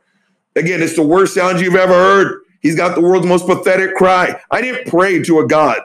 Again, 0.56 0.82
it's 0.82 0.96
the 0.96 1.02
worst 1.02 1.34
sound 1.34 1.60
you've 1.60 1.76
ever 1.76 1.92
heard. 1.92 2.40
He's 2.60 2.76
got 2.76 2.94
the 2.94 3.02
world's 3.02 3.26
most 3.26 3.46
pathetic 3.46 3.94
cry. 3.94 4.40
I 4.50 4.62
didn't 4.62 4.88
pray 4.88 5.22
to 5.22 5.40
a 5.40 5.46
God 5.46 5.80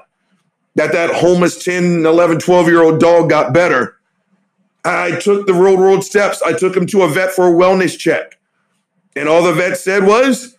that 0.77 0.93
that 0.93 1.15
homeless 1.15 1.63
10, 1.63 2.05
11, 2.05 2.39
12 2.39 2.67
year 2.67 2.83
old 2.83 2.99
dog 2.99 3.29
got 3.29 3.51
better. 3.51 3.97
I 4.85 5.19
took 5.19 5.47
the 5.47 5.53
real 5.53 5.75
world 5.75 6.03
steps. 6.03 6.41
I 6.41 6.53
took 6.53 6.77
him 6.77 6.85
to 6.87 7.01
a 7.01 7.09
vet 7.09 7.31
for 7.31 7.47
a 7.47 7.51
wellness 7.51 7.97
check. 7.97 8.39
And 9.15 9.27
all 9.27 9.43
the 9.43 9.53
vet 9.53 9.77
said 9.77 10.05
was 10.05 10.55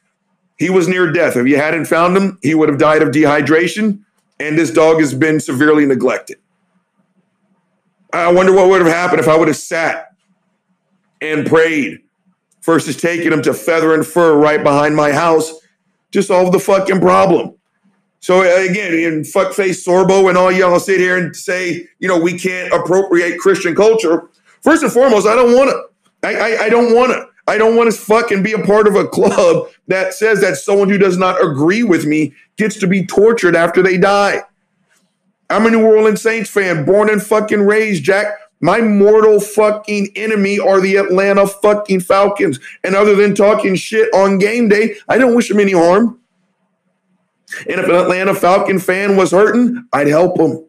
he 0.58 0.70
was 0.70 0.88
near 0.88 1.10
death. 1.12 1.36
If 1.36 1.46
you 1.46 1.56
hadn't 1.56 1.86
found 1.86 2.16
him, 2.16 2.38
he 2.42 2.54
would 2.54 2.68
have 2.68 2.78
died 2.78 3.00
of 3.00 3.10
dehydration. 3.10 4.00
And 4.40 4.58
this 4.58 4.72
dog 4.72 4.98
has 5.00 5.14
been 5.14 5.38
severely 5.38 5.86
neglected. 5.86 6.38
I 8.12 8.32
wonder 8.32 8.52
what 8.52 8.68
would 8.68 8.84
have 8.84 8.92
happened 8.92 9.20
if 9.20 9.28
I 9.28 9.36
would 9.36 9.48
have 9.48 9.56
sat 9.56 10.08
and 11.20 11.46
prayed 11.46 12.00
versus 12.62 12.96
taking 12.96 13.32
him 13.32 13.42
to 13.42 13.54
Feather 13.54 13.94
and 13.94 14.04
Fur 14.04 14.36
right 14.36 14.62
behind 14.62 14.96
my 14.96 15.12
house 15.12 15.52
to 16.12 16.22
solve 16.22 16.52
the 16.52 16.58
fucking 16.58 17.00
problem. 17.00 17.57
So 18.20 18.40
uh, 18.40 18.68
again, 18.68 18.92
in 18.94 19.22
fuckface 19.22 19.86
Sorbo 19.86 20.28
and 20.28 20.36
all 20.36 20.50
y'all 20.50 20.80
sit 20.80 21.00
here 21.00 21.16
and 21.16 21.34
say, 21.34 21.88
you 21.98 22.08
know, 22.08 22.18
we 22.18 22.38
can't 22.38 22.72
appropriate 22.72 23.38
Christian 23.38 23.74
culture. 23.74 24.28
First 24.62 24.82
and 24.82 24.92
foremost, 24.92 25.26
I 25.26 25.34
don't 25.34 25.54
want 25.54 25.70
to. 25.70 26.28
I, 26.28 26.34
I, 26.34 26.62
I 26.64 26.68
don't 26.68 26.94
want 26.94 27.12
to. 27.12 27.26
I 27.46 27.56
don't 27.56 27.76
want 27.76 27.90
to 27.90 27.98
fucking 27.98 28.42
be 28.42 28.52
a 28.52 28.58
part 28.58 28.86
of 28.86 28.94
a 28.94 29.06
club 29.06 29.68
that 29.86 30.12
says 30.12 30.42
that 30.42 30.58
someone 30.58 30.90
who 30.90 30.98
does 30.98 31.16
not 31.16 31.42
agree 31.42 31.82
with 31.82 32.04
me 32.04 32.34
gets 32.56 32.76
to 32.80 32.86
be 32.86 33.06
tortured 33.06 33.56
after 33.56 33.82
they 33.82 33.96
die. 33.96 34.42
I'm 35.48 35.64
a 35.64 35.70
New 35.70 35.86
Orleans 35.86 36.20
Saints 36.20 36.50
fan, 36.50 36.84
born 36.84 37.08
and 37.08 37.22
fucking 37.22 37.62
raised, 37.62 38.04
Jack. 38.04 38.34
My 38.60 38.80
mortal 38.80 39.40
fucking 39.40 40.08
enemy 40.14 40.58
are 40.58 40.80
the 40.80 40.96
Atlanta 40.96 41.46
fucking 41.46 42.00
Falcons. 42.00 42.58
And 42.84 42.94
other 42.94 43.14
than 43.14 43.34
talking 43.34 43.76
shit 43.76 44.12
on 44.12 44.38
game 44.38 44.68
day, 44.68 44.96
I 45.08 45.16
don't 45.16 45.34
wish 45.34 45.48
them 45.48 45.60
any 45.60 45.72
harm. 45.72 46.20
And 47.68 47.80
if 47.80 47.86
an 47.86 47.94
Atlanta 47.94 48.34
Falcon 48.34 48.78
fan 48.78 49.16
was 49.16 49.32
hurting, 49.32 49.86
I'd 49.92 50.09
help 50.09 50.36
them. 50.36 50.64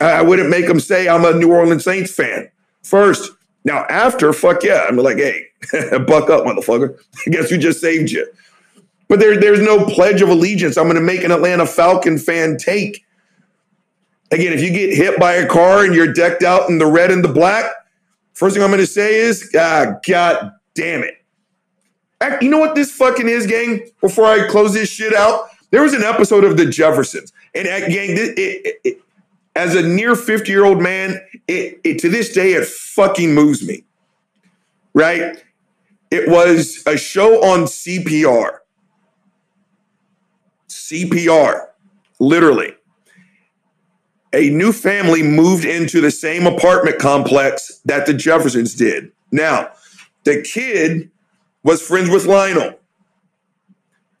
I 0.00 0.22
wouldn't 0.22 0.50
make 0.50 0.66
them 0.66 0.80
say 0.80 1.08
I'm 1.08 1.24
a 1.24 1.32
New 1.32 1.52
Orleans 1.52 1.84
Saints 1.84 2.12
fan 2.12 2.50
first. 2.82 3.32
Now, 3.64 3.84
after, 3.86 4.32
fuck 4.32 4.62
yeah, 4.62 4.84
I'm 4.88 4.96
like, 4.96 5.16
hey, 5.16 5.46
buck 6.06 6.30
up, 6.30 6.44
motherfucker. 6.44 6.98
I 7.26 7.30
Guess 7.30 7.50
who 7.50 7.58
just 7.58 7.80
saved 7.80 8.10
you? 8.10 8.26
But 9.08 9.20
there, 9.20 9.38
there's 9.38 9.60
no 9.60 9.84
pledge 9.84 10.22
of 10.22 10.28
allegiance 10.28 10.76
I'm 10.76 10.84
going 10.84 10.96
to 10.96 11.00
make 11.00 11.24
an 11.24 11.32
Atlanta 11.32 11.66
Falcon 11.66 12.18
fan 12.18 12.56
take. 12.58 13.04
Again, 14.30 14.52
if 14.52 14.60
you 14.60 14.70
get 14.70 14.94
hit 14.94 15.18
by 15.18 15.34
a 15.34 15.48
car 15.48 15.84
and 15.84 15.94
you're 15.94 16.12
decked 16.12 16.42
out 16.42 16.68
in 16.68 16.78
the 16.78 16.86
red 16.86 17.10
and 17.10 17.22
the 17.22 17.28
black, 17.28 17.66
first 18.34 18.54
thing 18.54 18.62
I'm 18.62 18.70
going 18.70 18.80
to 18.80 18.86
say 18.86 19.16
is, 19.16 19.50
ah, 19.58 19.94
God 20.06 20.52
damn 20.74 21.02
it. 21.02 21.14
You 22.40 22.50
know 22.50 22.58
what 22.58 22.74
this 22.74 22.92
fucking 22.92 23.28
is, 23.28 23.46
gang? 23.46 23.88
Before 24.00 24.24
I 24.24 24.48
close 24.48 24.72
this 24.72 24.88
shit 24.90 25.14
out, 25.14 25.48
there 25.76 25.82
was 25.82 25.92
an 25.92 26.02
episode 26.02 26.42
of 26.42 26.56
The 26.56 26.64
Jeffersons. 26.64 27.34
And 27.54 27.68
uh, 27.68 27.80
gang, 27.80 28.12
it, 28.12 28.38
it, 28.38 28.80
it, 28.82 29.02
as 29.54 29.74
a 29.74 29.86
near 29.86 30.16
50 30.16 30.50
year 30.50 30.64
old 30.64 30.80
man, 30.80 31.20
it 31.46 31.98
to 31.98 32.08
this 32.08 32.32
day, 32.32 32.54
it 32.54 32.64
fucking 32.66 33.34
moves 33.34 33.62
me. 33.62 33.84
Right? 34.94 35.44
It 36.10 36.30
was 36.30 36.82
a 36.86 36.96
show 36.96 37.44
on 37.44 37.64
CPR. 37.64 38.60
CPR, 40.70 41.66
literally 42.18 42.72
a 44.32 44.48
new 44.48 44.72
family 44.72 45.22
moved 45.22 45.66
into 45.66 46.00
the 46.00 46.10
same 46.10 46.46
apartment 46.46 46.98
complex 46.98 47.82
that 47.84 48.06
the 48.06 48.14
Jeffersons 48.14 48.74
did. 48.74 49.12
Now, 49.30 49.72
the 50.24 50.40
kid 50.40 51.10
was 51.62 51.82
friends 51.82 52.08
with 52.08 52.24
Lionel. 52.24 52.78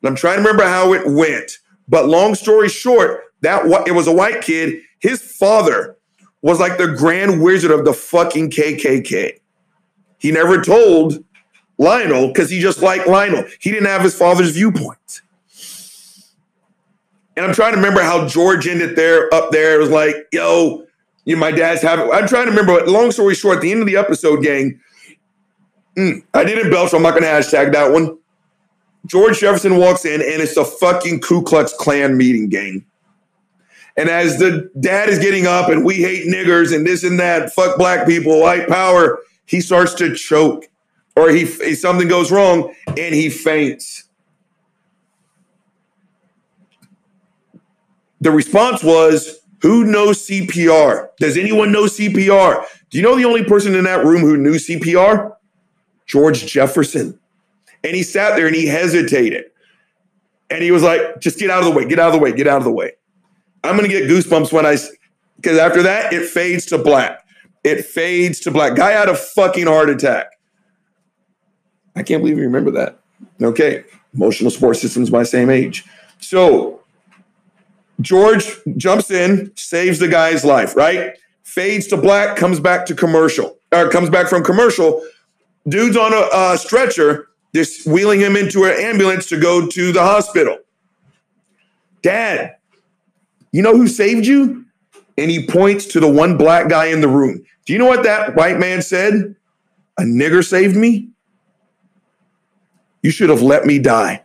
And 0.02 0.08
I'm 0.08 0.16
trying 0.16 0.36
to 0.36 0.40
remember 0.40 0.64
how 0.64 0.92
it 0.92 1.06
went, 1.06 1.58
but 1.88 2.06
long 2.06 2.34
story 2.34 2.68
short, 2.68 3.24
that 3.42 3.66
it 3.86 3.92
was 3.92 4.06
a 4.06 4.12
white 4.12 4.42
kid. 4.42 4.80
His 4.98 5.22
father 5.22 5.96
was 6.42 6.60
like 6.60 6.78
the 6.78 6.88
grand 6.88 7.42
wizard 7.42 7.70
of 7.70 7.84
the 7.84 7.92
fucking 7.92 8.50
KKK. 8.50 9.40
He 10.18 10.30
never 10.30 10.62
told 10.62 11.24
Lionel 11.78 12.28
because 12.28 12.50
he 12.50 12.60
just 12.60 12.82
liked 12.82 13.06
Lionel. 13.06 13.44
He 13.60 13.70
didn't 13.70 13.86
have 13.86 14.02
his 14.02 14.16
father's 14.16 14.52
viewpoint. 14.52 15.22
And 17.36 17.44
I'm 17.44 17.52
trying 17.52 17.72
to 17.72 17.76
remember 17.76 18.02
how 18.02 18.26
George 18.26 18.66
ended 18.66 18.96
there 18.96 19.32
up 19.34 19.50
there. 19.50 19.76
It 19.76 19.78
was 19.78 19.90
like, 19.90 20.16
yo, 20.32 20.86
you 21.26 21.34
know, 21.34 21.40
my 21.40 21.50
dad's 21.50 21.82
having. 21.82 22.10
I'm 22.10 22.26
trying 22.26 22.46
to 22.46 22.50
remember. 22.50 22.78
But 22.78 22.88
long 22.88 23.12
story 23.12 23.34
short, 23.34 23.56
at 23.56 23.62
the 23.62 23.70
end 23.70 23.80
of 23.82 23.86
the 23.86 23.96
episode, 23.96 24.42
gang, 24.42 24.80
mm, 25.96 26.22
I 26.32 26.44
didn't 26.44 26.70
belch, 26.70 26.92
so 26.92 26.96
I'm 26.96 27.02
not 27.02 27.10
going 27.10 27.24
to 27.24 27.28
hashtag 27.28 27.72
that 27.72 27.92
one. 27.92 28.16
George 29.06 29.38
Jefferson 29.40 29.76
walks 29.76 30.04
in, 30.04 30.20
and 30.20 30.42
it's 30.42 30.56
a 30.56 30.64
fucking 30.64 31.20
Ku 31.20 31.42
Klux 31.42 31.72
Klan 31.72 32.16
meeting, 32.16 32.48
gang. 32.48 32.84
And 33.96 34.10
as 34.10 34.38
the 34.38 34.70
dad 34.78 35.08
is 35.08 35.18
getting 35.18 35.46
up, 35.46 35.70
and 35.70 35.84
we 35.84 35.96
hate 35.96 36.26
niggers 36.26 36.74
and 36.74 36.86
this 36.86 37.02
and 37.02 37.18
that, 37.18 37.52
fuck 37.52 37.78
black 37.78 38.06
people, 38.06 38.40
white 38.40 38.68
power, 38.68 39.20
he 39.46 39.60
starts 39.60 39.94
to 39.94 40.14
choke, 40.14 40.66
or 41.14 41.30
he 41.30 41.46
something 41.46 42.08
goes 42.08 42.30
wrong, 42.30 42.74
and 42.88 43.14
he 43.14 43.30
faints. 43.30 44.04
The 48.20 48.30
response 48.30 48.82
was, 48.82 49.38
Who 49.62 49.84
knows 49.84 50.26
CPR? 50.26 51.10
Does 51.18 51.36
anyone 51.36 51.72
know 51.72 51.84
CPR? 51.84 52.64
Do 52.90 52.98
you 52.98 53.04
know 53.04 53.16
the 53.16 53.24
only 53.24 53.44
person 53.44 53.74
in 53.74 53.84
that 53.84 54.04
room 54.04 54.20
who 54.22 54.36
knew 54.36 54.54
CPR? 54.54 55.34
George 56.06 56.46
Jefferson. 56.46 57.18
And 57.86 57.94
he 57.94 58.02
sat 58.02 58.34
there 58.34 58.48
and 58.48 58.56
he 58.56 58.66
hesitated. 58.66 59.44
And 60.50 60.60
he 60.60 60.72
was 60.72 60.82
like, 60.82 61.20
Just 61.20 61.38
get 61.38 61.50
out 61.50 61.60
of 61.60 61.66
the 61.66 61.70
way, 61.70 61.86
get 61.86 62.00
out 62.00 62.08
of 62.08 62.14
the 62.14 62.18
way, 62.18 62.32
get 62.32 62.48
out 62.48 62.58
of 62.58 62.64
the 62.64 62.72
way. 62.72 62.92
I'm 63.62 63.76
going 63.76 63.88
to 63.88 63.96
get 63.96 64.10
goosebumps 64.10 64.52
when 64.52 64.66
I, 64.66 64.76
because 65.36 65.56
after 65.56 65.84
that, 65.84 66.12
it 66.12 66.28
fades 66.28 66.66
to 66.66 66.78
black. 66.78 67.24
It 67.62 67.84
fades 67.84 68.40
to 68.40 68.50
black. 68.50 68.74
Guy 68.74 68.90
had 68.90 69.08
a 69.08 69.14
fucking 69.14 69.66
heart 69.66 69.88
attack. 69.88 70.26
I 71.94 72.02
can't 72.02 72.22
believe 72.22 72.38
you 72.38 72.44
remember 72.44 72.72
that. 72.72 72.98
Okay. 73.40 73.84
Emotional 74.14 74.50
support 74.50 74.76
system's 74.76 75.12
my 75.12 75.22
same 75.22 75.48
age. 75.48 75.84
So 76.18 76.80
George 78.00 78.50
jumps 78.76 79.10
in, 79.12 79.52
saves 79.54 80.00
the 80.00 80.08
guy's 80.08 80.44
life, 80.44 80.74
right? 80.74 81.12
Fades 81.44 81.86
to 81.88 81.96
black, 81.96 82.36
comes 82.36 82.58
back 82.58 82.84
to 82.86 82.94
commercial, 82.94 83.58
or 83.72 83.90
comes 83.90 84.10
back 84.10 84.28
from 84.28 84.42
commercial. 84.42 85.06
Dude's 85.68 85.96
on 85.96 86.12
a, 86.12 86.28
uh 86.32 86.56
stretcher, 86.56 87.28
just 87.56 87.86
wheeling 87.86 88.20
him 88.20 88.36
into 88.36 88.64
an 88.64 88.74
ambulance 88.78 89.26
to 89.26 89.40
go 89.40 89.66
to 89.66 89.90
the 89.90 90.02
hospital. 90.02 90.58
Dad, 92.02 92.56
you 93.50 93.62
know 93.62 93.74
who 93.74 93.88
saved 93.88 94.26
you? 94.26 94.66
And 95.16 95.30
he 95.30 95.46
points 95.46 95.86
to 95.86 96.00
the 96.00 96.08
one 96.08 96.36
black 96.36 96.68
guy 96.68 96.86
in 96.86 97.00
the 97.00 97.08
room. 97.08 97.42
Do 97.64 97.72
you 97.72 97.78
know 97.78 97.86
what 97.86 98.02
that 98.02 98.36
white 98.36 98.58
man 98.58 98.82
said? 98.82 99.34
A 99.98 100.02
nigger 100.02 100.46
saved 100.46 100.76
me? 100.76 101.08
You 103.02 103.10
should 103.10 103.30
have 103.30 103.40
let 103.40 103.64
me 103.64 103.78
die. 103.78 104.22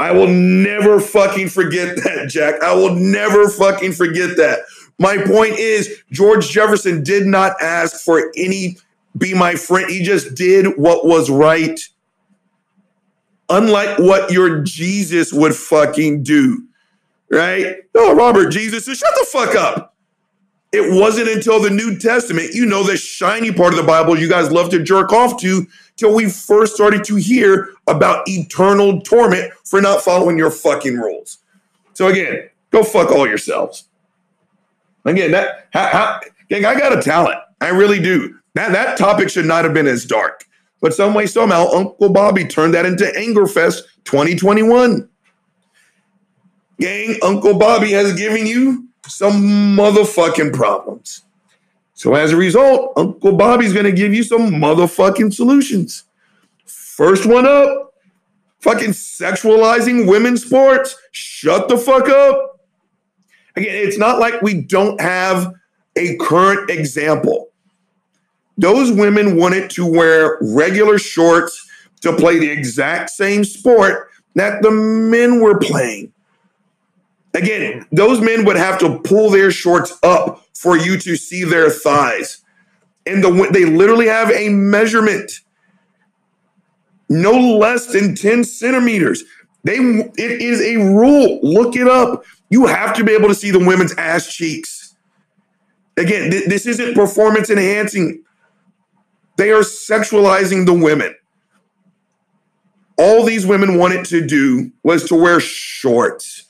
I 0.00 0.10
will 0.10 0.26
never 0.26 0.98
fucking 0.98 1.50
forget 1.50 1.94
that, 1.96 2.28
Jack. 2.28 2.60
I 2.62 2.74
will 2.74 2.96
never 2.96 3.48
fucking 3.48 3.92
forget 3.92 4.36
that. 4.38 4.60
My 4.98 5.18
point 5.18 5.58
is, 5.58 6.02
George 6.10 6.48
Jefferson 6.48 7.04
did 7.04 7.26
not 7.26 7.54
ask 7.62 8.00
for 8.04 8.32
any 8.36 8.78
be 9.16 9.34
my 9.34 9.54
friend. 9.54 9.88
He 9.88 10.02
just 10.02 10.34
did 10.34 10.76
what 10.76 11.06
was 11.06 11.30
right. 11.30 11.78
Unlike 13.50 13.98
what 13.98 14.30
your 14.30 14.60
Jesus 14.62 15.32
would 15.32 15.54
fucking 15.54 16.22
do, 16.22 16.66
right? 17.30 17.78
Oh, 17.96 18.14
Robert, 18.14 18.50
Jesus, 18.50 18.84
shut 18.84 19.14
the 19.16 19.26
fuck 19.26 19.56
up. 19.56 19.96
It 20.72 20.94
wasn't 20.94 21.28
until 21.28 21.60
the 21.60 21.68
New 21.68 21.98
Testament, 21.98 22.54
you 22.54 22.64
know, 22.64 22.84
the 22.84 22.96
shiny 22.96 23.52
part 23.52 23.72
of 23.72 23.76
the 23.76 23.86
Bible 23.86 24.16
you 24.16 24.28
guys 24.28 24.52
love 24.52 24.70
to 24.70 24.80
jerk 24.80 25.12
off 25.12 25.40
to, 25.40 25.66
till 25.96 26.14
we 26.14 26.30
first 26.30 26.76
started 26.76 27.02
to 27.04 27.16
hear 27.16 27.70
about 27.88 28.28
eternal 28.28 29.00
torment 29.00 29.52
for 29.64 29.80
not 29.80 30.00
following 30.00 30.38
your 30.38 30.52
fucking 30.52 30.96
rules. 30.96 31.38
So 31.94 32.06
again, 32.06 32.50
go 32.70 32.84
fuck 32.84 33.10
all 33.10 33.26
yourselves. 33.26 33.88
Again, 35.04 35.32
that 35.32 35.66
how, 35.72 35.86
how, 35.88 36.20
gang, 36.48 36.64
I 36.64 36.78
got 36.78 36.96
a 36.96 37.02
talent. 37.02 37.40
I 37.60 37.70
really 37.70 38.00
do. 38.00 38.38
That 38.54 38.72
that 38.72 38.96
topic 38.96 39.28
should 39.28 39.46
not 39.46 39.64
have 39.64 39.74
been 39.74 39.88
as 39.88 40.04
dark. 40.04 40.44
But 40.80 40.94
some 40.94 41.14
way, 41.14 41.26
somehow, 41.26 41.68
Uncle 41.68 42.08
Bobby 42.08 42.44
turned 42.44 42.74
that 42.74 42.86
into 42.86 43.04
Angerfest 43.04 43.82
2021. 44.04 45.08
Gang, 46.78 47.16
Uncle 47.22 47.58
Bobby 47.58 47.92
has 47.92 48.14
given 48.14 48.46
you 48.46 48.88
some 49.06 49.76
motherfucking 49.76 50.54
problems. 50.54 51.22
So 51.92 52.14
as 52.14 52.32
a 52.32 52.36
result, 52.36 52.94
Uncle 52.96 53.32
Bobby's 53.32 53.74
gonna 53.74 53.92
give 53.92 54.14
you 54.14 54.22
some 54.22 54.52
motherfucking 54.52 55.34
solutions. 55.34 56.04
First 56.64 57.26
one 57.26 57.46
up, 57.46 57.92
fucking 58.60 58.90
sexualizing 58.90 60.08
women's 60.08 60.44
sports. 60.46 60.96
Shut 61.12 61.68
the 61.68 61.76
fuck 61.76 62.08
up. 62.08 62.60
Again, 63.56 63.74
it's 63.74 63.98
not 63.98 64.18
like 64.18 64.40
we 64.40 64.62
don't 64.62 64.98
have 65.00 65.52
a 65.96 66.16
current 66.16 66.70
example. 66.70 67.49
Those 68.60 68.92
women 68.92 69.36
wanted 69.36 69.70
to 69.70 69.86
wear 69.86 70.36
regular 70.42 70.98
shorts 70.98 71.66
to 72.02 72.14
play 72.14 72.38
the 72.38 72.50
exact 72.50 73.08
same 73.08 73.42
sport 73.42 74.10
that 74.34 74.62
the 74.62 74.70
men 74.70 75.40
were 75.40 75.58
playing. 75.58 76.12
Again, 77.32 77.86
those 77.90 78.20
men 78.20 78.44
would 78.44 78.56
have 78.56 78.78
to 78.80 78.98
pull 78.98 79.30
their 79.30 79.50
shorts 79.50 79.96
up 80.02 80.44
for 80.52 80.76
you 80.76 80.98
to 80.98 81.16
see 81.16 81.42
their 81.42 81.70
thighs. 81.70 82.42
And 83.06 83.24
the 83.24 83.48
they 83.50 83.64
literally 83.64 84.08
have 84.08 84.30
a 84.30 84.50
measurement 84.50 85.32
no 87.08 87.32
less 87.32 87.86
than 87.86 88.14
10 88.14 88.44
centimeters. 88.44 89.24
They 89.64 89.76
it 89.76 90.42
is 90.42 90.60
a 90.60 90.76
rule. 90.76 91.40
Look 91.42 91.76
it 91.76 91.88
up. 91.88 92.24
You 92.50 92.66
have 92.66 92.94
to 92.96 93.04
be 93.04 93.12
able 93.12 93.28
to 93.28 93.34
see 93.34 93.50
the 93.50 93.58
women's 93.58 93.94
ass 93.94 94.34
cheeks. 94.34 94.94
Again, 95.96 96.30
th- 96.30 96.44
this 96.44 96.66
isn't 96.66 96.94
performance 96.94 97.48
enhancing. 97.48 98.22
They 99.40 99.52
are 99.52 99.62
sexualizing 99.62 100.66
the 100.66 100.74
women. 100.74 101.14
All 102.98 103.24
these 103.24 103.46
women 103.46 103.78
wanted 103.78 104.04
to 104.06 104.26
do 104.26 104.70
was 104.84 105.04
to 105.08 105.14
wear 105.14 105.40
shorts. 105.40 106.44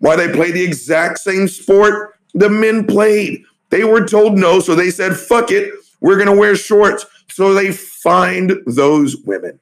Why 0.00 0.16
they 0.16 0.30
play 0.30 0.50
the 0.50 0.62
exact 0.62 1.18
same 1.18 1.48
sport 1.48 2.12
the 2.34 2.50
men 2.50 2.86
played. 2.86 3.42
They 3.70 3.84
were 3.84 4.06
told 4.06 4.36
no, 4.36 4.60
so 4.60 4.74
they 4.74 4.90
said, 4.90 5.16
fuck 5.16 5.50
it, 5.50 5.72
we're 6.02 6.18
gonna 6.18 6.36
wear 6.36 6.54
shorts. 6.56 7.06
So 7.30 7.54
they 7.54 7.72
find 7.72 8.52
those 8.66 9.16
women. 9.16 9.58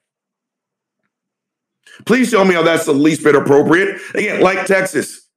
Please 2.07 2.33
tell 2.33 2.45
me 2.45 2.57
how 2.57 2.65
that's 2.65 2.87
the 2.87 2.93
least 2.93 3.23
bit 3.23 3.37
appropriate. 3.37 4.01
Again, 4.17 4.41
like 4.43 4.67
Texas. 4.67 5.29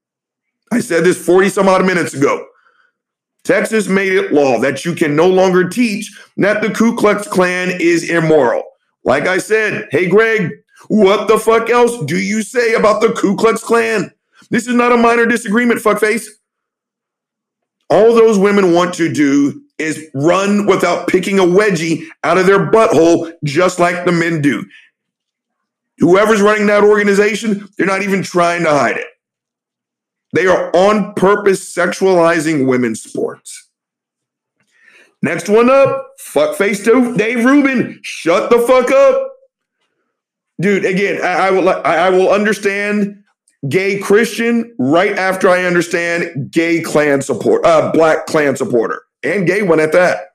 I 0.72 0.80
said 0.80 1.04
this 1.04 1.24
40 1.24 1.50
some 1.50 1.70
odd 1.70 1.86
minutes 1.86 2.16
ago. 2.16 2.48
Texas 3.48 3.88
made 3.88 4.12
it 4.12 4.34
law 4.34 4.60
that 4.60 4.84
you 4.84 4.94
can 4.94 5.16
no 5.16 5.30
longer 5.30 5.70
teach 5.70 6.12
that 6.36 6.62
the 6.62 6.70
Ku 6.70 6.98
Klux 6.98 7.26
Klan 7.30 7.72
is 7.80 8.10
immoral. 8.10 8.64
Like 9.06 9.26
I 9.26 9.38
said, 9.38 9.88
hey, 9.90 10.10
Greg, 10.10 10.52
what 10.90 11.30
the 11.30 11.40
fuck 11.40 11.70
else 11.70 12.04
do 12.04 12.18
you 12.18 12.44
say 12.44 12.74
about 12.74 13.00
the 13.00 13.14
Ku 13.14 13.38
Klux 13.38 13.64
Klan? 13.64 14.12
This 14.50 14.68
is 14.68 14.76
not 14.76 14.92
a 14.92 14.98
minor 14.98 15.26
disagreement, 15.26 15.80
fuckface. 15.80 16.28
All 17.90 18.14
those 18.14 18.38
women 18.38 18.74
want 18.74 18.94
to 18.96 19.12
do 19.12 19.64
is 19.78 20.10
run 20.14 20.66
without 20.66 21.08
picking 21.08 21.40
a 21.40 21.44
wedgie 21.44 22.04
out 22.26 22.38
of 22.38 22.48
their 22.48 22.70
butthole, 22.70 23.32
just 23.46 23.80
like 23.80 24.04
the 24.04 24.12
men 24.12 24.42
do. 24.42 24.66
Whoever's 26.00 26.42
running 26.42 26.68
that 26.68 26.84
organization, 26.84 27.70
they're 27.78 27.88
not 27.88 28.02
even 28.04 28.24
trying 28.24 28.64
to 28.64 28.72
hide 28.72 28.98
it. 28.98 29.08
They 30.34 30.48
are 30.48 30.76
on 30.76 31.14
purpose 31.14 31.74
sexualizing 31.74 32.68
women's 32.68 33.02
sports. 33.02 33.70
Next 35.22 35.50
one 35.50 35.70
up, 35.70 36.12
fuckface 36.22 36.84
Dave 37.18 37.44
Rubin. 37.44 38.00
Shut 38.04 38.50
the 38.50 38.60
fuck 38.60 38.92
up. 38.92 39.32
Dude, 40.60 40.86
again, 40.86 41.22
I, 41.24 41.48
I 41.48 41.52
will 41.52 41.70
I, 41.70 41.76
I 41.82 42.10
will 42.10 42.30
understand 42.30 43.24
gay 43.68 44.00
Christian 44.00 44.74
right 44.78 45.18
after 45.18 45.50
I 45.50 45.64
understand 45.64 46.52
gay 46.52 46.82
Klan 46.82 47.22
support, 47.22 47.66
uh, 47.66 47.92
black 47.92 48.26
Klan 48.28 48.56
supporter, 48.56 49.02
and 49.24 49.48
gay 49.48 49.62
one 49.64 49.80
at 49.80 49.92
that. 49.94 50.34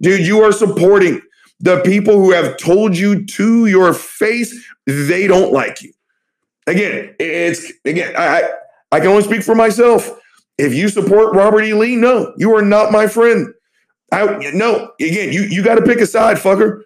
Dude, 0.00 0.26
you 0.26 0.40
are 0.42 0.52
supporting 0.52 1.20
the 1.60 1.80
people 1.80 2.14
who 2.14 2.32
have 2.32 2.56
told 2.56 2.96
you 2.96 3.24
to 3.24 3.66
your 3.66 3.94
face 3.94 4.54
they 4.86 5.26
don't 5.26 5.52
like 5.52 5.82
you. 5.82 5.92
Again, 6.66 7.14
it's 7.18 7.72
again, 7.84 8.14
I 8.16 8.42
I 8.42 8.50
can 8.92 9.08
only 9.08 9.22
speak 9.22 9.42
for 9.42 9.54
myself. 9.54 10.10
If 10.58 10.74
you 10.74 10.88
support 10.88 11.34
Robert 11.34 11.62
E. 11.62 11.74
Lee, 11.74 11.96
no, 11.96 12.32
you 12.36 12.54
are 12.56 12.62
not 12.62 12.92
my 12.92 13.06
friend. 13.06 13.52
I 14.12 14.50
no, 14.54 14.92
again, 15.00 15.32
you 15.32 15.42
you 15.42 15.62
got 15.62 15.74
to 15.76 15.82
pick 15.82 15.98
a 15.98 16.06
side, 16.06 16.36
fucker. 16.36 16.82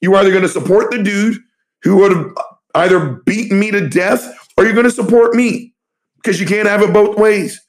You're 0.00 0.16
either 0.16 0.30
going 0.30 0.42
to 0.42 0.48
support 0.48 0.90
the 0.90 1.02
dude 1.02 1.38
who 1.82 1.96
would 1.96 2.12
have 2.12 2.26
either 2.74 3.20
beaten 3.24 3.58
me 3.58 3.70
to 3.70 3.88
death, 3.88 4.22
or 4.56 4.64
you're 4.64 4.74
going 4.74 4.84
to 4.84 4.90
support 4.90 5.34
me 5.34 5.74
because 6.16 6.40
you 6.40 6.46
can't 6.46 6.68
have 6.68 6.82
it 6.82 6.92
both 6.92 7.16
ways. 7.16 7.60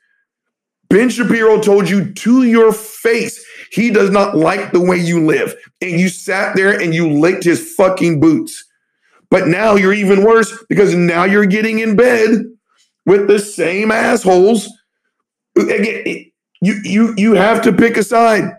Ben 0.90 1.10
Shapiro 1.10 1.62
told 1.62 1.90
you 1.90 2.14
to 2.14 2.44
your 2.44 2.74
face 2.74 3.44
he 3.72 3.92
does 3.92 4.10
not 4.10 4.36
like 4.36 4.72
the 4.72 4.80
way 4.80 4.98
you 4.98 5.26
live, 5.26 5.56
and 5.82 6.00
you 6.00 6.10
sat 6.10 6.56
there 6.56 6.80
and 6.80 6.94
you 6.94 7.12
licked 7.12 7.44
his 7.44 7.74
fucking 7.76 8.20
boots. 8.20 8.66
But 9.32 9.48
now 9.48 9.76
you're 9.76 9.94
even 9.94 10.24
worse 10.24 10.52
because 10.68 10.94
now 10.96 11.24
you're 11.24 11.46
getting 11.46 11.80
in 11.80 11.96
bed 11.96 12.46
with 13.10 13.28
the 13.28 13.40
same 13.40 13.92
assholes. 13.92 14.70
Again, 15.58 16.32
you 16.62 16.80
you 16.84 17.16
you 17.18 17.34
have 17.34 17.64
to 17.64 17.74
pick 17.74 17.98
a 17.98 18.04
side. 18.04 18.56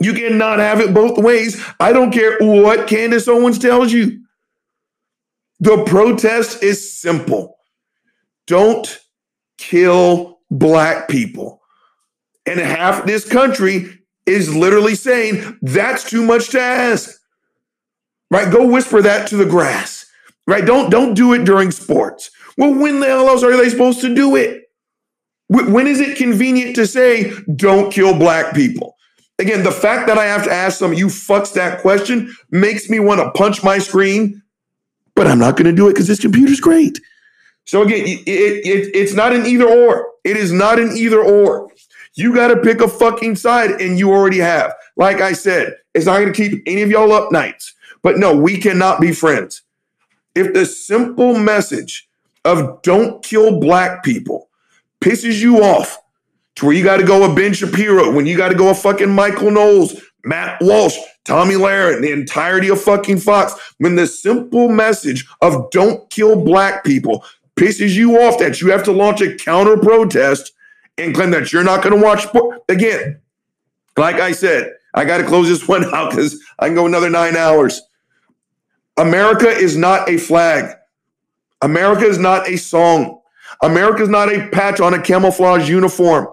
You 0.00 0.12
cannot 0.12 0.60
have 0.60 0.80
it 0.80 0.94
both 0.94 1.18
ways. 1.18 1.60
I 1.80 1.92
don't 1.92 2.12
care 2.12 2.38
what 2.38 2.86
Candace 2.86 3.26
Owens 3.26 3.58
tells 3.58 3.92
you. 3.92 4.20
The 5.58 5.82
protest 5.84 6.62
is 6.62 7.00
simple. 7.00 7.56
Don't 8.46 9.00
kill 9.58 10.38
black 10.52 11.08
people. 11.08 11.60
And 12.46 12.60
half 12.60 13.04
this 13.06 13.28
country 13.28 13.98
is 14.24 14.54
literally 14.54 14.94
saying 14.94 15.58
that's 15.62 16.08
too 16.08 16.22
much 16.22 16.50
to 16.50 16.60
ask. 16.60 17.10
Right? 18.30 18.52
Go 18.52 18.68
whisper 18.68 19.02
that 19.02 19.26
to 19.28 19.36
the 19.36 19.46
grass. 19.46 20.06
Right? 20.46 20.64
Don't 20.64 20.90
don't 20.90 21.14
do 21.14 21.32
it 21.32 21.44
during 21.44 21.72
sports. 21.72 22.30
Well, 22.56 22.74
when 22.74 23.00
the 23.00 23.06
hell 23.06 23.28
else 23.28 23.42
are 23.42 23.56
they 23.56 23.68
supposed 23.68 24.00
to 24.02 24.14
do 24.14 24.36
it? 24.36 24.70
When 25.48 25.86
is 25.86 26.00
it 26.00 26.16
convenient 26.16 26.74
to 26.76 26.86
say 26.86 27.32
don't 27.54 27.92
kill 27.92 28.18
black 28.18 28.54
people? 28.54 28.96
Again, 29.38 29.64
the 29.64 29.72
fact 29.72 30.06
that 30.06 30.16
I 30.16 30.26
have 30.26 30.44
to 30.44 30.52
ask 30.52 30.78
some 30.78 30.92
of 30.92 30.98
you 30.98 31.06
fucks 31.08 31.52
that 31.54 31.80
question 31.80 32.34
makes 32.50 32.88
me 32.88 33.00
want 33.00 33.20
to 33.20 33.30
punch 33.32 33.64
my 33.64 33.78
screen, 33.78 34.42
but 35.14 35.26
I'm 35.26 35.38
not 35.38 35.56
going 35.56 35.66
to 35.66 35.72
do 35.72 35.88
it 35.88 35.92
because 35.92 36.06
this 36.06 36.20
computer's 36.20 36.60
great. 36.60 37.00
So 37.66 37.82
again, 37.82 38.04
it, 38.06 38.26
it, 38.26 38.94
it's 38.94 39.14
not 39.14 39.32
an 39.32 39.46
either 39.46 39.68
or. 39.68 40.08
It 40.22 40.36
is 40.36 40.52
not 40.52 40.78
an 40.78 40.96
either 40.96 41.20
or. 41.20 41.70
You 42.14 42.34
got 42.34 42.48
to 42.48 42.56
pick 42.56 42.80
a 42.80 42.88
fucking 42.88 43.36
side, 43.36 43.80
and 43.80 43.98
you 43.98 44.10
already 44.10 44.38
have. 44.38 44.72
Like 44.96 45.20
I 45.20 45.32
said, 45.32 45.74
it's 45.94 46.06
not 46.06 46.20
going 46.20 46.32
to 46.32 46.36
keep 46.36 46.62
any 46.66 46.82
of 46.82 46.90
y'all 46.90 47.12
up 47.12 47.32
nights. 47.32 47.74
But 48.02 48.18
no, 48.18 48.36
we 48.36 48.58
cannot 48.58 49.00
be 49.00 49.12
friends. 49.12 49.62
If 50.34 50.52
the 50.52 50.66
simple 50.66 51.38
message 51.38 52.08
of 52.44 52.82
don't 52.82 53.22
kill 53.22 53.58
black 53.60 54.04
people 54.04 54.48
pisses 55.00 55.40
you 55.40 55.62
off 55.62 55.98
to 56.56 56.66
where 56.66 56.74
you 56.74 56.84
got 56.84 56.98
to 56.98 57.04
go 57.04 57.30
a 57.30 57.34
Ben 57.34 57.52
Shapiro, 57.52 58.12
when 58.12 58.26
you 58.26 58.36
got 58.36 58.48
to 58.48 58.54
go 58.54 58.70
a 58.70 58.74
fucking 58.74 59.10
Michael 59.10 59.50
Knowles, 59.50 60.00
Matt 60.24 60.60
Walsh, 60.62 60.96
Tomi 61.24 61.54
Lahren, 61.54 62.00
the 62.00 62.12
entirety 62.12 62.68
of 62.68 62.80
fucking 62.80 63.18
Fox, 63.18 63.54
when 63.78 63.96
the 63.96 64.06
simple 64.06 64.68
message 64.68 65.26
of 65.42 65.70
don't 65.70 66.08
kill 66.10 66.42
black 66.42 66.84
people 66.84 67.24
pisses 67.56 67.94
you 67.94 68.20
off 68.20 68.38
that 68.38 68.60
you 68.60 68.70
have 68.70 68.82
to 68.84 68.92
launch 68.92 69.20
a 69.20 69.34
counter 69.36 69.76
protest 69.76 70.52
and 70.96 71.14
claim 71.14 71.30
that 71.30 71.52
you're 71.52 71.64
not 71.64 71.82
going 71.82 71.96
to 71.96 72.02
watch. 72.02 72.26
Again, 72.68 73.20
like 73.96 74.16
I 74.16 74.32
said, 74.32 74.72
I 74.94 75.04
got 75.04 75.18
to 75.18 75.24
close 75.24 75.48
this 75.48 75.68
one 75.68 75.84
out 75.94 76.10
because 76.10 76.40
I 76.58 76.66
can 76.66 76.74
go 76.74 76.86
another 76.86 77.10
nine 77.10 77.36
hours. 77.36 77.82
America 78.96 79.48
is 79.48 79.76
not 79.76 80.08
a 80.08 80.18
flag. 80.18 80.76
America 81.64 82.04
is 82.04 82.18
not 82.18 82.46
a 82.46 82.58
song. 82.58 83.20
America 83.62 84.02
is 84.02 84.08
not 84.08 84.32
a 84.32 84.48
patch 84.48 84.80
on 84.80 84.92
a 84.92 85.00
camouflage 85.00 85.68
uniform. 85.68 86.28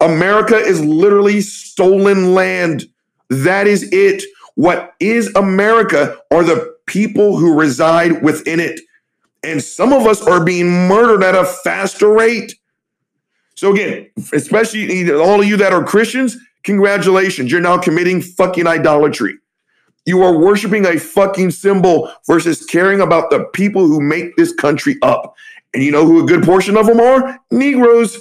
America 0.00 0.56
is 0.56 0.82
literally 0.82 1.42
stolen 1.42 2.34
land. 2.34 2.86
That 3.28 3.66
is 3.66 3.92
it. 3.92 4.22
What 4.54 4.94
is 5.00 5.34
America 5.34 6.18
are 6.30 6.42
the 6.42 6.76
people 6.86 7.36
who 7.36 7.58
reside 7.58 8.22
within 8.22 8.58
it. 8.58 8.80
And 9.42 9.62
some 9.62 9.92
of 9.92 10.06
us 10.06 10.26
are 10.26 10.42
being 10.42 10.88
murdered 10.88 11.22
at 11.22 11.34
a 11.34 11.44
faster 11.44 12.08
rate. 12.10 12.54
So 13.54 13.72
again, 13.72 14.10
especially 14.32 15.12
all 15.12 15.40
of 15.40 15.46
you 15.46 15.58
that 15.58 15.74
are 15.74 15.84
Christians, 15.84 16.38
congratulations. 16.64 17.52
You're 17.52 17.60
now 17.60 17.76
committing 17.76 18.22
fucking 18.22 18.66
idolatry. 18.66 19.34
You 20.08 20.22
are 20.22 20.38
worshiping 20.38 20.86
a 20.86 20.98
fucking 20.98 21.50
symbol 21.50 22.10
versus 22.26 22.64
caring 22.64 23.02
about 23.02 23.28
the 23.28 23.44
people 23.52 23.86
who 23.86 24.00
make 24.00 24.36
this 24.36 24.54
country 24.54 24.96
up. 25.02 25.36
And 25.74 25.82
you 25.82 25.92
know 25.92 26.06
who 26.06 26.24
a 26.24 26.26
good 26.26 26.44
portion 26.44 26.78
of 26.78 26.86
them 26.86 26.98
are? 26.98 27.38
Negroes. 27.50 28.18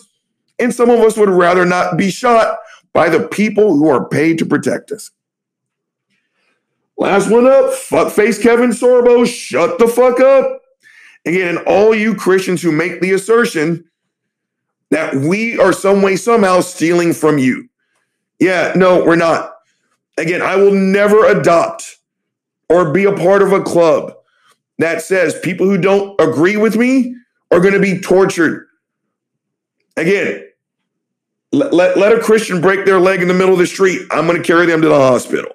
And 0.59 0.73
some 0.73 0.89
of 0.89 0.99
us 0.99 1.15
would 1.15 1.29
rather 1.29 1.65
not 1.65 1.95
be 1.95 2.11
shot 2.11 2.57
by 2.91 3.07
the 3.07 3.25
people 3.29 3.77
who 3.77 3.87
are 3.87 4.05
paid 4.09 4.37
to 4.39 4.45
protect 4.45 4.91
us. 4.91 5.11
Last 6.97 7.31
one 7.31 7.47
up, 7.47 7.71
fuckface 7.71 8.43
Kevin 8.43 8.71
Sorbo, 8.71 9.25
shut 9.25 9.79
the 9.79 9.87
fuck 9.87 10.19
up. 10.19 10.61
Again, 11.25 11.57
all 11.67 11.95
you 11.95 12.15
Christians 12.15 12.61
who 12.61 12.73
make 12.73 12.99
the 12.99 13.13
assertion 13.13 13.85
that 14.91 15.15
we 15.15 15.57
are 15.57 15.71
some 15.71 16.01
way, 16.01 16.17
somehow 16.17 16.59
stealing 16.59 17.13
from 17.13 17.37
you. 17.37 17.69
Yeah, 18.39 18.73
no, 18.75 19.05
we're 19.05 19.15
not. 19.15 19.53
Again, 20.17 20.41
I 20.41 20.55
will 20.55 20.73
never 20.73 21.25
adopt 21.25 21.97
or 22.69 22.91
be 22.91 23.05
a 23.05 23.13
part 23.13 23.41
of 23.41 23.51
a 23.51 23.61
club 23.61 24.13
that 24.79 25.01
says 25.01 25.39
people 25.39 25.65
who 25.65 25.77
don't 25.77 26.19
agree 26.19 26.57
with 26.57 26.75
me 26.75 27.15
are 27.51 27.59
going 27.59 27.73
to 27.73 27.79
be 27.79 27.99
tortured. 27.99 28.67
Again, 29.95 30.43
Let, 31.53 31.73
let, 31.73 31.97
let 31.97 32.13
a 32.13 32.19
Christian 32.19 32.59
break 32.59 32.85
their 32.85 32.99
leg 32.99 33.21
in 33.21 33.27
the 33.27 33.33
middle 33.33 33.53
of 33.53 33.59
the 33.59 33.67
street. 33.67 34.01
I'm 34.11 34.27
going 34.27 34.41
to 34.41 34.45
carry 34.45 34.65
them 34.65 34.81
to 34.81 34.89
the 34.89 34.95
hospital. 34.95 35.51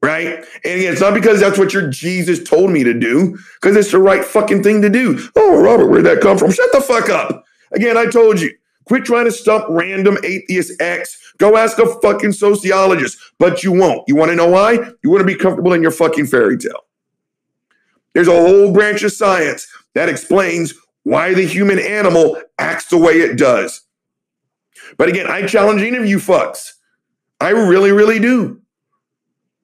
Right? 0.00 0.44
And 0.64 0.80
again, 0.80 0.92
it's 0.92 1.00
not 1.00 1.14
because 1.14 1.40
that's 1.40 1.58
what 1.58 1.72
your 1.72 1.88
Jesus 1.88 2.42
told 2.42 2.70
me 2.70 2.84
to 2.84 2.94
do, 2.94 3.38
because 3.60 3.76
it's 3.76 3.92
the 3.92 3.98
right 3.98 4.24
fucking 4.24 4.62
thing 4.62 4.82
to 4.82 4.88
do. 4.88 5.28
Oh, 5.36 5.60
Robert, 5.62 5.86
where'd 5.86 6.06
that 6.06 6.20
come 6.20 6.38
from? 6.38 6.50
Shut 6.52 6.70
the 6.72 6.80
fuck 6.80 7.08
up. 7.08 7.44
Again, 7.72 7.96
I 7.96 8.06
told 8.06 8.40
you, 8.40 8.52
quit 8.84 9.04
trying 9.04 9.24
to 9.24 9.32
stump 9.32 9.66
random 9.68 10.18
atheist 10.24 10.80
X. 10.80 11.34
Go 11.38 11.56
ask 11.56 11.78
a 11.78 11.86
fucking 12.00 12.32
sociologist, 12.32 13.18
but 13.38 13.62
you 13.62 13.72
won't. 13.72 14.02
You 14.08 14.16
want 14.16 14.30
to 14.30 14.36
know 14.36 14.48
why? 14.48 14.74
You 15.02 15.10
want 15.10 15.20
to 15.20 15.26
be 15.26 15.34
comfortable 15.34 15.72
in 15.72 15.82
your 15.82 15.90
fucking 15.90 16.26
fairy 16.26 16.56
tale. 16.58 16.84
There's 18.14 18.28
a 18.28 18.32
whole 18.32 18.72
branch 18.72 19.02
of 19.02 19.12
science 19.12 19.66
that 19.94 20.08
explains 20.08 20.74
why 21.02 21.34
the 21.34 21.46
human 21.46 21.78
animal 21.78 22.40
acts 22.58 22.86
the 22.86 22.98
way 22.98 23.14
it 23.14 23.36
does. 23.36 23.82
But 24.98 25.08
again, 25.08 25.26
I 25.26 25.46
challenge 25.46 25.82
any 25.82 25.96
of 25.96 26.06
you 26.06 26.18
fucks. 26.18 26.72
I 27.40 27.50
really, 27.50 27.92
really 27.92 28.18
do. 28.18 28.60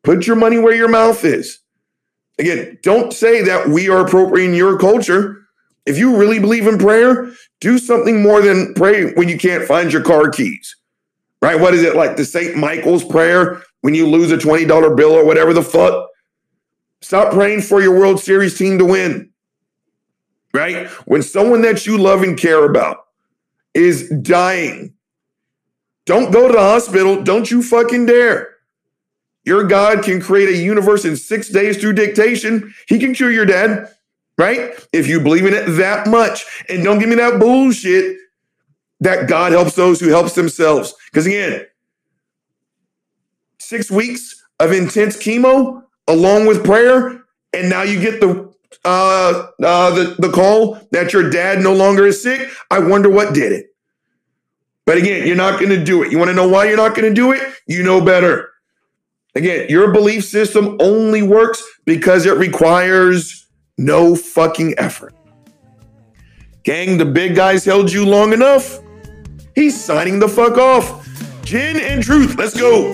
Put 0.02 0.26
your 0.26 0.36
money 0.36 0.58
where 0.58 0.74
your 0.74 0.88
mouth 0.88 1.24
is. 1.24 1.60
Again, 2.38 2.78
don't 2.82 3.12
say 3.12 3.42
that 3.42 3.68
we 3.68 3.88
are 3.88 4.04
appropriating 4.04 4.54
your 4.54 4.78
culture. 4.78 5.37
If 5.88 5.96
you 5.96 6.18
really 6.18 6.38
believe 6.38 6.66
in 6.66 6.76
prayer, 6.76 7.32
do 7.60 7.78
something 7.78 8.22
more 8.22 8.42
than 8.42 8.74
pray 8.74 9.14
when 9.14 9.28
you 9.30 9.38
can't 9.38 9.64
find 9.64 9.90
your 9.90 10.02
car 10.02 10.28
keys. 10.28 10.76
Right? 11.40 11.58
What 11.58 11.72
is 11.72 11.82
it 11.82 11.96
like 11.96 12.16
the 12.16 12.26
St. 12.26 12.56
Michael's 12.56 13.04
prayer 13.04 13.62
when 13.80 13.94
you 13.94 14.06
lose 14.06 14.30
a 14.30 14.36
$20 14.36 14.96
bill 14.96 15.12
or 15.12 15.24
whatever 15.24 15.54
the 15.54 15.62
fuck? 15.62 16.08
Stop 17.00 17.32
praying 17.32 17.62
for 17.62 17.80
your 17.80 17.98
World 17.98 18.20
Series 18.20 18.58
team 18.58 18.78
to 18.78 18.84
win. 18.84 19.30
Right? 20.52 20.88
When 21.06 21.22
someone 21.22 21.62
that 21.62 21.86
you 21.86 21.96
love 21.96 22.22
and 22.22 22.36
care 22.36 22.64
about 22.66 22.98
is 23.72 24.10
dying, 24.10 24.92
don't 26.04 26.32
go 26.32 26.48
to 26.48 26.52
the 26.52 26.60
hospital. 26.60 27.22
Don't 27.22 27.50
you 27.50 27.62
fucking 27.62 28.06
dare. 28.06 28.56
Your 29.44 29.64
God 29.64 30.04
can 30.04 30.20
create 30.20 30.50
a 30.50 30.56
universe 30.56 31.06
in 31.06 31.16
six 31.16 31.48
days 31.48 31.78
through 31.78 31.94
dictation. 31.94 32.74
He 32.88 32.98
can 32.98 33.14
cure 33.14 33.30
your 33.30 33.46
dad, 33.46 33.90
right? 34.38 34.72
If 34.92 35.08
you 35.08 35.20
believe 35.20 35.44
in 35.44 35.52
it 35.52 35.66
that 35.72 36.06
much. 36.06 36.46
And 36.68 36.82
don't 36.82 36.98
give 36.98 37.08
me 37.08 37.16
that 37.16 37.38
bullshit 37.38 38.16
that 39.00 39.28
God 39.28 39.52
helps 39.52 39.74
those 39.74 40.00
who 40.00 40.08
helps 40.08 40.34
themselves. 40.34 40.94
Because 41.06 41.26
again, 41.26 41.66
six 43.58 43.90
weeks 43.90 44.42
of 44.60 44.72
intense 44.72 45.16
chemo 45.16 45.82
along 46.06 46.46
with 46.46 46.64
prayer, 46.64 47.24
and 47.52 47.68
now 47.68 47.82
you 47.82 48.00
get 48.00 48.20
the 48.20 48.48
uh, 48.84 49.48
uh 49.62 49.90
the, 49.94 50.16
the 50.18 50.30
call 50.30 50.78
that 50.92 51.12
your 51.12 51.28
dad 51.30 51.60
no 51.60 51.74
longer 51.74 52.06
is 52.06 52.22
sick. 52.22 52.48
I 52.70 52.78
wonder 52.78 53.10
what 53.10 53.34
did 53.34 53.52
it. 53.52 53.66
But 54.86 54.96
again, 54.96 55.26
you're 55.26 55.36
not 55.36 55.60
going 55.60 55.70
to 55.70 55.84
do 55.84 56.02
it. 56.02 56.10
You 56.10 56.18
want 56.18 56.30
to 56.30 56.34
know 56.34 56.48
why 56.48 56.64
you're 56.64 56.76
not 56.76 56.94
going 56.94 57.08
to 57.08 57.14
do 57.14 57.32
it? 57.32 57.42
You 57.66 57.82
know 57.82 58.00
better. 58.00 58.50
Again, 59.34 59.66
your 59.68 59.92
belief 59.92 60.24
system 60.24 60.78
only 60.80 61.22
works 61.22 61.62
because 61.84 62.24
it 62.24 62.36
requires 62.38 63.47
no 63.78 64.14
fucking 64.14 64.74
effort. 64.76 65.14
Gang, 66.64 66.98
the 66.98 67.06
big 67.06 67.34
guys 67.34 67.64
held 67.64 67.90
you 67.90 68.04
long 68.04 68.32
enough. 68.32 68.80
He's 69.54 69.82
signing 69.82 70.18
the 70.18 70.28
fuck 70.28 70.58
off. 70.58 71.08
Gin 71.42 71.78
and 71.78 72.02
truth, 72.02 72.36
let's 72.36 72.58
go. 72.58 72.92